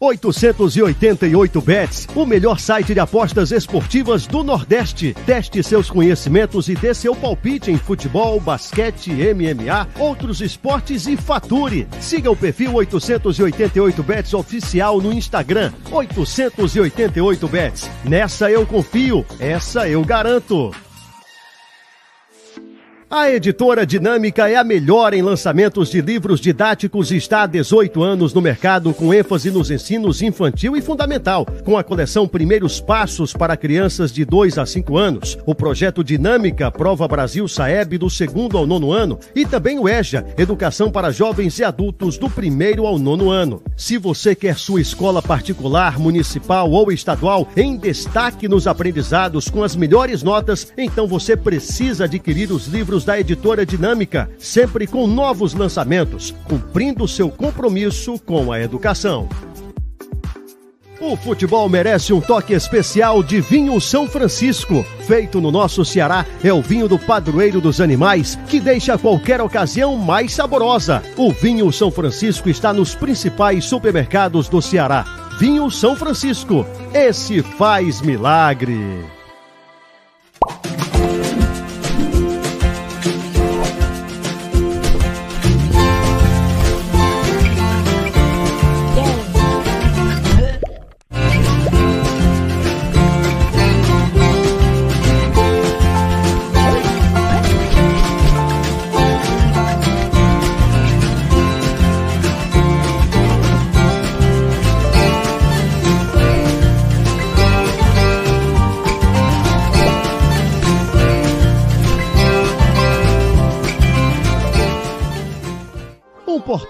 888 0.00 1.60
Bets, 1.60 2.06
o 2.14 2.24
melhor 2.24 2.58
site 2.58 2.94
de 2.94 3.00
apostas 3.00 3.50
esportivas 3.50 4.26
do 4.26 4.44
Nordeste. 4.44 5.14
Teste 5.26 5.62
seus 5.62 5.90
conhecimentos 5.90 6.68
e 6.68 6.74
dê 6.74 6.94
seu 6.94 7.16
palpite 7.16 7.70
em 7.70 7.76
futebol, 7.76 8.38
basquete, 8.38 9.10
MMA, 9.10 9.88
outros 9.98 10.40
esportes 10.40 11.06
e 11.06 11.16
fature. 11.16 11.88
Siga 12.00 12.30
o 12.30 12.36
perfil 12.36 12.74
888 12.74 14.02
Bets 14.02 14.34
oficial 14.34 15.00
no 15.00 15.12
Instagram. 15.12 15.72
888 15.90 17.48
Bets. 17.48 17.90
Nessa 18.04 18.50
eu 18.50 18.64
confio, 18.64 19.26
essa 19.40 19.88
eu 19.88 20.04
garanto. 20.04 20.70
A 23.10 23.30
editora 23.30 23.86
Dinâmica 23.86 24.50
é 24.50 24.56
a 24.56 24.62
melhor 24.62 25.14
em 25.14 25.22
lançamentos 25.22 25.88
de 25.88 26.02
livros 26.02 26.42
didáticos 26.42 27.10
e 27.10 27.16
está 27.16 27.44
há 27.44 27.46
18 27.46 28.02
anos 28.02 28.34
no 28.34 28.42
mercado 28.42 28.92
com 28.92 29.14
ênfase 29.14 29.50
nos 29.50 29.70
ensinos 29.70 30.20
infantil 30.20 30.76
e 30.76 30.82
fundamental, 30.82 31.46
com 31.64 31.78
a 31.78 31.82
coleção 31.82 32.28
Primeiros 32.28 32.82
Passos 32.82 33.32
para 33.32 33.56
crianças 33.56 34.12
de 34.12 34.26
2 34.26 34.58
a 34.58 34.66
5 34.66 34.98
anos, 34.98 35.38
o 35.46 35.54
projeto 35.54 36.04
Dinâmica 36.04 36.70
Prova 36.70 37.08
Brasil 37.08 37.48
Saeb 37.48 37.96
do 37.96 38.10
segundo 38.10 38.58
ao 38.58 38.66
nono 38.66 38.92
ano 38.92 39.18
e 39.34 39.46
também 39.46 39.78
o 39.78 39.88
EJA, 39.88 40.26
Educação 40.36 40.90
para 40.90 41.10
Jovens 41.10 41.58
e 41.58 41.64
Adultos 41.64 42.18
do 42.18 42.28
primeiro 42.28 42.86
ao 42.86 42.98
nono 42.98 43.30
ano. 43.30 43.62
Se 43.74 43.96
você 43.96 44.34
quer 44.34 44.58
sua 44.58 44.82
escola 44.82 45.22
particular, 45.22 45.98
municipal 45.98 46.70
ou 46.70 46.92
estadual 46.92 47.48
em 47.56 47.74
destaque 47.78 48.46
nos 48.46 48.66
aprendizados 48.66 49.48
com 49.48 49.64
as 49.64 49.74
melhores 49.74 50.22
notas, 50.22 50.70
então 50.76 51.06
você 51.06 51.34
precisa 51.34 52.04
adquirir 52.04 52.52
os 52.52 52.66
livros 52.66 52.97
livros 52.98 53.04
da 53.04 53.18
editora 53.18 53.64
Dinâmica, 53.64 54.30
sempre 54.38 54.86
com 54.86 55.06
novos 55.06 55.54
lançamentos, 55.54 56.34
cumprindo 56.44 57.06
seu 57.06 57.30
compromisso 57.30 58.18
com 58.18 58.50
a 58.50 58.60
educação. 58.60 59.28
O 61.00 61.16
futebol 61.16 61.68
merece 61.68 62.12
um 62.12 62.20
toque 62.20 62.52
especial 62.52 63.22
de 63.22 63.40
vinho 63.40 63.80
São 63.80 64.08
Francisco. 64.08 64.84
Feito 65.06 65.40
no 65.40 65.52
nosso 65.52 65.84
Ceará, 65.84 66.26
é 66.42 66.52
o 66.52 66.60
vinho 66.60 66.88
do 66.88 66.98
padroeiro 66.98 67.60
dos 67.60 67.80
animais 67.80 68.36
que 68.48 68.58
deixa 68.58 68.98
qualquer 68.98 69.40
ocasião 69.40 69.96
mais 69.96 70.32
saborosa. 70.34 71.02
O 71.16 71.32
vinho 71.32 71.72
São 71.72 71.90
Francisco 71.90 72.48
está 72.48 72.72
nos 72.72 72.96
principais 72.96 73.64
supermercados 73.64 74.48
do 74.48 74.60
Ceará. 74.60 75.04
Vinho 75.38 75.70
São 75.70 75.94
Francisco. 75.94 76.66
Esse 76.92 77.42
faz 77.42 78.00
milagre. 78.00 79.17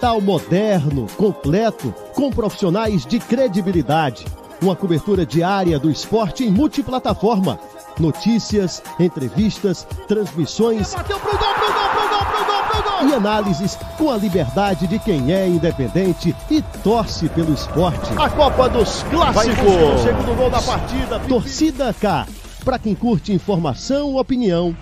Portal 0.09 0.21
moderno, 0.23 1.07
completo, 1.19 1.95
com 2.15 2.31
profissionais 2.31 3.05
de 3.05 3.19
credibilidade. 3.19 4.25
Uma 4.61 4.75
cobertura 4.75 5.27
diária 5.27 5.79
do 5.79 5.91
esporte 5.91 6.45
em 6.45 6.51
multiplataforma. 6.51 7.59
Notícias, 7.99 8.83
entrevistas, 8.99 9.87
transmissões. 10.07 10.95
Bateu 10.95 11.19
pro 11.21 11.31
gol, 11.37 11.55
pro 11.55 11.73
gol, 11.73 11.89
pro 11.91 12.09
gol, 12.09 12.25
pro 12.25 12.45
gol, 12.47 12.83
pro 12.83 12.91
gol. 12.91 13.09
E 13.09 13.15
análises 13.15 13.79
com 13.99 14.11
a 14.11 14.17
liberdade 14.17 14.87
de 14.87 14.99
quem 14.99 15.33
é 15.33 15.47
independente 15.47 16.35
e 16.51 16.63
torce 16.83 17.29
pelo 17.29 17.53
esporte. 17.53 18.11
A 18.17 18.31
Copa 18.31 18.69
dos 18.69 19.03
Clássicos. 19.11 20.01
segundo 20.03 20.37
gol 20.37 20.49
da 20.49 20.63
partida. 20.63 21.21
Torcida 21.21 21.93
K. 21.93 22.27
Para 22.65 22.79
quem 22.79 22.95
curte 22.95 23.33
informação, 23.33 24.17
opinião 24.17 24.75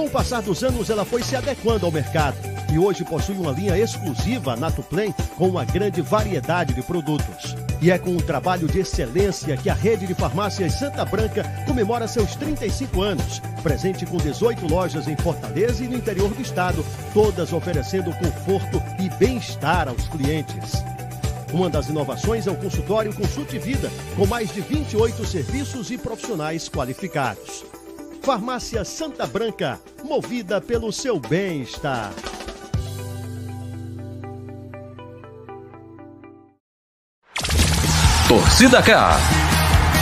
Com 0.00 0.06
o 0.06 0.10
passar 0.10 0.40
dos 0.40 0.64
anos, 0.64 0.88
ela 0.88 1.04
foi 1.04 1.22
se 1.22 1.36
adequando 1.36 1.84
ao 1.84 1.92
mercado 1.92 2.34
e 2.72 2.78
hoje 2.78 3.04
possui 3.04 3.36
uma 3.36 3.52
linha 3.52 3.76
exclusiva 3.76 4.56
Natuplen 4.56 5.14
com 5.36 5.46
uma 5.46 5.62
grande 5.62 6.00
variedade 6.00 6.72
de 6.72 6.80
produtos. 6.80 7.54
E 7.82 7.90
é 7.90 7.98
com 7.98 8.08
um 8.08 8.16
trabalho 8.16 8.66
de 8.66 8.78
excelência 8.78 9.58
que 9.58 9.68
a 9.68 9.74
rede 9.74 10.06
de 10.06 10.14
farmácias 10.14 10.72
Santa 10.72 11.04
Branca 11.04 11.44
comemora 11.66 12.08
seus 12.08 12.34
35 12.34 13.02
anos, 13.02 13.42
presente 13.62 14.06
com 14.06 14.16
18 14.16 14.66
lojas 14.68 15.06
em 15.06 15.18
Fortaleza 15.18 15.84
e 15.84 15.88
no 15.88 15.96
interior 15.98 16.30
do 16.30 16.40
estado, 16.40 16.82
todas 17.12 17.52
oferecendo 17.52 18.10
conforto 18.12 18.82
e 18.98 19.10
bem-estar 19.18 19.86
aos 19.86 20.08
clientes. 20.08 20.82
Uma 21.52 21.68
das 21.68 21.90
inovações 21.90 22.46
é 22.46 22.50
o 22.50 22.56
consultório 22.56 23.14
Consulte 23.14 23.58
Vida, 23.58 23.90
com 24.16 24.24
mais 24.24 24.50
de 24.50 24.62
28 24.62 25.26
serviços 25.26 25.90
e 25.90 25.98
profissionais 25.98 26.70
qualificados. 26.70 27.79
Farmácia 28.22 28.84
Santa 28.84 29.26
Branca, 29.26 29.80
movida 30.04 30.60
pelo 30.60 30.92
seu 30.92 31.18
bem-estar. 31.18 32.12
Torcida 38.28 38.82
K. 38.82 39.16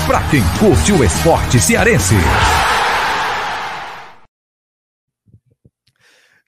Pra 0.06 0.20
quem 0.30 0.42
curte 0.58 0.92
o 0.92 1.04
esporte 1.04 1.60
cearense. 1.60 2.14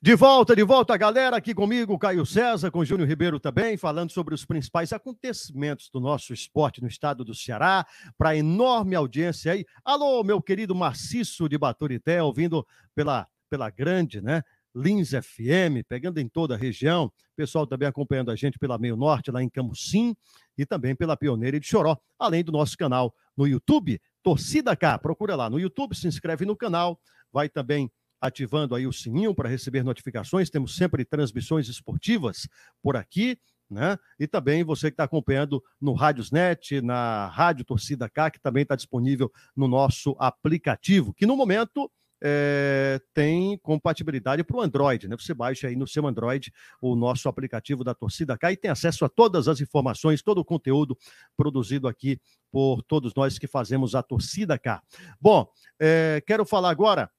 De 0.03 0.14
volta, 0.14 0.57
de 0.57 0.64
volta, 0.64 0.96
galera, 0.96 1.36
aqui 1.36 1.53
comigo, 1.53 1.98
Caio 1.98 2.24
César, 2.24 2.70
com 2.70 2.82
Júnior 2.82 3.07
Ribeiro 3.07 3.38
também, 3.38 3.76
falando 3.76 4.11
sobre 4.11 4.34
os 4.34 4.46
principais 4.46 4.94
acontecimentos 4.94 5.90
do 5.90 6.01
nosso 6.01 6.32
esporte 6.32 6.80
no 6.80 6.88
estado 6.88 7.22
do 7.22 7.34
Ceará, 7.34 7.86
para 8.16 8.34
enorme 8.34 8.96
audiência 8.96 9.53
aí. 9.53 9.66
Alô, 9.84 10.24
meu 10.24 10.40
querido 10.40 10.74
Maciço 10.74 11.46
de 11.51 11.59
Baturité, 11.59 12.22
ouvindo 12.22 12.66
pela, 12.94 13.28
pela 13.51 13.68
grande, 13.68 14.22
né? 14.22 14.42
Lins 14.74 15.11
FM, 15.11 15.84
pegando 15.86 16.18
em 16.18 16.26
toda 16.26 16.55
a 16.55 16.57
região. 16.57 17.12
Pessoal 17.36 17.66
também 17.66 17.86
acompanhando 17.86 18.30
a 18.30 18.36
gente 18.36 18.59
pela 18.59 18.78
Meio 18.78 18.96
Norte, 18.96 19.30
lá 19.30 19.42
em 19.42 19.51
Camusim, 19.51 20.16
e 20.57 20.64
também 20.64 20.96
pela 20.96 21.14
Pioneira 21.14 21.61
de 21.61 21.66
Choró, 21.66 21.98
além 22.18 22.42
do 22.42 22.53
nosso 22.53 22.74
canal 22.74 23.14
no 23.36 23.46
YouTube, 23.46 24.01
Torcida 24.22 24.74
K. 24.74 24.98
Procura 24.98 25.36
lá 25.36 25.51
no 25.51 25.61
YouTube, 25.61 25.94
se 25.94 26.09
inscreve 26.09 26.46
no 26.46 26.57
canal, 26.57 26.98
vai 27.30 27.51
também 27.51 27.90
ativando 28.20 28.74
aí 28.74 28.86
o 28.86 28.92
sininho 28.92 29.34
para 29.34 29.48
receber 29.48 29.82
notificações. 29.82 30.50
Temos 30.50 30.76
sempre 30.76 31.04
transmissões 31.04 31.68
esportivas 31.68 32.48
por 32.82 32.96
aqui, 32.96 33.38
né? 33.70 33.96
E 34.18 34.26
também 34.26 34.64
você 34.64 34.90
que 34.90 34.94
está 34.94 35.04
acompanhando 35.04 35.62
no 35.80 35.92
Rádiosnet, 35.92 36.80
na 36.80 37.28
Rádio 37.28 37.64
Torcida 37.64 38.08
K, 38.08 38.30
que 38.30 38.40
também 38.40 38.64
está 38.64 38.74
disponível 38.74 39.30
no 39.56 39.68
nosso 39.68 40.16
aplicativo, 40.18 41.14
que 41.14 41.24
no 41.24 41.36
momento 41.36 41.90
é, 42.22 43.00
tem 43.14 43.56
compatibilidade 43.58 44.44
para 44.44 44.56
o 44.56 44.60
Android, 44.60 45.08
né? 45.08 45.16
Você 45.18 45.32
baixa 45.32 45.68
aí 45.68 45.76
no 45.76 45.86
seu 45.86 46.06
Android 46.06 46.52
o 46.80 46.94
nosso 46.94 47.28
aplicativo 47.28 47.82
da 47.82 47.94
Torcida 47.94 48.36
K 48.36 48.52
e 48.52 48.56
tem 48.56 48.70
acesso 48.70 49.04
a 49.04 49.08
todas 49.08 49.48
as 49.48 49.60
informações, 49.60 50.22
todo 50.22 50.38
o 50.38 50.44
conteúdo 50.44 50.98
produzido 51.36 51.88
aqui 51.88 52.20
por 52.50 52.82
todos 52.82 53.14
nós 53.14 53.38
que 53.38 53.46
fazemos 53.46 53.94
a 53.94 54.02
Torcida 54.02 54.58
K. 54.58 54.82
Bom, 55.20 55.48
é, 55.80 56.22
quero 56.26 56.44
falar 56.44 56.70
agora 56.70 57.10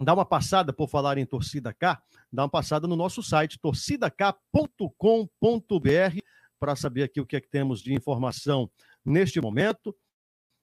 dá 0.00 0.14
uma 0.14 0.24
passada, 0.24 0.72
por 0.72 0.88
falar 0.88 1.18
em 1.18 1.26
Torcida 1.26 1.72
K, 1.72 2.00
dá 2.32 2.42
uma 2.42 2.48
passada 2.48 2.86
no 2.86 2.96
nosso 2.96 3.22
site, 3.22 3.58
torcidak.com.br, 3.58 6.20
para 6.58 6.76
saber 6.76 7.02
aqui 7.02 7.20
o 7.20 7.26
que 7.26 7.36
é 7.36 7.40
que 7.40 7.48
temos 7.48 7.80
de 7.80 7.94
informação 7.94 8.70
neste 9.04 9.40
momento. 9.40 9.94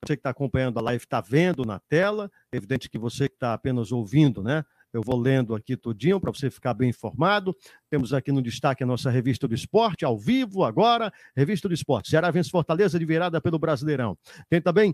Você 0.03 0.15
que 0.15 0.19
está 0.19 0.31
acompanhando 0.31 0.77
a 0.79 0.81
live 0.81 1.03
está 1.03 1.21
vendo 1.21 1.63
na 1.63 1.79
tela, 1.79 2.29
é 2.51 2.57
evidente 2.57 2.89
que 2.89 2.97
você 2.97 3.29
que 3.29 3.35
está 3.35 3.53
apenas 3.53 3.91
ouvindo, 3.91 4.43
né? 4.43 4.65
Eu 4.91 5.01
vou 5.01 5.19
lendo 5.19 5.55
aqui 5.55 5.75
tudinho 5.75 6.19
para 6.19 6.31
você 6.31 6.51
ficar 6.51 6.75
bem 6.75 6.89
informado. 6.89 7.55
Temos 7.89 8.13
aqui 8.13 8.31
no 8.31 8.43
destaque 8.43 8.83
a 8.83 8.85
nossa 8.85 9.09
revista 9.09 9.47
do 9.47 9.55
esporte, 9.55 10.05
ao 10.05 10.19
vivo 10.19 10.63
agora, 10.63 11.11
revista 11.35 11.67
do 11.67 11.73
esporte. 11.73 12.09
Ceará 12.09 12.29
vence 12.29 12.51
Fortaleza 12.51 12.99
de 12.99 13.05
virada 13.05 13.41
pelo 13.41 13.57
Brasileirão. 13.57 14.15
Tem 14.49 14.61
também 14.61 14.93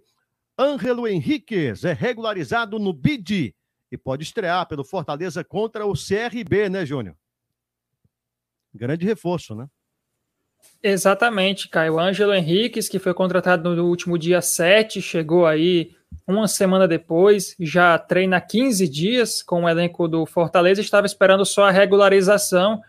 Ângelo 0.57 1.07
Henriquez, 1.07 1.83
é 1.83 1.91
regularizado 1.91 2.79
no 2.79 2.93
BID, 2.93 3.53
e 3.91 3.97
pode 3.97 4.23
estrear 4.23 4.67
pelo 4.67 4.83
Fortaleza 4.83 5.43
contra 5.43 5.85
o 5.85 5.93
CRB, 5.93 6.69
né, 6.69 6.85
Júnior? 6.85 7.15
Grande 8.73 9.05
reforço, 9.05 9.55
né? 9.55 9.67
Exatamente, 10.81 11.69
Caio. 11.69 11.99
Ângelo 11.99 12.33
Henriques, 12.33 12.87
que 12.87 12.99
foi 12.99 13.13
contratado 13.13 13.75
no 13.75 13.85
último 13.85 14.17
dia 14.17 14.41
7, 14.41 15.01
chegou 15.01 15.45
aí 15.45 15.91
uma 16.27 16.47
semana 16.47 16.87
depois, 16.87 17.55
já 17.59 17.97
treina 17.97 18.39
15 18.39 18.87
dias 18.87 19.41
com 19.41 19.63
o 19.63 19.69
elenco 19.69 20.07
do 20.07 20.25
Fortaleza, 20.25 20.81
estava 20.81 21.05
esperando 21.05 21.45
só 21.45 21.65
a 21.65 21.71
regularização. 21.71 22.81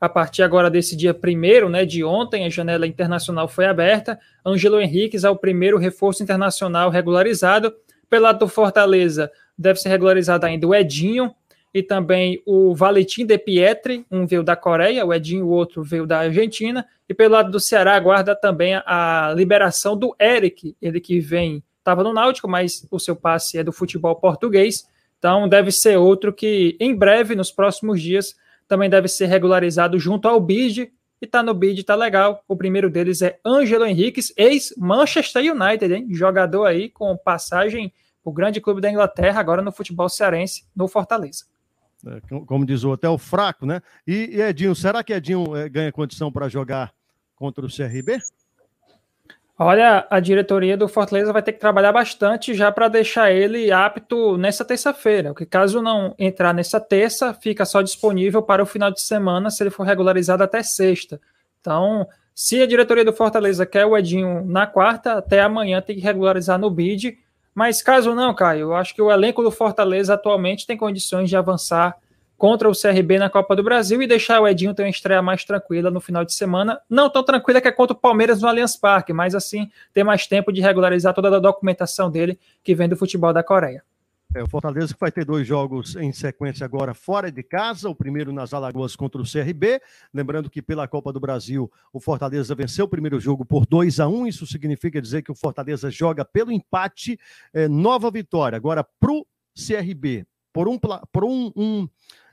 A 0.00 0.08
partir 0.08 0.42
agora 0.42 0.68
desse 0.68 0.96
dia 0.96 1.14
primeiro, 1.14 1.68
né, 1.68 1.84
de 1.84 2.02
ontem, 2.02 2.44
a 2.44 2.50
janela 2.50 2.86
internacional 2.86 3.46
foi 3.48 3.66
aberta. 3.66 4.18
Ângelo 4.44 4.80
Henriques 4.80 5.24
é 5.24 5.30
o 5.30 5.36
primeiro 5.36 5.78
reforço 5.78 6.22
internacional 6.22 6.90
regularizado. 6.90 7.72
Pelo 8.10 8.24
lado 8.24 8.40
do 8.40 8.48
Fortaleza, 8.48 9.30
deve 9.62 9.78
ser 9.78 9.88
regularizado 9.88 10.44
ainda 10.44 10.66
o 10.66 10.74
Edinho, 10.74 11.34
e 11.74 11.82
também 11.82 12.42
o 12.44 12.74
Valentim 12.74 13.24
de 13.24 13.38
Pietri, 13.38 14.04
um 14.10 14.26
veio 14.26 14.42
da 14.42 14.54
Coreia, 14.54 15.06
o 15.06 15.14
Edinho, 15.14 15.46
o 15.46 15.50
outro 15.50 15.82
veio 15.82 16.06
da 16.06 16.18
Argentina, 16.18 16.86
e 17.08 17.14
pelo 17.14 17.32
lado 17.32 17.50
do 17.50 17.58
Ceará 17.58 17.96
aguarda 17.96 18.36
também 18.36 18.74
a, 18.74 19.32
liberação 19.34 19.96
do 19.96 20.14
Eric, 20.20 20.76
ele 20.82 21.00
que 21.00 21.18
vem, 21.18 21.62
estava 21.78 22.04
no 22.04 22.12
Náutico, 22.12 22.48
mas 22.48 22.86
o 22.90 22.98
seu 22.98 23.16
passe 23.16 23.58
é 23.58 23.64
do 23.64 23.72
futebol 23.72 24.14
português, 24.16 24.86
então 25.18 25.48
deve 25.48 25.70
ser 25.72 25.96
outro 25.96 26.32
que 26.32 26.76
em 26.78 26.94
breve, 26.94 27.34
nos 27.34 27.50
próximos 27.50 28.02
dias, 28.02 28.36
também 28.68 28.90
deve 28.90 29.08
ser 29.08 29.26
regularizado 29.26 29.98
junto 29.98 30.28
ao 30.28 30.40
BID, 30.40 30.92
e 31.22 31.26
tá 31.26 31.40
no 31.40 31.54
BID, 31.54 31.84
tá 31.84 31.94
legal. 31.94 32.42
O 32.48 32.56
primeiro 32.56 32.90
deles 32.90 33.22
é 33.22 33.38
Ângelo 33.46 33.86
Henriques, 33.86 34.32
ex-Manchester 34.36 35.54
United, 35.54 35.94
hein? 35.94 36.08
jogador 36.10 36.66
aí 36.66 36.88
com 36.88 37.16
passagem 37.16 37.92
o 38.24 38.32
grande 38.32 38.60
clube 38.60 38.80
da 38.80 38.90
Inglaterra, 38.90 39.40
agora 39.40 39.62
no 39.62 39.72
futebol 39.72 40.08
cearense, 40.08 40.64
no 40.74 40.88
Fortaleza. 40.88 41.44
É, 42.06 42.20
como 42.46 42.66
diz 42.66 42.82
o 42.84 42.90
hotel, 42.90 43.16
fraco, 43.16 43.64
né? 43.64 43.80
E, 44.06 44.36
e 44.36 44.40
Edinho, 44.40 44.74
será 44.74 45.04
que 45.04 45.12
Edinho 45.12 45.56
é, 45.56 45.68
ganha 45.68 45.92
condição 45.92 46.32
para 46.32 46.48
jogar 46.48 46.92
contra 47.36 47.64
o 47.64 47.68
CRB? 47.68 48.18
Olha, 49.58 50.06
a 50.10 50.18
diretoria 50.18 50.76
do 50.76 50.88
Fortaleza 50.88 51.32
vai 51.32 51.42
ter 51.42 51.52
que 51.52 51.60
trabalhar 51.60 51.92
bastante 51.92 52.54
já 52.54 52.72
para 52.72 52.88
deixar 52.88 53.30
ele 53.30 53.70
apto 53.70 54.36
nessa 54.36 54.64
terça-feira. 54.64 55.30
Porque 55.30 55.46
caso 55.46 55.80
não 55.80 56.14
entrar 56.18 56.52
nessa 56.52 56.80
terça, 56.80 57.32
fica 57.34 57.64
só 57.64 57.82
disponível 57.82 58.42
para 58.42 58.62
o 58.62 58.66
final 58.66 58.90
de 58.90 59.00
semana 59.00 59.50
se 59.50 59.62
ele 59.62 59.70
for 59.70 59.84
regularizado 59.84 60.42
até 60.42 60.62
sexta. 60.62 61.20
Então, 61.60 62.08
se 62.34 62.60
a 62.60 62.66
diretoria 62.66 63.04
do 63.04 63.12
Fortaleza 63.12 63.64
quer 63.64 63.86
o 63.86 63.96
Edinho 63.96 64.44
na 64.44 64.66
quarta, 64.66 65.18
até 65.18 65.40
amanhã 65.40 65.80
tem 65.80 65.94
que 65.94 66.02
regularizar 66.02 66.58
no 66.58 66.70
bid 66.70 67.16
mas 67.54 67.82
caso 67.82 68.14
não, 68.14 68.34
Caio, 68.34 68.60
eu 68.60 68.74
acho 68.74 68.94
que 68.94 69.02
o 69.02 69.10
elenco 69.10 69.42
do 69.42 69.50
Fortaleza 69.50 70.14
atualmente 70.14 70.66
tem 70.66 70.76
condições 70.76 71.28
de 71.28 71.36
avançar 71.36 71.96
contra 72.42 72.68
o 72.68 72.72
CRB 72.72 73.18
na 73.18 73.30
Copa 73.30 73.54
do 73.54 73.62
Brasil 73.62 74.02
e 74.02 74.06
deixar 74.06 74.40
o 74.40 74.48
Edinho 74.48 74.74
ter 74.74 74.82
uma 74.82 74.88
estreia 74.88 75.22
mais 75.22 75.44
tranquila 75.44 75.92
no 75.92 76.00
final 76.00 76.24
de 76.24 76.34
semana. 76.34 76.80
Não 76.90 77.08
tão 77.08 77.22
tranquila 77.22 77.60
que 77.60 77.68
é 77.68 77.72
contra 77.72 77.96
o 77.96 78.00
Palmeiras 78.00 78.42
no 78.42 78.48
Allianz 78.48 78.76
Parque, 78.76 79.12
mas 79.12 79.34
assim 79.34 79.70
ter 79.94 80.02
mais 80.02 80.26
tempo 80.26 80.52
de 80.52 80.60
regularizar 80.60 81.14
toda 81.14 81.36
a 81.36 81.38
documentação 81.38 82.10
dele 82.10 82.36
que 82.64 82.74
vem 82.74 82.88
do 82.88 82.96
futebol 82.96 83.32
da 83.32 83.44
Coreia. 83.44 83.84
É, 84.34 84.42
o 84.42 84.48
Fortaleza 84.48 84.94
que 84.94 85.00
vai 85.00 85.12
ter 85.12 85.26
dois 85.26 85.46
jogos 85.46 85.94
em 85.94 86.10
sequência 86.10 86.64
agora 86.64 86.94
fora 86.94 87.30
de 87.30 87.42
casa, 87.42 87.90
o 87.90 87.94
primeiro 87.94 88.32
nas 88.32 88.54
Alagoas 88.54 88.96
contra 88.96 89.20
o 89.20 89.24
CRB. 89.30 89.78
Lembrando 90.12 90.48
que 90.48 90.62
pela 90.62 90.88
Copa 90.88 91.12
do 91.12 91.20
Brasil, 91.20 91.70
o 91.92 92.00
Fortaleza 92.00 92.54
venceu 92.54 92.86
o 92.86 92.88
primeiro 92.88 93.20
jogo 93.20 93.44
por 93.44 93.66
2 93.66 94.00
a 94.00 94.08
1 94.08 94.26
Isso 94.26 94.46
significa 94.46 95.02
dizer 95.02 95.20
que 95.20 95.30
o 95.30 95.34
Fortaleza 95.34 95.90
joga 95.90 96.24
pelo 96.24 96.50
empate, 96.50 97.20
é, 97.52 97.68
nova 97.68 98.10
vitória. 98.10 98.56
Agora, 98.56 98.82
para 98.82 99.12
o 99.12 99.26
CRB, 99.54 100.26
por 100.50 100.66
um, 100.66 100.78
por 100.78 101.24
um, 101.24 101.52
um 101.54 101.88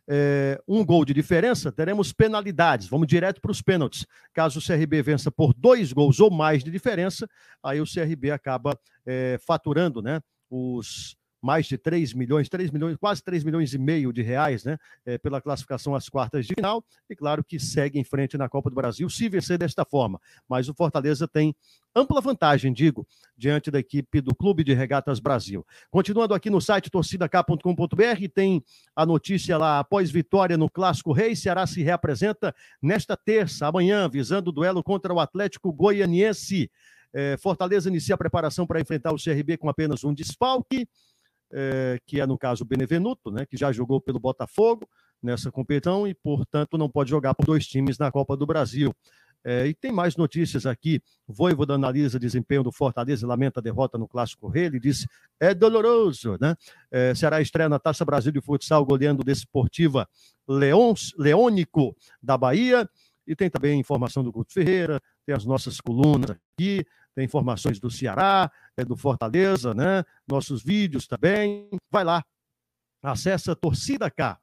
é, 0.08 0.60
um 0.66 0.86
gol 0.86 1.04
de 1.04 1.14
diferença, 1.14 1.70
teremos 1.70 2.14
penalidades. 2.14 2.88
Vamos 2.88 3.08
direto 3.08 3.41
para 3.41 3.52
os 3.52 3.62
pênaltis. 3.62 4.08
Caso 4.34 4.60
o 4.60 4.66
CRB 4.66 5.02
vença 5.04 5.30
por 5.30 5.54
dois 5.54 5.91
gols 5.91 6.22
ou 6.22 6.32
mais 6.32 6.64
de 6.64 6.72
diferença, 6.72 7.30
aí 7.62 7.82
o 7.82 7.86
CRB 7.86 8.32
acaba 8.32 8.80
é, 9.06 9.38
faturando 9.45 10.02
né, 10.02 10.22
os 10.50 11.19
mais 11.42 11.66
de 11.66 11.78
3 11.78 12.14
milhões, 12.14 12.50
3 12.50 12.72
milhões, 12.72 12.98
quase 12.98 13.24
3 13.24 13.44
milhões 13.44 13.74
e 13.74 13.78
meio 13.78 14.12
de 14.12 14.22
reais, 14.22 14.64
né? 14.64 14.78
É, 15.06 15.18
pela 15.18 15.42
classificação 15.42 15.96
às 15.96 16.10
quartas 16.10 16.46
de 16.46 16.54
final, 16.54 16.84
e 17.10 17.16
claro 17.16 17.44
que 17.44 17.60
segue 17.60 18.00
em 18.00 18.04
frente 18.04 18.38
na 18.38 18.50
Copa 18.50 18.70
do 18.70 18.76
Brasil, 18.76 19.10
se 19.10 19.30
vencer 19.30 19.58
desta 19.58 19.86
forma. 19.86 20.20
Mas 20.48 20.68
o 20.68 20.74
Fortaleza 20.74 21.28
tem 21.28 21.56
ampla 21.96 22.22
vantagem, 22.22 22.72
digo, 22.74 23.08
diante 23.38 23.72
da 23.72 23.80
equipe 23.80 24.22
do 24.22 24.36
Clube 24.36 24.64
de 24.64 24.74
Regatas 24.74 25.20
Brasil. 25.20 25.66
Continuando 25.90 26.34
aqui 26.34 26.50
no 26.50 26.62
site 26.62 26.90
torcidak.com.br, 26.90 28.28
tem 28.34 28.64
a 28.96 29.06
notícia 29.06 29.58
lá, 29.58 29.80
após 29.80 30.12
vitória 30.12 30.58
no 30.58 30.70
Clássico 30.70 31.12
Rei, 31.12 31.36
Ceará 31.36 31.66
se 31.66 31.82
reapresenta 31.82 32.54
nesta 32.82 33.16
terça, 33.16 33.68
amanhã, 33.68 34.10
visando 34.10 34.50
o 34.50 34.54
duelo 34.54 34.84
contra 34.84 35.14
o 35.14 35.20
Atlético 35.20 35.72
Goianiense. 35.72 36.70
É, 37.12 37.38
Fortaleza 37.38 37.90
inicia 37.90 38.16
a 38.16 38.18
preparação 38.18 38.68
para 38.68 38.80
enfrentar 38.80 39.12
o 39.12 39.18
CRB 39.18 39.58
com 39.58 39.70
apenas 39.70 40.04
um 40.04 40.14
desfalque 40.14 40.88
é, 41.52 42.00
que 42.06 42.20
é 42.20 42.26
no 42.26 42.38
caso 42.38 42.64
o 42.64 42.68
Benevenuto, 42.68 43.32
né, 43.32 43.45
que 43.45 43.58
já 43.58 43.72
jogou 43.72 44.00
pelo 44.00 44.20
Botafogo 44.20 44.88
nessa 45.22 45.52
competição 45.52 46.08
e, 46.08 46.14
portanto, 46.14 46.78
não 46.78 46.89
pode 46.89 47.10
jogar 47.10 47.34
por 47.34 47.45
dois 47.45 47.68
times 47.68 47.97
na 47.97 48.12
Copa 48.12 48.38
do 48.38 48.45
Brasil. 48.45 48.93
É, 49.43 49.68
e 49.68 49.74
tem 49.74 49.91
mais 49.91 50.18
notícias 50.18 50.66
aqui. 50.66 51.02
Voivoda 51.28 51.74
analisa 51.74 52.20
desempenho 52.20 52.62
do 52.62 52.72
Fortaleza 52.72 53.26
e 53.26 53.28
lamenta 53.28 53.60
a 53.60 53.64
derrota 53.64 53.97
no 53.97 54.08
Clássico 54.08 54.50
Rei. 54.50 54.66
Ele 54.66 54.80
disse: 54.80 55.08
é 55.39 55.54
doloroso, 55.54 56.38
né? 56.41 56.56
É, 56.91 57.16
Ceará 57.16 57.41
estreia 57.41 57.70
na 57.70 57.80
Taça 57.80 58.04
Brasil 58.04 58.34
de 58.34 58.41
Futsal, 58.41 58.86
goleando 58.86 59.24
Desportiva 59.24 60.08
Leons, 60.47 61.14
Leônico 61.18 61.95
da 62.22 62.38
Bahia. 62.38 62.89
E 63.26 63.36
tem 63.36 63.50
também 63.50 63.80
informação 63.80 64.24
do 64.24 64.32
Guto 64.32 64.52
Ferreira, 64.52 65.00
tem 65.26 65.36
as 65.36 65.45
nossas 65.45 65.80
colunas 65.80 66.32
aqui 66.32 66.84
tem 67.20 67.26
informações 67.26 67.82
do 67.82 67.92
Ceará, 67.92 68.50
é, 68.78 68.86
do 68.86 68.96
Fortaleza, 68.96 69.74
né? 69.74 70.06
Nossos 70.26 70.64
vídeos 70.64 71.06
também. 71.06 71.68
Vai 71.92 72.06
lá, 72.06 72.24
acessa 73.04 73.54
torcidak.com.br 73.54 74.40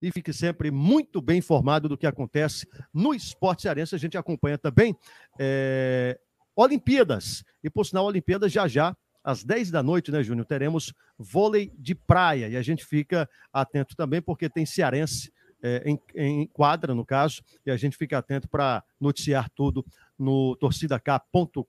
e 0.00 0.10
fique 0.10 0.32
sempre 0.32 0.70
muito 0.70 1.20
bem 1.20 1.40
informado 1.40 1.90
do 1.90 1.98
que 1.98 2.06
acontece 2.06 2.66
no 2.94 3.12
esporte 3.12 3.62
cearense. 3.62 3.94
A 3.94 3.98
gente 3.98 4.16
acompanha 4.16 4.56
também 4.56 4.96
é, 5.38 6.18
Olimpíadas. 6.56 7.44
E 7.62 7.68
por 7.68 7.84
sinal, 7.84 8.06
Olimpíadas 8.06 8.50
já 8.50 8.66
já, 8.66 8.96
às 9.22 9.44
10 9.44 9.70
da 9.70 9.82
noite, 9.82 10.10
né, 10.10 10.22
Júnior? 10.22 10.46
Teremos 10.46 10.94
vôlei 11.18 11.70
de 11.76 11.94
praia. 11.94 12.48
E 12.48 12.56
a 12.56 12.62
gente 12.62 12.86
fica 12.86 13.28
atento 13.52 13.94
também, 13.94 14.22
porque 14.22 14.48
tem 14.48 14.64
cearense 14.64 15.30
é, 15.62 15.82
em, 15.84 16.00
em 16.14 16.46
quadra, 16.46 16.94
no 16.94 17.04
caso, 17.04 17.42
e 17.66 17.70
a 17.70 17.76
gente 17.76 17.96
fica 17.96 18.16
atento 18.16 18.48
para 18.48 18.82
noticiar 18.98 19.50
tudo 19.50 19.84
no 20.18 20.56
torcidak.com.br. 20.56 21.62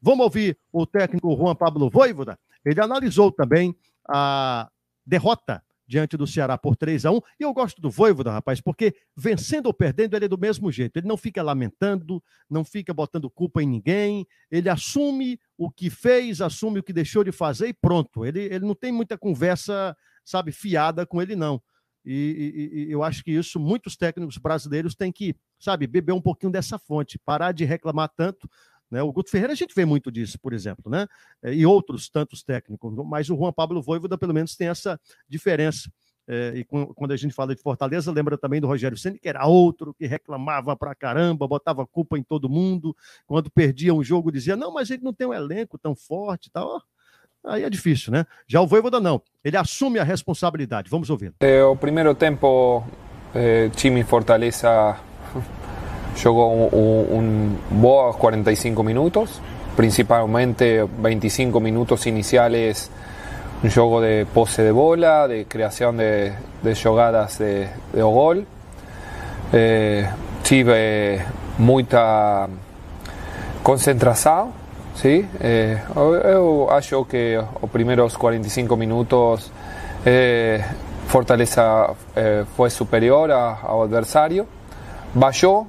Vamos 0.00 0.24
ouvir 0.24 0.58
o 0.72 0.86
técnico 0.86 1.36
Juan 1.36 1.54
Pablo 1.54 1.88
Voivoda. 1.90 2.38
Ele 2.64 2.80
analisou 2.80 3.32
também 3.32 3.74
a 4.08 4.68
derrota 5.04 5.62
diante 5.86 6.16
do 6.16 6.26
Ceará 6.26 6.58
por 6.58 6.76
3 6.76 7.06
a 7.06 7.12
1 7.12 7.20
E 7.38 7.44
eu 7.44 7.54
gosto 7.54 7.80
do 7.80 7.88
Voivoda, 7.88 8.32
rapaz, 8.32 8.60
porque 8.60 8.94
vencendo 9.16 9.66
ou 9.66 9.74
perdendo, 9.74 10.16
ele 10.16 10.24
é 10.24 10.28
do 10.28 10.38
mesmo 10.38 10.70
jeito. 10.70 10.96
Ele 10.96 11.06
não 11.06 11.16
fica 11.16 11.42
lamentando, 11.42 12.22
não 12.50 12.64
fica 12.64 12.92
botando 12.92 13.30
culpa 13.30 13.62
em 13.62 13.66
ninguém. 13.66 14.26
Ele 14.50 14.68
assume 14.68 15.38
o 15.56 15.70
que 15.70 15.88
fez, 15.88 16.40
assume 16.40 16.80
o 16.80 16.82
que 16.82 16.92
deixou 16.92 17.22
de 17.22 17.32
fazer 17.32 17.68
e 17.68 17.74
pronto. 17.74 18.24
Ele, 18.24 18.40
ele 18.40 18.66
não 18.66 18.74
tem 18.74 18.90
muita 18.90 19.16
conversa, 19.16 19.96
sabe, 20.24 20.50
fiada 20.50 21.06
com 21.06 21.22
ele, 21.22 21.36
não. 21.36 21.62
E, 22.04 22.12
e, 22.12 22.78
e, 22.88 22.92
eu 22.92 23.02
acho 23.02 23.24
que 23.24 23.32
isso 23.32 23.58
muitos 23.58 23.96
técnicos 23.96 24.38
brasileiros 24.38 24.94
têm 24.94 25.10
que, 25.10 25.34
sabe, 25.66 25.86
beber 25.86 26.12
um 26.12 26.20
pouquinho 26.20 26.50
dessa 26.50 26.78
fonte, 26.78 27.18
parar 27.18 27.52
de 27.52 27.64
reclamar 27.64 28.08
tanto. 28.16 28.48
Né? 28.90 29.02
O 29.02 29.12
Guto 29.12 29.30
Ferreira 29.30 29.52
a 29.52 29.56
gente 29.56 29.74
vê 29.74 29.84
muito 29.84 30.10
disso, 30.12 30.38
por 30.40 30.52
exemplo, 30.52 30.90
né? 30.90 31.06
É, 31.42 31.52
e 31.52 31.66
outros 31.66 32.08
tantos 32.08 32.42
técnicos, 32.42 32.94
mas 33.04 33.28
o 33.28 33.36
Juan 33.36 33.52
Pablo 33.52 33.82
Voivoda 33.82 34.16
pelo 34.16 34.32
menos 34.32 34.56
tem 34.56 34.68
essa 34.68 34.98
diferença. 35.28 35.90
É, 36.28 36.54
e 36.56 36.64
quando 36.64 37.12
a 37.12 37.16
gente 37.16 37.32
fala 37.32 37.54
de 37.54 37.62
Fortaleza, 37.62 38.10
lembra 38.10 38.36
também 38.36 38.60
do 38.60 38.66
Rogério 38.66 38.96
Senna, 38.96 39.16
que 39.16 39.28
era 39.28 39.46
outro, 39.46 39.94
que 39.94 40.06
reclamava 40.06 40.76
pra 40.76 40.94
caramba, 40.94 41.46
botava 41.46 41.86
culpa 41.86 42.18
em 42.18 42.22
todo 42.22 42.48
mundo. 42.48 42.96
Quando 43.26 43.50
perdia 43.50 43.94
um 43.94 44.02
jogo, 44.02 44.32
dizia: 44.32 44.56
não, 44.56 44.72
mas 44.72 44.90
ele 44.90 45.04
não 45.04 45.12
tem 45.12 45.26
um 45.26 45.34
elenco 45.34 45.78
tão 45.78 45.94
forte 45.94 46.46
e 46.46 46.50
tal. 46.50 46.82
Aí 47.44 47.62
é 47.62 47.70
difícil, 47.70 48.12
né? 48.12 48.26
Já 48.48 48.60
o 48.60 48.66
Voivoda 48.66 48.98
não. 48.98 49.22
Ele 49.44 49.56
assume 49.56 50.00
a 50.00 50.04
responsabilidade. 50.04 50.90
Vamos 50.90 51.08
ouvir. 51.10 51.32
É, 51.38 51.62
o 51.62 51.76
primeiro 51.76 52.12
tempo, 52.12 52.84
é, 53.32 53.68
time 53.68 54.02
Fortaleza 54.02 54.98
jogou 56.16 56.68
um, 56.72 57.18
um 57.18 57.56
boa 57.70 58.12
45 58.14 58.82
minutos, 58.82 59.40
principalmente 59.76 60.84
25 60.98 61.60
minutos 61.60 62.06
iniciales 62.06 62.90
um 63.64 63.70
jogo 63.70 64.00
de 64.00 64.26
pose 64.34 64.62
de 64.62 64.72
bola, 64.72 65.26
de 65.28 65.44
criação 65.44 65.94
de, 65.94 66.32
de 66.62 66.74
jogadas 66.74 67.38
de, 67.38 67.66
gol. 67.94 68.44
Eh, 69.52 70.06
tive 70.42 71.20
muita 71.58 72.48
concentração 73.62 74.52
Sí, 74.96 75.28
eh, 75.40 75.78
que 77.06 77.38
os 77.60 77.70
primeiros 77.70 78.16
45 78.16 78.76
minutos 78.76 79.52
eh, 80.06 80.64
Fortaleza 81.06 81.94
eh, 82.16 82.44
foi 82.56 82.70
superior 82.70 83.30
ao 83.30 83.82
adversário, 83.82 84.46
bajó 85.16 85.66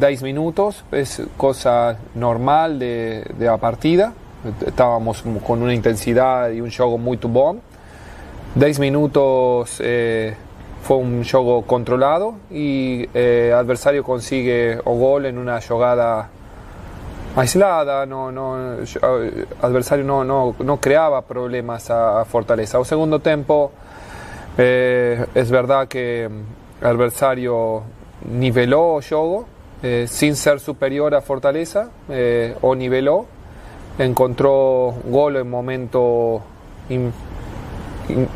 10 0.00 0.22
minutos, 0.22 0.84
es 0.90 1.22
cosa 1.36 1.98
normal 2.14 2.78
de, 2.78 3.24
de 3.38 3.46
la 3.46 3.58
partida. 3.58 4.12
Estábamos 4.66 5.22
con 5.46 5.62
una 5.62 5.74
intensidad 5.74 6.50
y 6.50 6.60
un 6.60 6.70
juego 6.70 6.98
muy 6.98 7.18
bom. 7.18 7.58
10 8.54 8.78
minutos 8.78 9.76
eh, 9.80 10.34
fue 10.82 10.96
un 10.96 11.24
juego 11.24 11.62
controlado 11.62 12.36
y 12.50 13.06
el 13.12 13.52
adversario 13.52 14.02
consigue 14.02 14.78
o 14.84 14.94
gol 14.94 15.26
en 15.26 15.36
una 15.36 15.60
jugada 15.60 16.30
aislada, 17.36 18.06
no, 18.06 18.32
no, 18.32 18.76
adversario 19.60 20.06
no, 20.06 20.24
no, 20.24 20.56
no 20.58 20.80
creaba 20.80 21.20
problemas 21.22 21.90
a, 21.90 22.24
Fortaleza. 22.24 22.78
O 22.78 22.84
segundo 22.84 23.18
tiempo, 23.18 23.72
eh, 24.56 25.26
es 25.34 25.50
verdad 25.50 25.86
que 25.86 26.24
el 26.24 26.86
adversario 26.86 27.82
niveló 28.24 28.94
o 28.94 29.02
juego 29.02 29.46
eh, 29.82 30.06
sin 30.08 30.36
ser 30.36 30.58
superior 30.58 31.14
a 31.14 31.20
Fortaleza, 31.20 31.90
eh, 32.08 32.56
o 32.62 32.74
niveló, 32.74 33.26
encontró 33.98 34.94
gol 35.04 35.36
en 35.36 35.50
momento 35.50 36.42
in, 36.88 37.12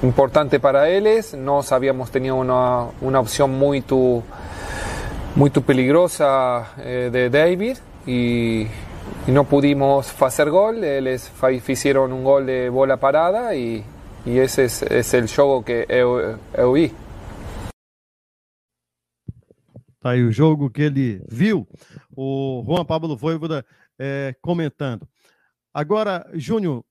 importante 0.03 0.61
para 0.61 0.89
ellos, 0.91 1.33
nos 1.35 1.73
habíamos 1.73 2.11
tenido 2.11 2.37
una, 2.37 2.89
una 3.01 3.21
opción 3.21 3.59
muy, 3.59 3.83
muy 5.35 5.51
peligrosa 5.51 6.73
eh, 6.79 7.09
de 7.11 7.31
David 7.31 7.79
y, 8.07 8.67
no 9.27 9.45
pudimos 9.45 10.11
hacer 10.23 10.51
gol, 10.51 10.83
ellos 10.83 11.31
hicieron 11.69 12.13
un 12.13 12.25
gol 12.25 12.47
de 12.47 12.69
bola 12.69 12.97
parada 12.97 13.55
y, 13.55 13.85
y 14.27 14.39
ese 14.39 14.65
es, 14.65 15.15
el 15.15 15.29
jogo 15.29 15.65
que 15.65 15.87
vi. 16.73 16.93
Tá 20.01 20.11
aí 20.11 20.23
o 20.23 20.33
jogo 20.33 20.71
que 20.71 20.81
ele 20.81 21.23
viu, 21.29 21.69
o 22.17 22.65
Juan 22.67 22.87
Pablo 22.87 23.15
Voivoda 23.15 23.65
é, 23.99 24.35
comentando. 24.41 25.07
Agora, 25.75 26.27
Júnior, 26.33 26.83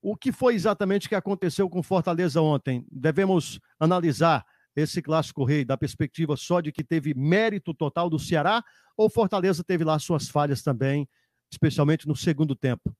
o 0.00 0.16
que 0.16 0.30
foi 0.30 0.54
exatamente 0.54 1.08
que 1.08 1.14
aconteceu 1.16 1.68
com 1.68 1.82
Fortaleza 1.82 2.40
ontem? 2.40 2.86
Devemos 2.90 3.58
analisar 3.80 4.46
esse 4.76 5.02
clássico 5.02 5.44
rei 5.44 5.64
da 5.64 5.76
perspectiva 5.76 6.36
só 6.36 6.60
de 6.60 6.70
que 6.70 6.84
teve 6.84 7.14
mérito 7.14 7.74
total 7.74 8.08
do 8.08 8.18
Ceará 8.18 8.62
ou 8.96 9.10
Fortaleza 9.10 9.64
teve 9.64 9.82
lá 9.84 9.98
suas 9.98 10.28
falhas 10.28 10.62
também, 10.62 11.08
especialmente 11.50 12.06
no 12.06 12.16
segundo 12.16 12.54
tempo? 12.54 12.94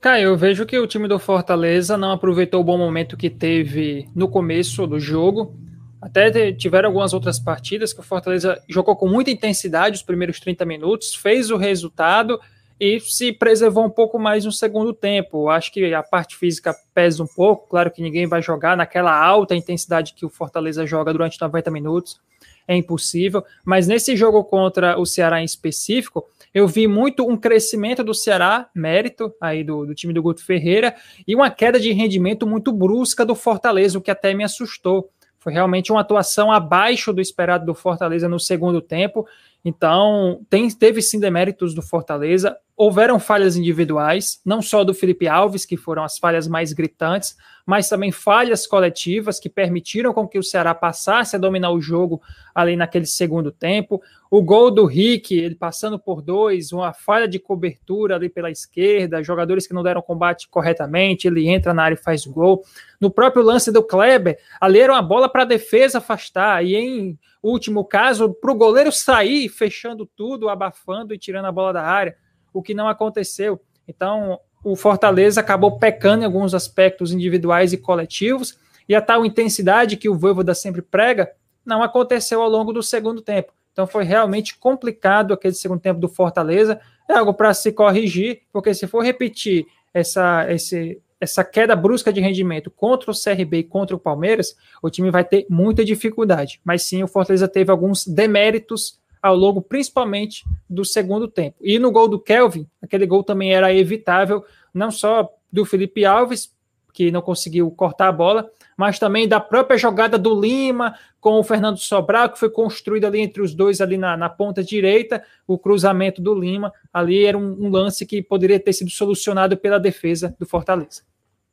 Caio, 0.00 0.28
eu 0.28 0.36
vejo 0.36 0.66
que 0.66 0.78
o 0.78 0.86
time 0.86 1.08
do 1.08 1.18
Fortaleza 1.18 1.96
não 1.96 2.12
aproveitou 2.12 2.60
o 2.60 2.64
bom 2.64 2.78
momento 2.78 3.16
que 3.16 3.30
teve 3.30 4.08
no 4.14 4.28
começo 4.28 4.86
do 4.86 5.00
jogo. 5.00 5.58
Até 6.04 6.52
tiveram 6.52 6.90
algumas 6.90 7.14
outras 7.14 7.38
partidas 7.38 7.94
que 7.94 8.00
o 8.00 8.02
Fortaleza 8.02 8.62
jogou 8.68 8.94
com 8.94 9.08
muita 9.08 9.30
intensidade 9.30 9.96
os 9.96 10.02
primeiros 10.02 10.38
30 10.38 10.62
minutos, 10.66 11.14
fez 11.14 11.50
o 11.50 11.56
resultado 11.56 12.38
e 12.78 13.00
se 13.00 13.32
preservou 13.32 13.86
um 13.86 13.90
pouco 13.90 14.18
mais 14.18 14.44
no 14.44 14.52
segundo 14.52 14.92
tempo. 14.92 15.48
Acho 15.48 15.72
que 15.72 15.94
a 15.94 16.02
parte 16.02 16.36
física 16.36 16.76
pesa 16.92 17.22
um 17.22 17.26
pouco, 17.26 17.70
claro 17.70 17.90
que 17.90 18.02
ninguém 18.02 18.26
vai 18.26 18.42
jogar 18.42 18.76
naquela 18.76 19.18
alta 19.18 19.54
intensidade 19.54 20.12
que 20.12 20.26
o 20.26 20.28
Fortaleza 20.28 20.84
joga 20.84 21.10
durante 21.10 21.40
90 21.40 21.70
minutos, 21.70 22.20
é 22.68 22.76
impossível, 22.76 23.42
mas 23.64 23.86
nesse 23.86 24.14
jogo 24.14 24.44
contra 24.44 24.98
o 24.98 25.06
Ceará 25.06 25.40
em 25.40 25.44
específico, 25.44 26.26
eu 26.52 26.68
vi 26.68 26.86
muito 26.86 27.26
um 27.26 27.36
crescimento 27.36 28.04
do 28.04 28.12
Ceará, 28.12 28.68
mérito 28.74 29.34
aí 29.40 29.64
do, 29.64 29.86
do 29.86 29.94
time 29.94 30.12
do 30.12 30.22
Guto 30.22 30.44
Ferreira, 30.44 30.94
e 31.26 31.34
uma 31.34 31.50
queda 31.50 31.80
de 31.80 31.92
rendimento 31.92 32.46
muito 32.46 32.72
brusca 32.72 33.24
do 33.24 33.34
Fortaleza, 33.34 33.98
o 33.98 34.02
que 34.02 34.10
até 34.10 34.34
me 34.34 34.44
assustou. 34.44 35.10
Foi 35.44 35.52
realmente 35.52 35.92
uma 35.92 36.00
atuação 36.00 36.50
abaixo 36.50 37.12
do 37.12 37.20
esperado 37.20 37.66
do 37.66 37.74
Fortaleza 37.74 38.26
no 38.26 38.40
segundo 38.40 38.80
tempo. 38.80 39.26
Então, 39.62 40.40
tem, 40.48 40.66
teve 40.70 41.02
sim 41.02 41.20
deméritos 41.20 41.74
do 41.74 41.82
Fortaleza. 41.82 42.56
Houveram 42.76 43.20
falhas 43.20 43.56
individuais, 43.56 44.40
não 44.44 44.60
só 44.60 44.82
do 44.82 44.92
Felipe 44.92 45.28
Alves, 45.28 45.64
que 45.64 45.76
foram 45.76 46.02
as 46.02 46.18
falhas 46.18 46.48
mais 46.48 46.72
gritantes, 46.72 47.36
mas 47.64 47.88
também 47.88 48.10
falhas 48.10 48.66
coletivas 48.66 49.38
que 49.38 49.48
permitiram 49.48 50.12
com 50.12 50.26
que 50.26 50.38
o 50.38 50.42
Ceará 50.42 50.74
passasse 50.74 51.36
a 51.36 51.38
dominar 51.38 51.70
o 51.70 51.80
jogo 51.80 52.20
ali 52.52 52.74
naquele 52.74 53.06
segundo 53.06 53.52
tempo. 53.52 54.02
O 54.28 54.42
gol 54.42 54.72
do 54.72 54.84
Rick, 54.86 55.38
ele 55.38 55.54
passando 55.54 56.00
por 56.00 56.20
dois, 56.20 56.72
uma 56.72 56.92
falha 56.92 57.28
de 57.28 57.38
cobertura 57.38 58.16
ali 58.16 58.28
pela 58.28 58.50
esquerda, 58.50 59.22
jogadores 59.22 59.68
que 59.68 59.72
não 59.72 59.84
deram 59.84 60.02
combate 60.02 60.48
corretamente, 60.48 61.28
ele 61.28 61.48
entra 61.48 61.72
na 61.72 61.84
área 61.84 61.94
e 61.94 62.02
faz 62.02 62.26
o 62.26 62.32
gol. 62.32 62.64
No 63.00 63.08
próprio 63.08 63.44
lance 63.44 63.70
do 63.70 63.84
Kleber, 63.84 64.36
ali 64.60 64.80
era 64.80 64.92
uma 64.92 65.02
bola 65.02 65.28
para 65.28 65.42
a 65.42 65.46
defesa 65.46 65.98
afastar, 65.98 66.64
e 66.64 66.74
em 66.74 67.18
último 67.40 67.84
caso, 67.84 68.34
para 68.34 68.50
o 68.50 68.56
goleiro 68.56 68.90
sair, 68.90 69.48
fechando 69.48 70.04
tudo, 70.04 70.48
abafando 70.48 71.14
e 71.14 71.18
tirando 71.18 71.44
a 71.44 71.52
bola 71.52 71.72
da 71.72 71.82
área, 71.82 72.16
o 72.54 72.62
que 72.62 72.72
não 72.72 72.88
aconteceu. 72.88 73.60
Então, 73.86 74.40
o 74.64 74.74
Fortaleza 74.74 75.40
acabou 75.40 75.78
pecando 75.78 76.22
em 76.22 76.26
alguns 76.26 76.54
aspectos 76.54 77.12
individuais 77.12 77.74
e 77.74 77.76
coletivos, 77.76 78.58
e 78.88 78.94
a 78.94 79.02
tal 79.02 79.26
intensidade 79.26 79.96
que 79.96 80.08
o 80.08 80.16
Voivoda 80.16 80.54
sempre 80.54 80.80
prega 80.80 81.30
não 81.64 81.82
aconteceu 81.82 82.40
ao 82.40 82.48
longo 82.48 82.72
do 82.72 82.82
segundo 82.82 83.20
tempo. 83.20 83.52
Então 83.72 83.86
foi 83.86 84.04
realmente 84.04 84.56
complicado 84.56 85.34
aquele 85.34 85.54
segundo 85.54 85.80
tempo 85.80 85.98
do 85.98 86.08
Fortaleza. 86.08 86.80
É 87.08 87.14
algo 87.14 87.34
para 87.34 87.52
se 87.52 87.72
corrigir, 87.72 88.42
porque 88.52 88.72
se 88.72 88.86
for 88.86 89.02
repetir 89.02 89.66
essa, 89.92 90.46
esse, 90.50 91.00
essa 91.20 91.42
queda 91.42 91.74
brusca 91.74 92.12
de 92.12 92.20
rendimento 92.20 92.70
contra 92.70 93.10
o 93.10 93.14
CRB 93.14 93.58
e 93.58 93.64
contra 93.64 93.96
o 93.96 93.98
Palmeiras, 93.98 94.54
o 94.82 94.90
time 94.90 95.10
vai 95.10 95.24
ter 95.24 95.46
muita 95.48 95.84
dificuldade. 95.84 96.60
Mas 96.62 96.82
sim, 96.82 97.02
o 97.02 97.08
Fortaleza 97.08 97.48
teve 97.48 97.70
alguns 97.70 98.06
deméritos 98.06 99.00
ao 99.24 99.34
longo, 99.34 99.62
principalmente 99.62 100.44
do 100.68 100.84
segundo 100.84 101.26
tempo. 101.26 101.56
E 101.62 101.78
no 101.78 101.90
gol 101.90 102.06
do 102.06 102.20
Kelvin, 102.20 102.68
aquele 102.82 103.06
gol 103.06 103.24
também 103.24 103.54
era 103.54 103.72
evitável, 103.72 104.44
não 104.72 104.90
só 104.90 105.32
do 105.50 105.64
Felipe 105.64 106.04
Alves, 106.04 106.52
que 106.92 107.10
não 107.10 107.22
conseguiu 107.22 107.70
cortar 107.70 108.08
a 108.08 108.12
bola, 108.12 108.50
mas 108.76 108.98
também 108.98 109.26
da 109.26 109.40
própria 109.40 109.78
jogada 109.78 110.18
do 110.18 110.38
Lima 110.38 110.94
com 111.22 111.40
o 111.40 111.42
Fernando 111.42 111.78
Sobral, 111.78 112.28
que 112.28 112.38
foi 112.38 112.50
construída 112.50 113.06
ali 113.06 113.20
entre 113.20 113.40
os 113.40 113.54
dois, 113.54 113.80
ali 113.80 113.96
na, 113.96 114.14
na 114.14 114.28
ponta 114.28 114.62
direita, 114.62 115.24
o 115.46 115.56
cruzamento 115.56 116.20
do 116.20 116.34
Lima, 116.34 116.70
ali 116.92 117.24
era 117.24 117.38
um, 117.38 117.64
um, 117.64 117.70
lance 117.70 118.04
que 118.04 118.22
poderia 118.22 118.60
ter 118.60 118.74
sido 118.74 118.90
solucionado 118.90 119.56
pela 119.56 119.80
defesa 119.80 120.36
do 120.38 120.44
Fortaleza. 120.44 121.00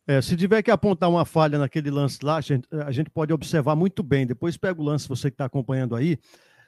É, 0.05 0.21
se 0.21 0.35
tiver 0.35 0.61
que 0.61 0.71
apontar 0.71 1.09
uma 1.09 1.23
falha 1.23 1.57
naquele 1.57 1.89
lance 1.89 2.19
lá, 2.21 2.35
a 2.35 2.41
gente, 2.41 2.67
a 2.69 2.91
gente 2.91 3.09
pode 3.09 3.31
observar 3.31 3.77
muito 3.77 4.03
bem. 4.03 4.27
Depois 4.27 4.57
pega 4.57 4.81
o 4.81 4.83
lance, 4.83 5.07
você 5.07 5.31
que 5.31 5.35
está 5.35 5.45
acompanhando 5.45 5.95
aí. 5.95 6.19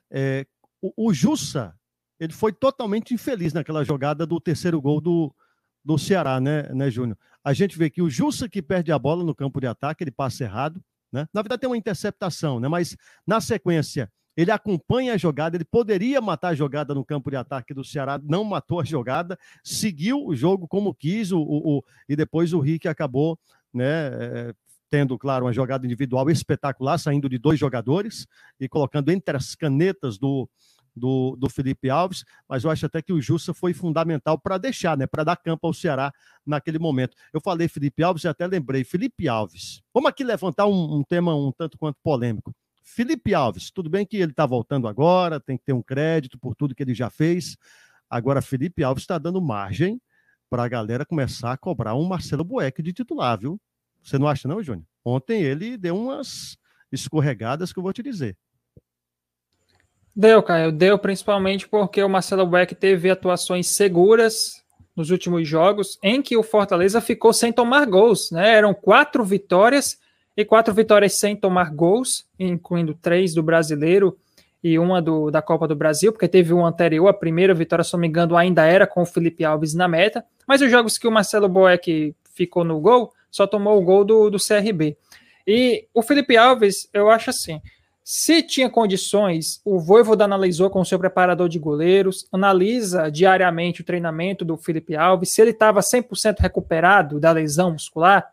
É, 0.09 0.45
o, 0.83 1.07
o 1.07 1.13
Jussa, 1.13 1.73
ele 2.19 2.33
foi 2.33 2.51
totalmente 2.51 3.13
infeliz 3.13 3.53
naquela 3.53 3.85
jogada 3.85 4.25
do 4.25 4.39
terceiro 4.39 4.81
gol 4.81 4.99
do, 4.99 5.33
do 5.83 5.97
Ceará, 5.97 6.41
né, 6.41 6.63
né, 6.73 6.91
Júnior? 6.91 7.17
A 7.41 7.53
gente 7.53 7.77
vê 7.77 7.89
que 7.89 8.01
o 8.01 8.09
Jussa 8.09 8.49
que 8.49 8.61
perde 8.61 8.91
a 8.91 8.99
bola 8.99 9.23
no 9.23 9.33
campo 9.33 9.61
de 9.61 9.67
ataque, 9.67 10.03
ele 10.03 10.11
passa 10.11 10.43
errado, 10.43 10.83
né? 11.11 11.27
Na 11.33 11.41
verdade 11.41 11.61
tem 11.61 11.69
uma 11.69 11.77
interceptação, 11.77 12.59
né? 12.59 12.67
Mas 12.67 12.97
na 13.25 13.39
sequência 13.39 14.11
ele 14.35 14.51
acompanha 14.51 15.13
a 15.13 15.17
jogada, 15.17 15.55
ele 15.55 15.63
poderia 15.63 16.19
matar 16.19 16.49
a 16.49 16.55
jogada 16.55 16.93
no 16.93 17.05
campo 17.05 17.29
de 17.29 17.37
ataque 17.37 17.73
do 17.73 17.83
Ceará, 17.83 18.19
não 18.21 18.43
matou 18.43 18.79
a 18.79 18.83
jogada, 18.83 19.37
seguiu 19.63 20.25
o 20.25 20.35
jogo 20.35 20.67
como 20.67 20.93
quis, 20.93 21.31
o, 21.31 21.39
o, 21.39 21.77
o 21.77 21.83
e 22.09 22.15
depois 22.15 22.51
o 22.51 22.59
Rick 22.59 22.87
acabou, 22.87 23.39
né, 23.71 24.07
é, 24.07 24.53
tendo, 24.89 25.17
claro, 25.17 25.45
uma 25.45 25.53
jogada 25.53 25.85
individual 25.85 26.29
espetacular, 26.29 26.97
saindo 26.97 27.29
de 27.29 27.37
dois 27.37 27.59
jogadores 27.59 28.27
e 28.59 28.67
colocando 28.67 29.09
entre 29.11 29.37
as 29.37 29.55
canetas 29.55 30.17
do, 30.17 30.49
do, 30.95 31.35
do 31.35 31.49
Felipe 31.49 31.89
Alves, 31.89 32.23
mas 32.47 32.63
eu 32.63 32.71
acho 32.71 32.85
até 32.85 33.01
que 33.01 33.13
o 33.13 33.21
Jussa 33.21 33.53
foi 33.53 33.73
fundamental 33.73 34.37
para 34.37 34.57
deixar, 34.57 34.97
né, 34.97 35.07
para 35.07 35.23
dar 35.23 35.35
campo 35.35 35.67
ao 35.67 35.73
Ceará 35.73 36.13
naquele 36.45 36.79
momento. 36.79 37.15
Eu 37.33 37.41
falei 37.41 37.67
Felipe 37.67 38.03
Alves 38.03 38.23
e 38.23 38.27
até 38.27 38.45
lembrei, 38.47 38.83
Felipe 38.83 39.27
Alves. 39.27 39.81
Vamos 39.93 40.09
aqui 40.09 40.23
levantar 40.23 40.67
um, 40.67 40.97
um 40.97 41.03
tema 41.03 41.35
um 41.35 41.51
tanto 41.51 41.77
quanto 41.77 41.97
polêmico. 42.03 42.53
Felipe 42.83 43.33
Alves, 43.33 43.71
tudo 43.71 43.89
bem 43.89 44.05
que 44.05 44.17
ele 44.17 44.31
está 44.31 44.45
voltando 44.45 44.87
agora, 44.87 45.39
tem 45.39 45.57
que 45.57 45.63
ter 45.63 45.73
um 45.73 45.81
crédito 45.81 46.37
por 46.37 46.53
tudo 46.53 46.75
que 46.75 46.83
ele 46.83 46.93
já 46.93 47.09
fez. 47.09 47.57
Agora, 48.09 48.41
Felipe 48.41 48.83
Alves 48.83 49.03
está 49.03 49.17
dando 49.17 49.41
margem 49.41 49.99
para 50.49 50.63
a 50.63 50.67
galera 50.67 51.05
começar 51.05 51.51
a 51.51 51.57
cobrar 51.57 51.95
um 51.95 52.05
Marcelo 52.05 52.43
Boeck 52.43 52.83
de 52.83 52.93
titular, 52.93 53.39
viu? 53.39 53.59
Você 54.03 54.19
não 54.19 54.27
acha, 54.27 54.47
não, 54.47 54.61
Júnior? 54.61 54.85
Ontem 55.03 55.41
ele 55.41 55.77
deu 55.77 55.97
umas 55.97 56.57
escorregadas 56.91 57.73
que 57.73 57.79
eu 57.79 57.83
vou 57.83 57.91
te 57.91 58.03
dizer. 58.03 58.37
Deu, 60.15 60.43
Caio, 60.43 60.71
deu 60.71 60.97
principalmente 60.99 61.67
porque 61.67 62.03
o 62.03 62.09
Marcelo 62.09 62.45
Beck 62.45 62.75
teve 62.75 63.09
atuações 63.09 63.67
seguras 63.67 64.63
nos 64.95 65.09
últimos 65.09 65.47
jogos 65.47 65.97
em 66.03 66.21
que 66.21 66.37
o 66.37 66.43
Fortaleza 66.43 67.01
ficou 67.01 67.33
sem 67.33 67.51
tomar 67.51 67.87
gols, 67.87 68.29
né? 68.29 68.53
Eram 68.53 68.75
quatro 68.75 69.23
vitórias 69.23 69.97
e 70.37 70.45
quatro 70.45 70.71
vitórias 70.71 71.15
sem 71.15 71.35
tomar 71.35 71.73
gols, 71.73 72.27
incluindo 72.37 72.93
três 72.93 73.33
do 73.33 73.41
brasileiro 73.41 74.15
e 74.63 74.77
uma 74.77 75.01
do, 75.01 75.31
da 75.31 75.41
Copa 75.41 75.67
do 75.67 75.75
Brasil, 75.75 76.11
porque 76.11 76.27
teve 76.27 76.53
uma 76.53 76.69
anterior, 76.69 77.07
a 77.07 77.13
primeira 77.13 77.53
vitória, 77.53 77.83
se 77.83 77.91
não 77.93 77.99
me 77.99 78.07
engano, 78.07 78.37
ainda 78.37 78.65
era 78.65 78.85
com 78.85 79.01
o 79.01 79.05
Felipe 79.05 79.43
Alves 79.43 79.73
na 79.73 79.87
meta, 79.87 80.23
mas 80.47 80.61
os 80.61 80.69
jogos 80.69 80.97
que 80.97 81.07
o 81.07 81.11
Marcelo 81.11 81.49
Boeck 81.49 82.15
ficou 82.33 82.63
no 82.63 82.79
gol, 82.79 83.11
só 83.29 83.45
tomou 83.45 83.77
o 83.77 83.83
gol 83.83 84.05
do, 84.05 84.29
do 84.29 84.37
CRB. 84.37 84.95
E 85.45 85.87
o 85.93 86.01
Felipe 86.01 86.37
Alves, 86.37 86.87
eu 86.93 87.09
acho 87.09 87.31
assim, 87.31 87.59
Se 88.03 88.43
tinha 88.43 88.69
condições, 88.69 89.61
o 89.63 89.79
Voivoda 89.79 90.25
analisou 90.25 90.69
com 90.69 90.81
o 90.81 90.85
seu 90.85 90.99
preparador 90.99 91.47
de 91.47 91.57
goleiros, 91.57 92.27
analisa 92.33 93.09
diariamente 93.09 93.79
o 93.79 93.85
treinamento 93.85 94.43
do 94.43 94.57
Felipe 94.57 94.93
Alves, 94.93 95.29
se 95.29 95.41
ele 95.41 95.51
estava 95.51 95.79
100% 95.79 96.39
recuperado 96.39 97.17
da 97.17 97.31
lesão 97.31 97.71
muscular, 97.71 98.29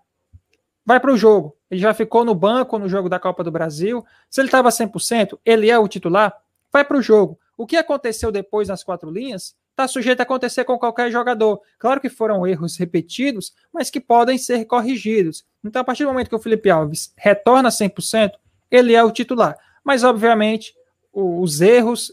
vai 0.85 0.99
para 0.99 1.13
o 1.13 1.17
jogo. 1.17 1.57
Ele 1.71 1.81
já 1.81 1.95
ficou 1.95 2.25
no 2.25 2.35
banco 2.35 2.81
no 2.81 2.89
jogo 2.89 3.09
da 3.09 3.21
Copa 3.21 3.45
do 3.45 3.51
Brasil. 3.53 4.05
Se 4.29 4.41
ele 4.41 4.49
estava 4.49 4.71
100%, 4.71 5.39
ele 5.45 5.71
é 5.71 5.79
o 5.79 5.87
titular, 5.87 6.35
vai 6.73 6.85
para 6.85 6.97
o 6.97 7.03
jogo. 7.03 7.39
O 7.57 7.65
que 7.65 7.77
aconteceu 7.77 8.33
depois 8.33 8.67
nas 8.67 8.83
quatro 8.83 9.09
linhas 9.09 9.55
está 9.71 9.87
sujeito 9.87 10.19
a 10.19 10.25
acontecer 10.25 10.65
com 10.65 10.77
qualquer 10.79 11.13
jogador. 11.13 11.61
Claro 11.79 12.01
que 12.01 12.09
foram 12.09 12.45
erros 12.45 12.77
repetidos, 12.77 13.55
mas 13.73 13.89
que 13.89 14.01
podem 14.01 14.37
ser 14.37 14.65
corrigidos. 14.65 15.45
Então, 15.65 15.81
a 15.81 15.85
partir 15.85 16.03
do 16.03 16.09
momento 16.09 16.29
que 16.29 16.35
o 16.35 16.41
Felipe 16.41 16.71
Alves 16.71 17.13
retorna 17.17 17.69
100%, 17.69 18.33
ele 18.71 18.95
é 18.95 19.03
o 19.03 19.11
titular. 19.11 19.57
Mas, 19.85 20.05
obviamente, 20.05 20.75
os 21.13 21.61
erros 21.61 22.13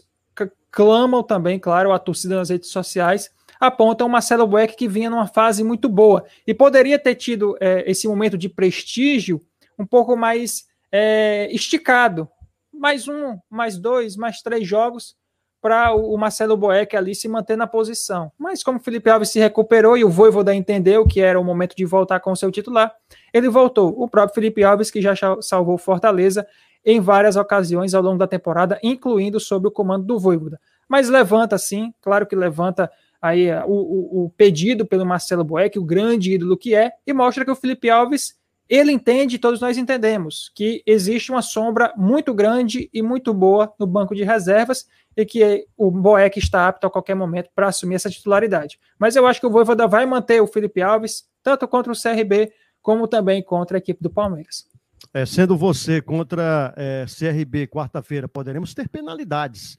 clamam 0.70 1.22
também, 1.22 1.58
claro, 1.58 1.92
a 1.92 1.98
torcida 1.98 2.36
nas 2.36 2.50
redes 2.50 2.70
sociais, 2.70 3.30
apontam 3.58 4.06
o 4.06 4.10
Marcelo 4.10 4.46
Boeck 4.46 4.76
que 4.76 4.88
vinha 4.88 5.10
numa 5.10 5.26
fase 5.26 5.64
muito 5.64 5.88
boa 5.88 6.24
e 6.46 6.54
poderia 6.54 6.98
ter 6.98 7.14
tido 7.14 7.56
é, 7.60 7.90
esse 7.90 8.06
momento 8.06 8.38
de 8.38 8.48
prestígio 8.48 9.42
um 9.78 9.86
pouco 9.86 10.16
mais 10.16 10.66
é, 10.92 11.48
esticado. 11.50 12.28
Mais 12.72 13.08
um, 13.08 13.36
mais 13.50 13.76
dois, 13.76 14.16
mais 14.16 14.40
três 14.40 14.66
jogos 14.66 15.16
para 15.60 15.92
o 15.92 16.16
Marcelo 16.16 16.56
Boeck 16.56 16.96
ali 16.96 17.14
se 17.14 17.26
manter 17.26 17.56
na 17.56 17.66
posição. 17.66 18.30
Mas 18.38 18.62
como 18.62 18.78
o 18.78 18.80
Felipe 18.82 19.10
Alves 19.10 19.30
se 19.30 19.40
recuperou 19.40 19.98
e 19.98 20.04
o 20.04 20.10
Voivoda 20.10 20.54
entendeu 20.54 21.04
que 21.04 21.20
era 21.20 21.40
o 21.40 21.44
momento 21.44 21.74
de 21.74 21.84
voltar 21.84 22.20
com 22.20 22.30
o 22.30 22.36
seu 22.36 22.52
titular, 22.52 22.94
ele 23.32 23.48
voltou. 23.48 23.94
O 23.96 24.08
próprio 24.08 24.34
Felipe 24.34 24.64
Alves, 24.64 24.90
que 24.90 25.00
já 25.00 25.14
salvou 25.40 25.78
Fortaleza 25.78 26.46
em 26.84 27.00
várias 27.00 27.36
ocasiões 27.36 27.94
ao 27.94 28.02
longo 28.02 28.18
da 28.18 28.26
temporada, 28.26 28.78
incluindo 28.82 29.38
sob 29.38 29.68
o 29.68 29.70
comando 29.70 30.04
do 30.04 30.18
Voivoda. 30.18 30.60
Mas 30.88 31.08
levanta 31.08 31.58
sim, 31.58 31.92
claro 32.00 32.26
que 32.26 32.34
levanta 32.34 32.90
aí 33.20 33.50
o, 33.66 33.72
o, 33.72 34.24
o 34.24 34.30
pedido 34.30 34.86
pelo 34.86 35.04
Marcelo 35.04 35.44
Boeck, 35.44 35.78
o 35.78 35.84
grande 35.84 36.32
ídolo 36.32 36.56
que 36.56 36.74
é, 36.74 36.92
e 37.06 37.12
mostra 37.12 37.44
que 37.44 37.50
o 37.50 37.56
Felipe 37.56 37.90
Alves 37.90 38.38
ele 38.68 38.92
entende, 38.92 39.38
todos 39.38 39.60
nós 39.60 39.78
entendemos, 39.78 40.52
que 40.54 40.82
existe 40.84 41.30
uma 41.32 41.40
sombra 41.40 41.92
muito 41.96 42.34
grande 42.34 42.90
e 42.92 43.00
muito 43.00 43.32
boa 43.32 43.72
no 43.78 43.86
banco 43.86 44.14
de 44.14 44.22
reservas 44.22 44.86
e 45.16 45.24
que 45.24 45.66
o 45.76 45.90
Boeck 45.90 46.38
está 46.38 46.68
apto 46.68 46.86
a 46.86 46.90
qualquer 46.90 47.14
momento 47.14 47.48
para 47.54 47.68
assumir 47.68 47.94
essa 47.94 48.10
titularidade. 48.10 48.78
Mas 48.98 49.16
eu 49.16 49.26
acho 49.26 49.40
que 49.40 49.46
o 49.46 49.50
Voivoda 49.50 49.86
vai 49.86 50.04
manter 50.04 50.42
o 50.42 50.46
Felipe 50.46 50.82
Alves, 50.82 51.26
tanto 51.42 51.66
contra 51.66 51.90
o 51.90 51.96
CRB, 51.96 52.52
como 52.82 53.06
também 53.06 53.42
contra 53.42 53.76
a 53.76 53.80
equipe 53.80 54.02
do 54.02 54.10
Palmeiras. 54.10 54.66
É, 55.12 55.24
sendo 55.24 55.56
você 55.56 56.00
contra 56.02 56.74
é, 56.76 57.06
CRB 57.06 57.66
quarta-feira, 57.66 58.28
poderemos 58.28 58.74
ter 58.74 58.88
penalidades 58.88 59.78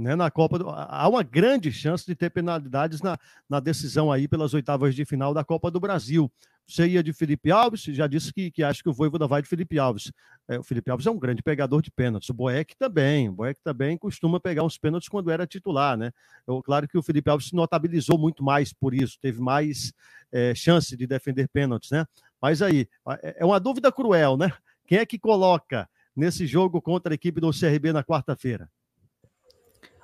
né, 0.00 0.16
na 0.16 0.30
Copa 0.30 0.58
do... 0.58 0.68
Há 0.68 1.08
uma 1.08 1.22
grande 1.22 1.70
chance 1.70 2.06
de 2.06 2.14
ter 2.14 2.30
penalidades 2.30 3.02
na, 3.02 3.18
na 3.48 3.60
decisão 3.60 4.10
aí 4.10 4.26
pelas 4.26 4.54
oitavas 4.54 4.94
de 4.94 5.04
final 5.04 5.34
da 5.34 5.44
Copa 5.44 5.70
do 5.70 5.78
Brasil. 5.78 6.30
Você 6.66 6.86
ia 6.86 7.02
de 7.02 7.12
Felipe 7.12 7.50
Alves, 7.50 7.82
já 7.82 8.06
disse 8.06 8.32
que, 8.32 8.50
que 8.50 8.62
acha 8.62 8.80
que 8.80 8.88
o 8.88 8.92
Voivoda 8.92 9.26
vai 9.26 9.42
de 9.42 9.48
Felipe 9.48 9.78
Alves. 9.78 10.12
É, 10.48 10.58
o 10.58 10.62
Felipe 10.62 10.90
Alves 10.90 11.06
é 11.06 11.10
um 11.10 11.18
grande 11.18 11.42
pegador 11.42 11.82
de 11.82 11.90
pênaltis. 11.90 12.30
O 12.30 12.34
Boeck 12.34 12.76
também. 12.78 13.28
O 13.28 13.32
Boeck 13.32 13.60
também 13.62 13.98
costuma 13.98 14.38
pegar 14.38 14.62
uns 14.62 14.78
pênaltis 14.78 15.08
quando 15.08 15.30
era 15.30 15.46
titular, 15.46 15.98
né? 15.98 16.12
Eu, 16.46 16.62
claro 16.62 16.86
que 16.86 16.96
o 16.96 17.02
Felipe 17.02 17.28
Alves 17.28 17.48
se 17.48 17.56
notabilizou 17.56 18.16
muito 18.16 18.42
mais 18.42 18.72
por 18.72 18.94
isso, 18.94 19.18
teve 19.20 19.40
mais 19.40 19.92
é, 20.32 20.54
chance 20.54 20.96
de 20.96 21.06
defender 21.06 21.48
pênaltis, 21.48 21.90
né? 21.90 22.06
Mas 22.40 22.62
aí, 22.62 22.88
é, 23.22 23.36
é 23.40 23.44
uma 23.44 23.60
dúvida 23.60 23.92
cruel, 23.92 24.36
né? 24.36 24.52
Quem 24.86 24.98
é 24.98 25.06
que 25.06 25.18
coloca 25.18 25.88
nesse 26.16 26.46
jogo 26.46 26.80
contra 26.80 27.12
a 27.12 27.14
equipe 27.14 27.40
do 27.40 27.50
CRB 27.50 27.92
na 27.92 28.02
quarta-feira? 28.02 28.68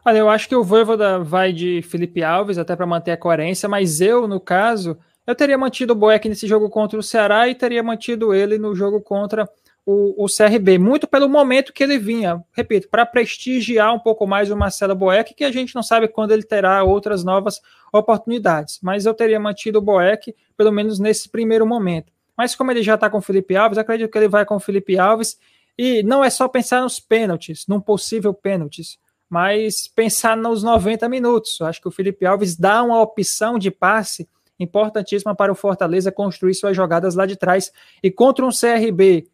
Olha, 0.04 0.18
eu 0.18 0.28
acho 0.28 0.48
que 0.48 0.54
o 0.54 0.62
Voivoda 0.62 1.18
vai 1.18 1.52
de 1.52 1.82
Felipe 1.82 2.22
Alves 2.22 2.58
até 2.58 2.76
para 2.76 2.86
manter 2.86 3.10
a 3.10 3.16
coerência, 3.16 3.68
mas 3.68 4.00
eu, 4.00 4.28
no 4.28 4.38
caso, 4.38 4.96
eu 5.26 5.34
teria 5.34 5.58
mantido 5.58 5.92
o 5.92 5.96
Boeck 5.96 6.28
nesse 6.28 6.46
jogo 6.46 6.70
contra 6.70 6.96
o 6.96 7.02
Ceará 7.02 7.48
e 7.48 7.56
teria 7.56 7.82
mantido 7.82 8.32
ele 8.32 8.56
no 8.56 8.72
jogo 8.72 9.00
contra 9.00 9.48
o, 9.84 10.24
o 10.24 10.26
CRB, 10.28 10.78
muito 10.78 11.06
pelo 11.06 11.28
momento 11.28 11.72
que 11.72 11.82
ele 11.82 11.98
vinha, 11.98 12.40
repito, 12.52 12.88
para 12.88 13.06
prestigiar 13.06 13.92
um 13.94 13.98
pouco 13.98 14.26
mais 14.26 14.50
o 14.50 14.56
Marcelo 14.56 14.94
Boeck, 14.94 15.34
que 15.34 15.44
a 15.44 15.50
gente 15.50 15.74
não 15.74 15.82
sabe 15.82 16.08
quando 16.08 16.32
ele 16.32 16.42
terá 16.42 16.82
outras 16.82 17.24
novas 17.24 17.60
oportunidades, 17.92 18.78
mas 18.82 19.06
eu 19.06 19.14
teria 19.14 19.40
mantido 19.40 19.78
o 19.78 19.82
Boeck, 19.82 20.34
pelo 20.56 20.72
menos 20.72 21.00
nesse 21.00 21.28
primeiro 21.28 21.66
momento. 21.66 22.12
Mas 22.36 22.54
como 22.54 22.70
ele 22.70 22.82
já 22.82 22.94
está 22.94 23.08
com 23.08 23.18
o 23.18 23.22
Felipe 23.22 23.56
Alves, 23.56 23.78
acredito 23.78 24.10
que 24.10 24.18
ele 24.18 24.28
vai 24.28 24.44
com 24.44 24.56
o 24.56 24.60
Felipe 24.60 24.98
Alves, 24.98 25.38
e 25.78 26.02
não 26.02 26.24
é 26.24 26.30
só 26.30 26.48
pensar 26.48 26.80
nos 26.82 26.98
pênaltis, 26.98 27.66
num 27.66 27.80
possível 27.80 28.32
pênaltis, 28.32 28.98
mas 29.28 29.88
pensar 29.88 30.36
nos 30.36 30.62
90 30.62 31.08
minutos. 31.08 31.60
Acho 31.60 31.80
que 31.80 31.88
o 31.88 31.90
Felipe 31.90 32.24
Alves 32.24 32.56
dá 32.56 32.82
uma 32.82 33.00
opção 33.00 33.58
de 33.58 33.70
passe 33.70 34.28
importantíssima 34.58 35.34
para 35.34 35.52
o 35.52 35.54
Fortaleza 35.54 36.10
construir 36.10 36.54
suas 36.54 36.76
jogadas 36.76 37.14
lá 37.14 37.26
de 37.26 37.36
trás. 37.36 37.70
E 38.02 38.10
contra 38.10 38.44
um 38.44 38.50
CRB, 38.50 39.28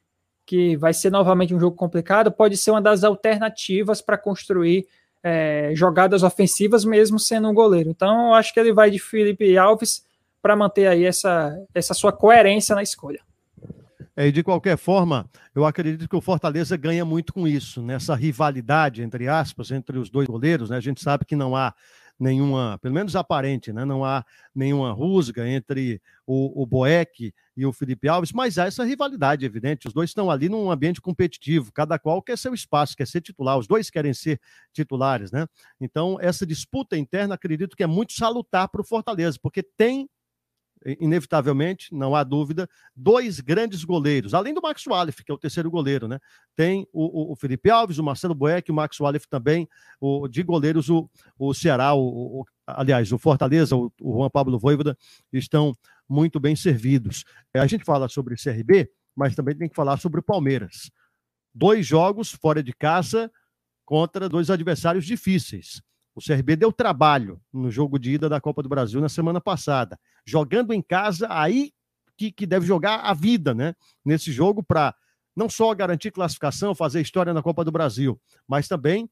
que 0.45 0.77
vai 0.77 0.93
ser 0.93 1.11
novamente 1.11 1.55
um 1.55 1.61
jogo 1.61 1.77
complicado, 1.77 2.33
pode 2.33 2.57
ser 2.57 2.73
uma 2.73 2.83
das 2.83 3.05
alternativas 3.05 4.01
para 4.01 4.19
construir 4.19 4.87
é, 5.23 5.71
jogadas 5.75 6.25
ofensivas, 6.25 6.85
mesmo 6.85 7.19
sendo 7.19 7.49
um 7.49 7.55
goleiro. 7.55 7.91
Então, 7.91 8.29
eu 8.29 8.35
acho 8.35 8.53
que 8.53 8.59
ele 8.59 8.73
vai 8.73 8.91
de 8.91 8.99
Felipe 8.99 9.57
Alves 9.57 10.05
para 10.43 10.57
manter 10.57 10.89
aí 10.89 11.05
essa, 11.05 11.57
essa 11.73 11.95
sua 11.95 12.13
coerência 12.13 12.75
na 12.75 12.83
escolha. 12.83 13.21
É, 14.15 14.27
e 14.27 14.33
de 14.33 14.43
qualquer 14.43 14.77
forma, 14.77 15.27
eu 15.55 15.65
acredito 15.65 16.07
que 16.07 16.17
o 16.17 16.21
Fortaleza 16.21 16.77
ganha 16.77 17.05
muito 17.05 17.33
com 17.33 17.49
isso, 17.49 17.81
nessa 17.81 18.15
rivalidade, 18.15 19.03
entre 19.03 19.27
aspas, 19.27 19.71
entre 19.71 19.99
os 19.99 20.11
dois 20.11 20.27
goleiros. 20.27 20.69
Né? 20.69 20.77
A 20.77 20.81
gente 20.81 21.01
sabe 21.01 21.25
que 21.25 21.35
não 21.35 21.57
há 21.57 21.73
nenhuma, 22.21 22.79
pelo 22.83 22.95
menos 22.95 23.17
aparente, 23.17 23.73
né? 23.73 23.87
não 23.87 24.05
há 24.05 24.25
nenhuma 24.55 24.93
rusga 24.93 25.49
entre 25.49 26.01
o, 26.27 26.63
o 26.63 26.67
Boeck 26.67 27.33
e 27.57 27.65
o 27.65 27.73
Felipe 27.73 28.07
Alves, 28.07 28.33
mas 28.33 28.59
há 28.59 28.67
essa 28.67 28.85
rivalidade 28.85 29.47
evidente. 29.47 29.89
Os 29.89 29.95
dois 29.95 30.11
estão 30.11 30.31
ali 30.31 30.49
num 30.49 30.71
ambiente 30.71 31.01
competitivo, 31.01 31.73
cada 31.73 31.99
qual 31.99 32.21
quer 32.23 32.37
seu 32.37 32.53
espaço, 32.53 32.97
quer 32.97 33.07
ser 33.07 33.23
titular, 33.23 33.57
os 33.59 33.67
dois 33.67 33.89
querem 33.89 34.13
ser 34.13 34.39
titulares, 34.75 35.33
né? 35.33 35.47
Então, 35.81 36.19
essa 36.21 36.47
disputa 36.47 36.99
interna 36.99 37.35
acredito 37.35 37.77
que 37.77 37.83
é 37.83 37.87
muito 37.87 38.13
salutar 38.13 38.69
para 38.69 38.83
o 38.83 38.85
Fortaleza, 38.85 39.39
porque 39.43 39.63
tem 39.63 40.09
inevitavelmente, 41.01 41.95
não 41.95 42.15
há 42.15 42.25
dúvida, 42.25 42.69
dois 42.95 43.41
grandes 43.41 43.85
goleiros, 43.85 44.35
além 44.35 44.53
do 44.53 44.61
Max 44.61 44.87
Wallace, 44.87 45.25
que 45.25 45.31
é 45.31 45.35
o 45.35 45.39
terceiro 45.39 45.71
goleiro, 45.71 46.09
né? 46.09 46.19
Tem 46.57 46.87
o, 46.93 47.33
o 47.33 47.37
Felipe 47.37 47.71
Alves, 47.71 47.99
o 47.99 48.03
Marcelo 48.03 48.35
Boeck, 48.35 48.71
o 48.71 48.75
Max 48.75 48.99
Wallace 48.99 49.29
também, 49.29 49.69
o, 50.01 50.27
de 50.29 50.43
goleiros, 50.43 50.89
o, 50.89 51.09
o 51.39 51.55
Ceará, 51.55 51.95
o, 51.95 52.41
o 52.41 52.45
aliás, 52.67 53.13
o 53.13 53.19
Fortaleza, 53.19 53.77
o, 53.77 53.93
o 54.01 54.13
Juan 54.15 54.31
Pablo 54.31 54.59
Voivoda, 54.59 54.97
estão 55.33 55.73
muito 56.09 56.39
bem 56.41 56.57
servidos. 56.57 57.25
É, 57.55 57.61
a 57.61 57.67
gente 57.67 57.85
fala 57.85 58.09
sobre 58.09 58.37
CRB, 58.37 58.91
mas 59.15 59.35
também 59.35 59.57
tem 59.57 59.69
que 59.69 59.77
falar 59.77 59.99
sobre 59.99 60.21
o 60.21 60.23
Palmeiras. 60.23 60.91
Dois 61.55 61.87
jogos 61.87 62.31
fora 62.33 62.63
de 62.63 62.73
casa 62.73 63.31
contra 63.85 64.29
dois 64.29 64.51
adversários 64.51 65.05
difíceis. 65.05 65.83
O 66.15 66.21
CRB 66.21 66.57
deu 66.57 66.73
trabalho 66.73 67.41
no 67.53 67.71
jogo 67.71 67.99
de 67.99 68.13
ida 68.13 68.29
da 68.29 68.41
Copa 68.41 68.63
do 68.63 68.69
Brasil 68.69 69.01
na 69.01 69.09
semana 69.09 69.41
passada. 69.41 69.99
Jogando 70.27 70.73
em 70.73 70.83
casa, 70.83 71.27
aí 71.31 71.73
que, 72.17 72.31
que 72.31 72.47
deve 72.47 72.67
jogar 72.67 73.01
a 73.01 73.15
vida, 73.15 73.55
né? 73.55 73.75
Nesse 74.05 74.31
jogo, 74.31 74.63
para 74.63 74.95
não 75.35 75.49
só 75.49 75.75
garantir 75.75 76.11
classificação, 76.11 76.75
fazer 76.75 77.01
história 77.01 77.33
na 77.33 77.43
Copa 77.43 77.65
do 77.65 77.73
Brasil, 77.73 78.21
mas 78.47 78.69
também 78.69 79.09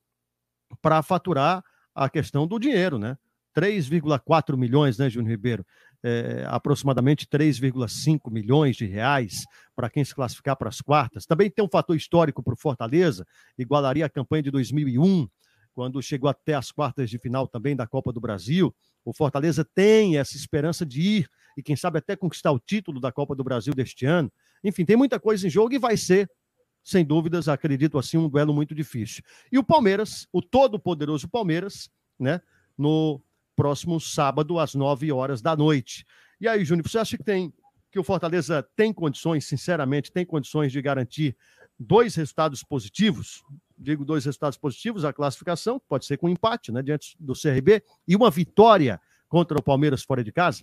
para 0.80 1.02
faturar 1.02 1.64
a 1.94 2.08
questão 2.08 2.46
do 2.46 2.58
dinheiro, 2.58 2.98
né? 2.98 3.16
3,4 3.56 4.56
milhões, 4.56 4.96
né, 4.96 5.10
Júnior 5.10 5.30
Ribeiro? 5.30 5.66
É, 6.02 6.44
aproximadamente 6.46 7.26
3,5 7.26 8.30
milhões 8.30 8.76
de 8.76 8.86
reais 8.86 9.44
para 9.74 9.90
quem 9.90 10.04
se 10.04 10.14
classificar 10.14 10.56
para 10.56 10.68
as 10.68 10.80
quartas. 10.80 11.26
Também 11.26 11.50
tem 11.50 11.64
um 11.64 11.68
fator 11.68 11.96
histórico 11.96 12.42
para 12.42 12.54
o 12.54 12.56
Fortaleza, 12.56 13.26
igualaria 13.58 14.06
a 14.06 14.08
campanha 14.08 14.44
de 14.44 14.50
2001, 14.50 15.26
quando 15.74 16.02
chegou 16.02 16.28
até 16.28 16.54
as 16.54 16.70
quartas 16.70 17.08
de 17.08 17.18
final 17.18 17.46
também 17.46 17.76
da 17.76 17.86
Copa 17.86 18.12
do 18.12 18.20
Brasil. 18.20 18.74
O 19.04 19.12
Fortaleza 19.12 19.64
tem 19.64 20.18
essa 20.18 20.36
esperança 20.36 20.84
de 20.84 21.00
ir 21.00 21.30
e, 21.56 21.62
quem 21.62 21.76
sabe, 21.76 21.98
até 21.98 22.16
conquistar 22.16 22.52
o 22.52 22.58
título 22.58 23.00
da 23.00 23.10
Copa 23.10 23.34
do 23.34 23.44
Brasil 23.44 23.74
deste 23.74 24.06
ano. 24.06 24.30
Enfim, 24.62 24.84
tem 24.84 24.96
muita 24.96 25.18
coisa 25.18 25.46
em 25.46 25.50
jogo 25.50 25.74
e 25.74 25.78
vai 25.78 25.96
ser, 25.96 26.30
sem 26.84 27.04
dúvidas, 27.04 27.48
acredito 27.48 27.98
assim, 27.98 28.16
um 28.16 28.28
duelo 28.28 28.52
muito 28.52 28.74
difícil. 28.74 29.22
E 29.50 29.58
o 29.58 29.64
Palmeiras, 29.64 30.26
o 30.32 30.42
todo-poderoso 30.42 31.28
Palmeiras, 31.28 31.90
né, 32.18 32.40
no 32.76 33.20
próximo 33.56 34.00
sábado, 34.00 34.58
às 34.58 34.74
9 34.74 35.12
horas 35.12 35.42
da 35.42 35.56
noite. 35.56 36.06
E 36.40 36.48
aí, 36.48 36.64
Júnior, 36.64 36.88
você 36.88 36.98
acha 36.98 37.16
que 37.16 37.24
tem 37.24 37.52
que 37.90 37.98
o 37.98 38.04
Fortaleza 38.04 38.62
tem 38.76 38.92
condições, 38.92 39.46
sinceramente, 39.46 40.12
tem 40.12 40.24
condições 40.24 40.70
de 40.70 40.80
garantir 40.80 41.36
dois 41.78 42.14
resultados 42.14 42.62
positivos 42.62 43.42
digo, 43.80 44.04
dois 44.04 44.24
resultados 44.24 44.58
positivos, 44.58 45.04
a 45.04 45.12
classificação, 45.12 45.80
pode 45.88 46.04
ser 46.04 46.18
com 46.18 46.28
empate, 46.28 46.70
né, 46.70 46.82
diante 46.82 47.16
do 47.18 47.32
CRB, 47.32 47.82
e 48.06 48.14
uma 48.14 48.30
vitória 48.30 49.00
contra 49.28 49.58
o 49.58 49.62
Palmeiras 49.62 50.02
fora 50.02 50.22
de 50.22 50.30
casa? 50.30 50.62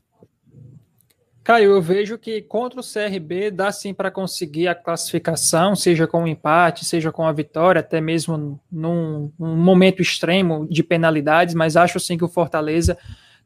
Caio, 1.44 1.72
eu 1.72 1.82
vejo 1.82 2.18
que 2.18 2.42
contra 2.42 2.82
o 2.82 2.84
CRB 2.84 3.52
dá 3.52 3.72
sim 3.72 3.94
para 3.94 4.12
conseguir 4.12 4.68
a 4.68 4.76
classificação, 4.76 5.78
seja 5.78 6.06
com 6.06 6.24
um 6.24 6.28
empate, 6.28 6.84
seja 6.84 7.10
com 7.10 7.26
a 7.26 7.32
vitória, 7.32 7.80
até 7.80 8.02
mesmo 8.02 8.60
num, 8.70 9.32
num, 9.40 9.56
momento 9.56 10.02
extremo 10.02 10.68
de 10.70 10.84
penalidades, 10.84 11.56
mas 11.56 11.78
acho 11.78 12.02
sim 12.02 12.18
que 12.18 12.26
o 12.26 12.28
Fortaleza 12.28 12.98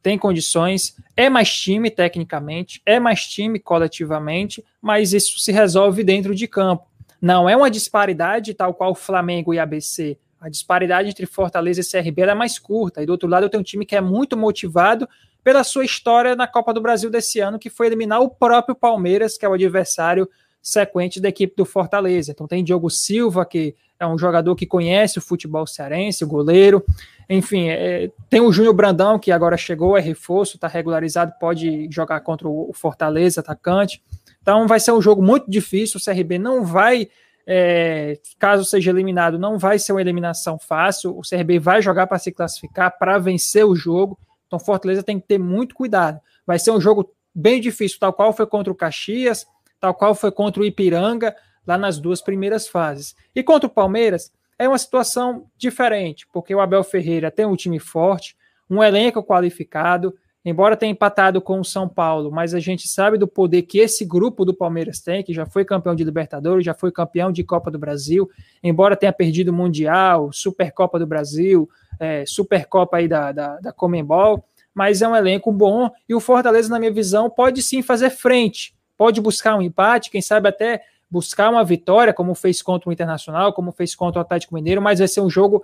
tem 0.01 0.17
condições, 0.17 0.97
é 1.15 1.29
mais 1.29 1.53
time 1.53 1.91
tecnicamente, 1.91 2.81
é 2.87 2.99
mais 2.99 3.27
time 3.27 3.59
coletivamente, 3.59 4.65
mas 4.81 5.13
isso 5.13 5.39
se 5.39 5.51
resolve 5.51 6.03
dentro 6.03 6.33
de 6.33 6.47
campo. 6.47 6.90
Não 7.21 7.47
é 7.47 7.55
uma 7.55 7.69
disparidade 7.69 8.53
tal 8.53 8.73
qual 8.73 8.95
Flamengo 8.95 9.53
e 9.53 9.59
ABC. 9.59 10.17
A 10.39 10.49
disparidade 10.49 11.09
entre 11.09 11.27
Fortaleza 11.27 11.81
e 11.81 11.83
CRB 11.83 12.23
é 12.23 12.33
mais 12.33 12.57
curta. 12.57 13.03
E 13.03 13.05
do 13.05 13.11
outro 13.11 13.29
lado, 13.29 13.45
eu 13.45 13.49
tenho 13.49 13.61
um 13.61 13.63
time 13.63 13.85
que 13.85 13.95
é 13.95 14.01
muito 14.01 14.35
motivado 14.35 15.07
pela 15.43 15.63
sua 15.63 15.85
história 15.85 16.35
na 16.35 16.47
Copa 16.47 16.73
do 16.73 16.81
Brasil 16.81 17.09
desse 17.11 17.39
ano, 17.39 17.59
que 17.59 17.69
foi 17.69 17.87
eliminar 17.87 18.21
o 18.21 18.29
próprio 18.29 18.75
Palmeiras, 18.75 19.37
que 19.37 19.45
é 19.45 19.49
o 19.49 19.53
adversário 19.53 20.27
sequente 20.61 21.19
da 21.19 21.29
equipe 21.29 21.55
do 21.55 21.65
Fortaleza. 21.65 22.31
Então 22.31 22.47
tem 22.47 22.63
Diogo 22.63 22.89
Silva, 22.89 23.45
que 23.45 23.75
é 23.99 24.07
um 24.07 24.17
jogador 24.17 24.55
que 24.55 24.65
conhece 24.65 25.19
o 25.19 25.21
futebol 25.21 25.65
cearense, 25.67 26.23
o 26.23 26.27
goleiro. 26.27 26.83
Enfim, 27.29 27.69
é, 27.69 28.11
tem 28.29 28.41
o 28.41 28.51
Júnior 28.51 28.73
Brandão, 28.73 29.19
que 29.19 29.31
agora 29.31 29.57
chegou, 29.57 29.95
é 29.95 30.01
reforço, 30.01 30.57
está 30.57 30.67
regularizado, 30.67 31.33
pode 31.39 31.87
jogar 31.91 32.19
contra 32.21 32.47
o 32.47 32.71
Fortaleza, 32.73 33.41
atacante. 33.41 34.01
Então 34.41 34.67
vai 34.67 34.79
ser 34.79 34.91
um 34.91 35.01
jogo 35.01 35.21
muito 35.21 35.49
difícil, 35.49 35.99
o 35.99 36.03
CRB 36.03 36.39
não 36.39 36.65
vai, 36.65 37.09
é, 37.45 38.19
caso 38.39 38.65
seja 38.65 38.89
eliminado, 38.89 39.37
não 39.37 39.57
vai 39.57 39.77
ser 39.77 39.91
uma 39.91 40.01
eliminação 40.01 40.57
fácil, 40.57 41.17
o 41.17 41.21
CRB 41.21 41.59
vai 41.59 41.81
jogar 41.81 42.07
para 42.07 42.17
se 42.17 42.31
classificar, 42.31 42.97
para 42.97 43.17
vencer 43.17 43.65
o 43.65 43.75
jogo, 43.75 44.17
então, 44.51 44.59
Fortaleza 44.59 45.01
tem 45.01 45.17
que 45.17 45.25
ter 45.25 45.37
muito 45.37 45.73
cuidado. 45.73 46.19
Vai 46.45 46.59
ser 46.59 46.71
um 46.71 46.81
jogo 46.81 47.15
bem 47.33 47.61
difícil, 47.61 47.97
tal 47.97 48.11
qual 48.11 48.33
foi 48.33 48.45
contra 48.45 48.71
o 48.71 48.75
Caxias, 48.75 49.47
tal 49.79 49.93
qual 49.93 50.13
foi 50.13 50.29
contra 50.29 50.61
o 50.61 50.65
Ipiranga, 50.65 51.33
lá 51.65 51.77
nas 51.77 51.99
duas 51.99 52.21
primeiras 52.21 52.67
fases. 52.67 53.15
E 53.33 53.41
contra 53.41 53.67
o 53.67 53.71
Palmeiras, 53.71 54.29
é 54.59 54.67
uma 54.67 54.77
situação 54.77 55.49
diferente, 55.55 56.27
porque 56.33 56.53
o 56.53 56.59
Abel 56.59 56.83
Ferreira 56.83 57.31
tem 57.31 57.45
um 57.45 57.55
time 57.55 57.79
forte, 57.79 58.35
um 58.69 58.83
elenco 58.83 59.23
qualificado, 59.23 60.13
embora 60.43 60.75
tenha 60.75 60.91
empatado 60.91 61.39
com 61.41 61.59
o 61.59 61.65
São 61.65 61.87
Paulo, 61.87 62.31
mas 62.31 62.53
a 62.53 62.59
gente 62.59 62.87
sabe 62.87 63.17
do 63.17 63.27
poder 63.27 63.61
que 63.63 63.79
esse 63.79 64.03
grupo 64.03 64.43
do 64.43 64.53
Palmeiras 64.53 64.99
tem, 64.99 65.23
que 65.23 65.33
já 65.33 65.45
foi 65.45 65.63
campeão 65.63 65.95
de 65.95 66.03
Libertadores, 66.03 66.65
já 66.65 66.73
foi 66.73 66.91
campeão 66.91 67.31
de 67.31 67.43
Copa 67.43 67.69
do 67.69 67.77
Brasil, 67.77 68.29
embora 68.63 68.95
tenha 68.95 69.13
perdido 69.13 69.49
o 69.49 69.53
Mundial, 69.53 70.31
Supercopa 70.33 70.97
do 70.97 71.05
Brasil, 71.05 71.69
é, 71.99 72.25
Supercopa 72.25 72.97
aí 72.97 73.07
da, 73.07 73.31
da, 73.31 73.59
da 73.59 73.71
Comembol, 73.71 74.43
mas 74.73 75.01
é 75.01 75.07
um 75.07 75.15
elenco 75.15 75.51
bom 75.51 75.91
e 76.09 76.15
o 76.15 76.19
Fortaleza, 76.19 76.69
na 76.69 76.79
minha 76.79 76.91
visão, 76.91 77.29
pode 77.29 77.61
sim 77.61 77.81
fazer 77.81 78.09
frente, 78.09 78.73
pode 78.97 79.21
buscar 79.21 79.55
um 79.55 79.61
empate, 79.61 80.09
quem 80.09 80.21
sabe 80.21 80.49
até 80.49 80.81
buscar 81.09 81.49
uma 81.49 81.63
vitória, 81.63 82.13
como 82.13 82.33
fez 82.33 82.61
contra 82.61 82.89
o 82.89 82.93
Internacional, 82.93 83.53
como 83.53 83.71
fez 83.71 83.93
contra 83.93 84.19
o 84.19 84.21
Atlético 84.21 84.55
Mineiro, 84.55 84.81
mas 84.81 84.99
vai 84.99 85.07
ser 85.07 85.21
um 85.21 85.29
jogo 85.29 85.63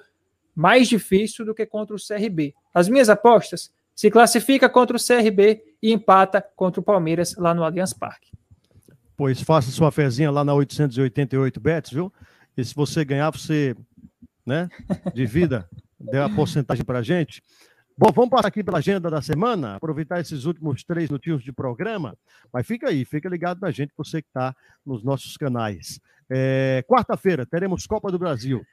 mais 0.54 0.88
difícil 0.88 1.46
do 1.46 1.56
que 1.56 1.66
contra 1.66 1.96
o 1.96 2.00
CRB. 2.00 2.54
As 2.74 2.90
minhas 2.90 3.10
apostas 3.10 3.72
se 3.98 4.12
classifica 4.12 4.70
contra 4.70 4.96
o 4.96 5.00
CRB 5.00 5.60
e 5.82 5.92
empata 5.92 6.40
contra 6.56 6.80
o 6.80 6.84
Palmeiras 6.84 7.36
lá 7.36 7.52
no 7.56 7.64
Allianz 7.64 7.94
Parque. 7.94 8.32
Pois 9.18 9.42
faça 9.42 9.72
sua 9.72 9.92
fezinha 9.92 10.30
lá 10.30 10.46
na 10.46 10.54
888 10.54 11.60
bets, 11.60 11.92
viu? 11.92 12.14
E 12.56 12.64
se 12.64 12.76
você 12.76 13.04
ganhar, 13.04 13.32
você, 13.32 13.76
né, 14.46 14.70
divida 15.16 15.68
dê 16.00 16.20
a 16.20 16.30
porcentagem 16.30 16.86
para 16.86 17.02
gente. 17.02 17.42
Bom, 17.98 18.12
vamos 18.14 18.30
passar 18.30 18.50
aqui 18.50 18.64
pela 18.64 18.78
agenda 18.78 19.10
da 19.10 19.20
semana, 19.20 19.78
aproveitar 19.78 20.20
esses 20.20 20.46
últimos 20.46 20.84
três 20.84 21.10
minutinhos 21.10 21.44
de 21.44 21.52
programa, 21.52 22.16
mas 22.54 22.68
fica 22.68 22.90
aí, 22.90 23.04
fica 23.04 23.28
ligado 23.28 23.60
na 23.60 23.72
gente, 23.72 23.92
você 23.98 24.22
que 24.22 24.28
está 24.28 24.56
nos 24.86 25.04
nossos 25.04 25.36
canais. 25.38 26.00
É, 26.30 26.86
Quarta-feira 26.88 27.48
teremos 27.48 27.88
Copa 27.88 28.12
do 28.12 28.20
Brasil, 28.20 28.64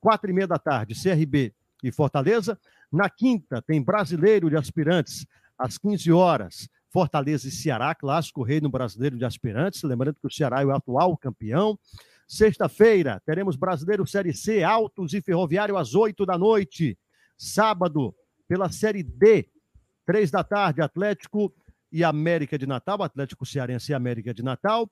quatro 0.00 0.30
e 0.30 0.32
meia 0.32 0.46
da 0.46 0.58
tarde, 0.58 0.94
CRB 0.94 1.52
e 1.82 1.90
Fortaleza. 1.90 2.58
Na 2.90 3.08
quinta 3.10 3.62
tem 3.62 3.82
Brasileiro 3.82 4.48
de 4.48 4.56
Aspirantes, 4.56 5.26
às 5.58 5.78
15 5.78 6.12
horas, 6.12 6.68
Fortaleza 6.90 7.48
e 7.48 7.50
Ceará, 7.50 7.94
clássico 7.94 8.42
rei 8.42 8.60
no 8.60 8.68
Brasileiro 8.68 9.16
de 9.16 9.24
Aspirantes, 9.24 9.82
lembrando 9.82 10.16
que 10.20 10.26
o 10.26 10.30
Ceará 10.30 10.60
é 10.60 10.66
o 10.66 10.74
atual 10.74 11.16
campeão. 11.16 11.78
Sexta-feira, 12.28 13.20
teremos 13.24 13.56
Brasileiro 13.56 14.06
Série 14.06 14.34
C, 14.34 14.62
Altos 14.62 15.14
e 15.14 15.20
Ferroviário 15.20 15.76
às 15.76 15.94
8 15.94 16.24
da 16.26 16.36
noite. 16.36 16.98
Sábado, 17.36 18.14
pela 18.46 18.70
Série 18.70 19.02
D, 19.02 19.48
3 20.04 20.30
da 20.30 20.44
tarde, 20.44 20.82
Atlético 20.82 21.52
e 21.90 22.04
América 22.04 22.58
de 22.58 22.66
Natal, 22.66 23.02
Atlético 23.02 23.46
Cearense 23.46 23.92
e 23.92 23.94
América 23.94 24.32
de 24.34 24.42
Natal. 24.42 24.90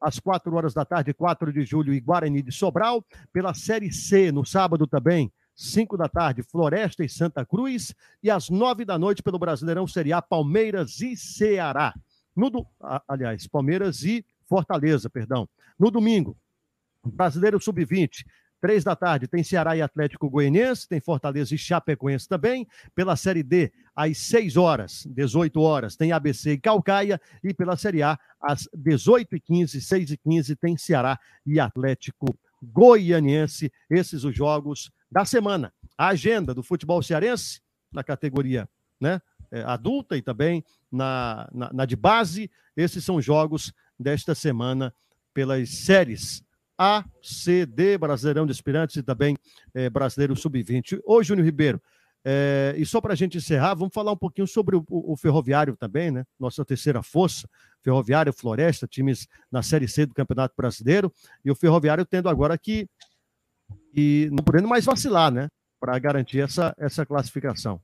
Às 0.00 0.18
4 0.18 0.54
horas 0.54 0.74
da 0.74 0.84
tarde, 0.84 1.14
4 1.14 1.52
de 1.52 1.64
julho, 1.64 1.94
e 1.94 2.00
Guarani 2.00 2.42
de 2.42 2.52
Sobral. 2.52 3.04
Pela 3.32 3.54
Série 3.54 3.92
C, 3.92 4.32
no 4.32 4.44
sábado 4.44 4.86
também, 4.86 5.32
5 5.54 5.96
da 5.96 6.08
tarde, 6.08 6.42
Floresta 6.42 7.04
e 7.04 7.08
Santa 7.08 7.44
Cruz. 7.44 7.94
E 8.22 8.30
às 8.30 8.48
9 8.48 8.84
da 8.84 8.98
noite, 8.98 9.22
pelo 9.22 9.38
Brasileirão 9.38 9.86
Série 9.86 10.12
A, 10.12 10.22
Palmeiras 10.22 11.00
e 11.00 11.16
Ceará. 11.16 11.94
No 12.34 12.50
do... 12.50 12.66
Aliás, 13.06 13.46
Palmeiras 13.46 14.02
e 14.02 14.24
Fortaleza, 14.46 15.08
perdão. 15.08 15.48
No 15.78 15.90
domingo, 15.90 16.36
Brasileiro 17.04 17.60
Sub-20, 17.60 18.24
três 18.60 18.84
da 18.84 18.94
tarde, 18.94 19.26
tem 19.26 19.42
Ceará 19.42 19.76
e 19.76 19.82
Atlético 19.82 20.30
Goianiense, 20.30 20.88
tem 20.88 21.00
Fortaleza 21.00 21.54
e 21.54 21.58
Chapecoense 21.58 22.28
também. 22.28 22.66
Pela 22.94 23.16
Série 23.16 23.42
D, 23.42 23.72
às 23.94 24.18
6 24.18 24.56
horas, 24.56 25.06
18 25.10 25.60
horas, 25.60 25.96
tem 25.96 26.12
ABC 26.12 26.52
e 26.52 26.58
Calcaia. 26.58 27.20
E 27.42 27.52
pela 27.52 27.76
Série 27.76 28.02
A, 28.02 28.18
às 28.40 28.68
18h15, 28.76 29.80
6h15, 29.80 30.56
tem 30.56 30.76
Ceará 30.76 31.18
e 31.44 31.58
Atlético 31.60 32.26
Goianiense. 32.26 32.51
Esses 33.90 34.24
os 34.24 34.34
jogos 34.34 34.90
da 35.10 35.24
semana. 35.24 35.72
A 35.98 36.08
agenda 36.08 36.54
do 36.54 36.62
futebol 36.62 37.02
cearense, 37.02 37.60
na 37.92 38.02
categoria 38.02 38.68
né, 39.00 39.20
é, 39.50 39.62
adulta 39.62 40.16
e 40.16 40.22
também 40.22 40.64
na, 40.90 41.48
na, 41.52 41.72
na 41.72 41.84
de 41.84 41.96
base, 41.96 42.50
esses 42.76 43.04
são 43.04 43.20
jogos 43.20 43.72
desta 43.98 44.34
semana 44.34 44.94
pelas 45.34 45.68
séries 45.70 46.42
a, 46.78 47.04
C, 47.22 47.64
D, 47.66 47.96
Brasileirão 47.96 48.46
de 48.46 48.52
Aspirantes 48.52 48.96
e 48.96 49.02
também 49.02 49.36
é, 49.74 49.88
Brasileiro 49.88 50.34
Sub-20. 50.34 51.00
Ô, 51.04 51.22
Júnior 51.22 51.44
Ribeiro, 51.44 51.80
é, 52.24 52.74
e 52.76 52.86
só 52.86 53.00
para 53.00 53.14
a 53.14 53.16
gente 53.16 53.36
encerrar, 53.36 53.74
vamos 53.74 53.92
falar 53.92 54.12
um 54.12 54.16
pouquinho 54.16 54.46
sobre 54.46 54.76
o, 54.76 54.84
o, 54.88 55.16
Ferroviário 55.16 55.76
também, 55.76 56.10
né? 56.10 56.24
Nossa 56.38 56.64
terceira 56.64 57.02
força, 57.02 57.48
Ferroviário, 57.82 58.32
Floresta, 58.32 58.86
times 58.86 59.26
na 59.50 59.62
Série 59.62 59.88
C 59.88 60.06
do 60.06 60.14
Campeonato 60.14 60.54
Brasileiro, 60.56 61.12
e 61.44 61.50
o 61.50 61.56
Ferroviário 61.56 62.06
tendo 62.06 62.28
agora 62.28 62.56
que, 62.56 62.88
e 63.92 64.28
não 64.30 64.44
podendo 64.44 64.68
mais 64.68 64.84
vacilar, 64.84 65.32
né? 65.32 65.48
Para 65.80 65.98
garantir 65.98 66.40
essa, 66.40 66.72
essa 66.78 67.04
classificação. 67.04 67.80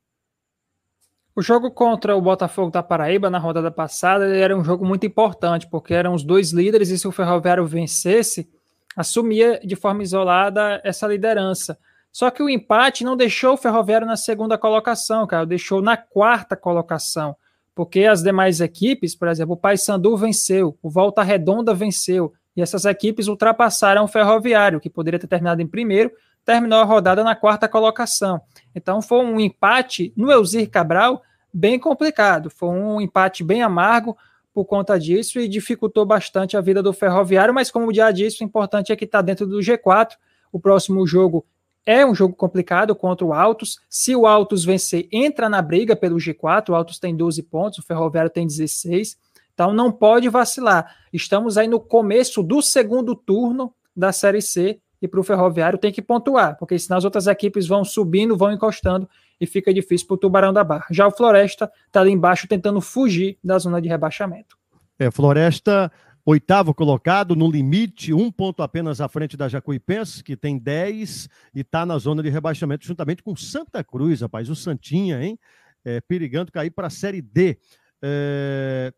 O 1.35 1.43
jogo 1.43 1.71
contra 1.71 2.17
o 2.17 2.21
Botafogo 2.21 2.71
da 2.71 2.83
Paraíba 2.83 3.29
na 3.31 3.39
rodada 3.39 3.71
passada 3.71 4.27
era 4.37 4.57
um 4.57 4.63
jogo 4.65 4.87
muito 4.87 5.05
importante, 5.05 5.69
porque 5.69 5.95
eram 5.95 6.15
os 6.15 6.23
dois 6.23 6.53
líderes, 6.53 6.91
e 6.91 6.99
se 6.99 7.09
o 7.09 7.13
Ferroviário 7.13 7.67
vencesse, 7.67 8.49
assumia 8.97 9.61
de 9.65 9.75
forma 9.75 10.03
isolada 10.05 10.81
essa 10.85 11.09
liderança. 11.09 11.77
Só 12.19 12.33
que 12.33 12.43
o 12.43 12.51
empate 12.51 13.05
não 13.05 13.17
deixou 13.17 13.55
o 13.55 13.57
Ferroviário 13.57 14.05
na 14.05 14.17
segunda 14.17 14.59
colocação, 14.59 15.25
cara, 15.25 15.47
deixou 15.47 15.81
na 15.81 15.97
quarta 15.97 16.57
colocação, 16.57 17.37
porque 17.77 18.07
as 18.07 18.25
demais 18.25 18.61
equipes, 18.61 19.15
por 19.15 19.29
exemplo, 19.29 19.55
o 19.55 19.57
Paysandu 19.57 20.17
venceu, 20.17 20.77
o 20.83 20.91
Volta 20.91 21.23
Redonda 21.23 21.73
venceu, 21.73 22.33
e 22.57 22.61
essas 22.61 22.85
equipes 22.87 23.29
ultrapassaram 23.29 24.03
o 24.03 24.09
Ferroviário, 24.09 24.81
que 24.81 24.91
poderia 24.91 25.21
ter 25.21 25.29
terminado 25.29 25.63
em 25.63 25.67
primeiro, 25.69 26.11
terminou 26.45 26.81
a 26.81 26.83
rodada 26.83 27.23
na 27.23 27.37
quarta 27.37 27.69
colocação. 27.69 28.41
Então 28.75 29.01
foi 29.01 29.25
um 29.25 29.39
empate 29.39 30.13
no 30.17 30.29
Elzir 30.29 30.69
Cabral 30.69 31.23
bem 31.55 31.79
complicado, 31.79 32.51
foi 32.51 32.71
um 32.71 33.01
empate 33.01 33.45
bem 33.45 33.63
amargo, 33.63 34.19
por 34.53 34.65
conta 34.65 34.99
disso 34.99 35.39
e 35.39 35.47
dificultou 35.47 36.05
bastante 36.05 36.57
a 36.57 36.61
vida 36.61 36.83
do 36.83 36.93
Ferroviário, 36.93 37.55
mas 37.55 37.71
como 37.71 37.95
já 37.95 38.11
disse, 38.11 38.43
o 38.43 38.45
importante 38.45 38.91
é 38.91 38.97
que 38.97 39.05
está 39.05 39.23
dentro 39.23 39.47
do 39.47 39.59
G4. 39.61 40.17
O 40.51 40.59
próximo 40.59 41.07
jogo 41.07 41.47
é 41.89 42.05
um 42.05 42.15
jogo 42.15 42.35
complicado 42.35 42.95
contra 42.95 43.25
o 43.25 43.33
Altos. 43.33 43.79
Se 43.89 44.15
o 44.15 44.27
Altos 44.27 44.63
vencer, 44.63 45.09
entra 45.11 45.49
na 45.49 45.63
briga 45.63 45.97
pelo 45.97 46.19
G4. 46.19 46.69
O 46.69 46.75
Altos 46.75 46.99
tem 46.99 47.17
12 47.17 47.43
pontos, 47.45 47.79
o 47.79 47.83
Ferroviário 47.83 48.29
tem 48.29 48.47
16. 48.47 49.17
Então 49.55 49.73
não 49.73 49.91
pode 49.91 50.29
vacilar. 50.29 50.95
Estamos 51.11 51.57
aí 51.57 51.67
no 51.67 51.81
começo 51.81 52.43
do 52.43 52.61
segundo 52.61 53.17
turno 53.17 53.73
da 53.97 54.13
Série 54.13 54.43
C 54.43 54.79
e 55.01 55.09
para 55.09 55.19
o 55.19 55.23
Ferroviário 55.23 55.79
tem 55.79 55.91
que 55.91 56.03
pontuar, 56.03 56.59
porque 56.59 56.79
senão 56.79 56.99
as 56.99 57.07
outras 57.07 57.27
equipes 57.27 57.67
vão 57.67 57.83
subindo, 57.83 58.37
vão 58.37 58.53
encostando 58.53 59.09
e 59.41 59.47
fica 59.47 59.73
difícil 59.73 60.09
para 60.09 60.15
o 60.15 60.19
Tubarão 60.19 60.53
da 60.53 60.63
Barra. 60.63 60.87
Já 60.91 61.07
o 61.07 61.11
Floresta 61.11 61.73
está 61.87 62.03
ali 62.03 62.11
embaixo 62.11 62.47
tentando 62.47 62.83
fugir 62.83 63.39
da 63.43 63.59
zona 63.59 63.81
de 63.81 63.89
rebaixamento. 63.89 64.59
É, 64.99 65.11
Floresta, 65.11 65.91
oitavo 66.31 66.75
colocado, 66.75 67.35
no 67.35 67.51
limite, 67.51 68.13
um 68.13 68.31
ponto 68.31 68.63
apenas 68.63 69.01
à 69.01 69.09
frente 69.09 69.35
da 69.35 69.49
Jacuipense, 69.49 70.23
que 70.23 70.37
tem 70.37 70.59
10 70.59 71.27
e 71.55 71.61
está 71.61 71.87
na 71.87 71.97
zona 71.97 72.23
de 72.23 72.29
rebaixamento, 72.29 72.85
juntamente 72.85 73.23
com 73.23 73.35
Santa 73.35 73.83
Cruz, 73.83 74.21
rapaz, 74.21 74.51
o 74.51 74.55
Santinha, 74.55 75.23
hein? 75.23 75.39
É, 75.83 76.03
perigando 76.03 76.53
cair 76.53 76.71
para 76.71 76.89
a 76.89 76.91
Série 76.91 77.23
D. 77.23 77.59
É, 78.03 78.93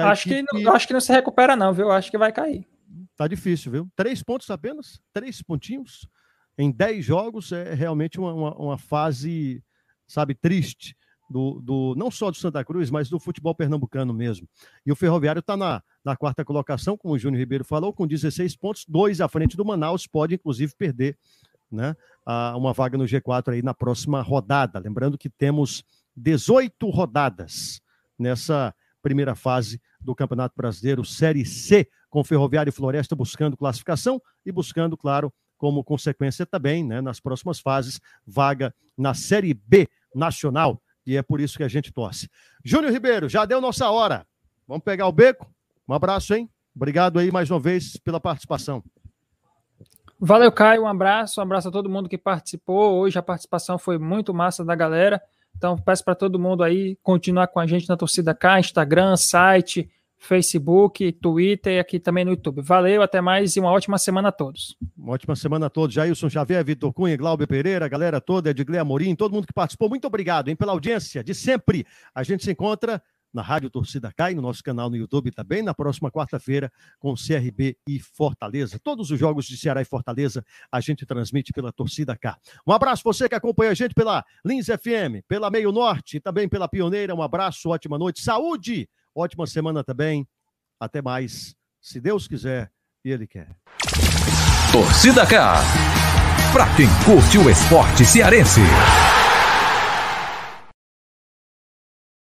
acho, 0.00 0.28
equipe... 0.28 0.46
que, 0.48 0.68
acho 0.68 0.86
que 0.86 0.92
não 0.92 1.00
se 1.00 1.12
recupera, 1.12 1.56
não, 1.56 1.72
viu? 1.72 1.90
Acho 1.90 2.08
que 2.08 2.18
vai 2.18 2.30
cair. 2.30 2.64
Tá 3.16 3.26
difícil, 3.26 3.72
viu? 3.72 3.88
Três 3.96 4.22
pontos 4.22 4.48
apenas, 4.48 5.00
três 5.12 5.42
pontinhos 5.42 6.08
em 6.56 6.70
dez 6.70 7.04
jogos 7.04 7.50
é 7.50 7.74
realmente 7.74 8.20
uma, 8.20 8.32
uma, 8.32 8.54
uma 8.56 8.78
fase, 8.78 9.60
sabe, 10.06 10.34
triste. 10.34 10.96
Do, 11.30 11.60
do, 11.60 11.94
não 11.96 12.10
só 12.10 12.28
do 12.28 12.36
Santa 12.36 12.64
Cruz, 12.64 12.90
mas 12.90 13.08
do 13.08 13.20
futebol 13.20 13.54
pernambucano 13.54 14.12
mesmo. 14.12 14.48
E 14.84 14.90
o 14.90 14.96
Ferroviário 14.96 15.38
está 15.38 15.56
na, 15.56 15.80
na 16.04 16.16
quarta 16.16 16.44
colocação, 16.44 16.96
como 16.96 17.14
o 17.14 17.18
Júnior 17.18 17.38
Ribeiro 17.38 17.64
falou, 17.64 17.92
com 17.92 18.04
16 18.04 18.56
pontos, 18.56 18.84
dois 18.88 19.20
à 19.20 19.28
frente 19.28 19.56
do 19.56 19.64
Manaus, 19.64 20.08
pode 20.08 20.34
inclusive 20.34 20.74
perder 20.76 21.16
né, 21.70 21.94
a, 22.26 22.56
uma 22.56 22.72
vaga 22.72 22.98
no 22.98 23.04
G4 23.04 23.52
aí 23.52 23.62
na 23.62 23.72
próxima 23.72 24.20
rodada. 24.20 24.80
Lembrando 24.80 25.16
que 25.16 25.30
temos 25.30 25.84
18 26.16 26.90
rodadas 26.90 27.80
nessa 28.18 28.74
primeira 29.00 29.34
fase 29.34 29.80
do 30.00 30.14
Campeonato 30.14 30.54
Brasileiro 30.56 31.04
Série 31.04 31.44
C, 31.44 31.88
com 32.08 32.24
Ferroviário 32.24 32.70
e 32.70 32.72
Floresta 32.72 33.14
buscando 33.14 33.56
classificação 33.56 34.20
e 34.44 34.50
buscando, 34.50 34.96
claro, 34.96 35.32
como 35.56 35.84
consequência 35.84 36.46
também, 36.46 36.84
né, 36.84 37.00
nas 37.00 37.20
próximas 37.20 37.60
fases, 37.60 38.00
vaga 38.26 38.74
na 38.96 39.14
Série 39.14 39.54
B 39.54 39.88
nacional. 40.14 40.82
E 41.06 41.16
é 41.16 41.22
por 41.22 41.40
isso 41.40 41.56
que 41.56 41.64
a 41.64 41.68
gente 41.68 41.92
torce. 41.92 42.28
Júnior 42.64 42.92
Ribeiro, 42.92 43.28
já 43.28 43.44
deu 43.44 43.60
nossa 43.60 43.90
hora. 43.90 44.26
Vamos 44.66 44.84
pegar 44.84 45.06
o 45.06 45.12
beco? 45.12 45.50
Um 45.88 45.94
abraço, 45.94 46.34
hein? 46.34 46.48
Obrigado 46.74 47.18
aí 47.18 47.30
mais 47.32 47.50
uma 47.50 47.58
vez 47.58 47.96
pela 47.96 48.20
participação. 48.20 48.82
Valeu, 50.18 50.52
Caio. 50.52 50.82
Um 50.82 50.86
abraço. 50.86 51.40
Um 51.40 51.42
abraço 51.42 51.68
a 51.68 51.72
todo 51.72 51.88
mundo 51.88 52.08
que 52.08 52.18
participou. 52.18 52.98
Hoje 52.98 53.18
a 53.18 53.22
participação 53.22 53.78
foi 53.78 53.98
muito 53.98 54.34
massa 54.34 54.64
da 54.64 54.74
galera. 54.74 55.20
Então, 55.56 55.76
peço 55.76 56.04
para 56.04 56.14
todo 56.14 56.38
mundo 56.38 56.62
aí 56.62 56.96
continuar 57.02 57.48
com 57.48 57.58
a 57.58 57.66
gente 57.66 57.88
na 57.88 57.96
Torcida 57.96 58.34
K, 58.34 58.60
Instagram, 58.60 59.16
site, 59.16 59.90
Facebook, 60.20 61.10
Twitter 61.12 61.72
e 61.72 61.78
aqui 61.80 61.98
também 61.98 62.24
no 62.24 62.32
YouTube. 62.32 62.60
Valeu, 62.60 63.00
até 63.02 63.20
mais 63.22 63.56
e 63.56 63.60
uma 63.60 63.70
ótima 63.70 63.96
semana 63.98 64.28
a 64.28 64.32
todos. 64.32 64.76
Uma 64.96 65.14
ótima 65.14 65.34
semana 65.34 65.66
a 65.66 65.70
todos. 65.70 65.94
Jailson 65.94 66.28
Xavier, 66.28 66.64
Vitor 66.64 66.92
Cunha, 66.92 67.16
Glauber 67.16 67.46
Pereira, 67.46 67.88
galera 67.88 68.20
toda, 68.20 68.50
Edgley 68.50 68.78
Amorim, 68.78 69.16
todo 69.16 69.32
mundo 69.32 69.46
que 69.46 69.52
participou. 69.52 69.88
Muito 69.88 70.06
obrigado 70.06 70.48
hein, 70.48 70.54
pela 70.54 70.72
audiência 70.72 71.24
de 71.24 71.34
sempre. 71.34 71.86
A 72.14 72.22
gente 72.22 72.44
se 72.44 72.52
encontra 72.52 73.02
na 73.32 73.42
Rádio 73.42 73.70
Torcida 73.70 74.12
Cai, 74.12 74.34
no 74.34 74.42
nosso 74.42 74.62
canal 74.62 74.90
no 74.90 74.96
YouTube 74.96 75.30
também, 75.30 75.62
na 75.62 75.72
próxima 75.72 76.10
quarta-feira, 76.10 76.70
com 76.98 77.14
CRB 77.14 77.78
e 77.88 77.98
Fortaleza. 77.98 78.78
Todos 78.78 79.10
os 79.10 79.18
jogos 79.18 79.46
de 79.46 79.56
Ceará 79.56 79.80
e 79.80 79.84
Fortaleza 79.84 80.44
a 80.70 80.80
gente 80.80 81.06
transmite 81.06 81.52
pela 81.52 81.72
Torcida 81.72 82.16
K. 82.16 82.36
Um 82.66 82.72
abraço 82.72 83.02
você 83.04 83.28
que 83.28 83.34
acompanha 83.34 83.70
a 83.70 83.74
gente 83.74 83.94
pela 83.94 84.24
Lins 84.44 84.66
FM, 84.66 85.24
pela 85.26 85.50
Meio 85.50 85.72
Norte 85.72 86.18
e 86.18 86.20
também 86.20 86.48
pela 86.48 86.68
Pioneira. 86.68 87.14
Um 87.14 87.22
abraço, 87.22 87.70
ótima 87.70 87.96
noite, 87.96 88.20
saúde, 88.20 88.88
ótima 89.14 89.46
semana 89.46 89.82
também. 89.84 90.26
Até 90.78 91.02
mais, 91.02 91.54
se 91.80 92.00
Deus 92.00 92.26
quiser 92.26 92.70
e 93.04 93.10
Ele 93.10 93.26
quer. 93.26 93.48
Torcida 94.72 95.26
K. 95.26 95.62
Pra 96.52 96.66
quem 96.74 96.88
curte 97.04 97.38
o 97.38 97.50
esporte 97.50 98.04
cearense. 98.04 98.60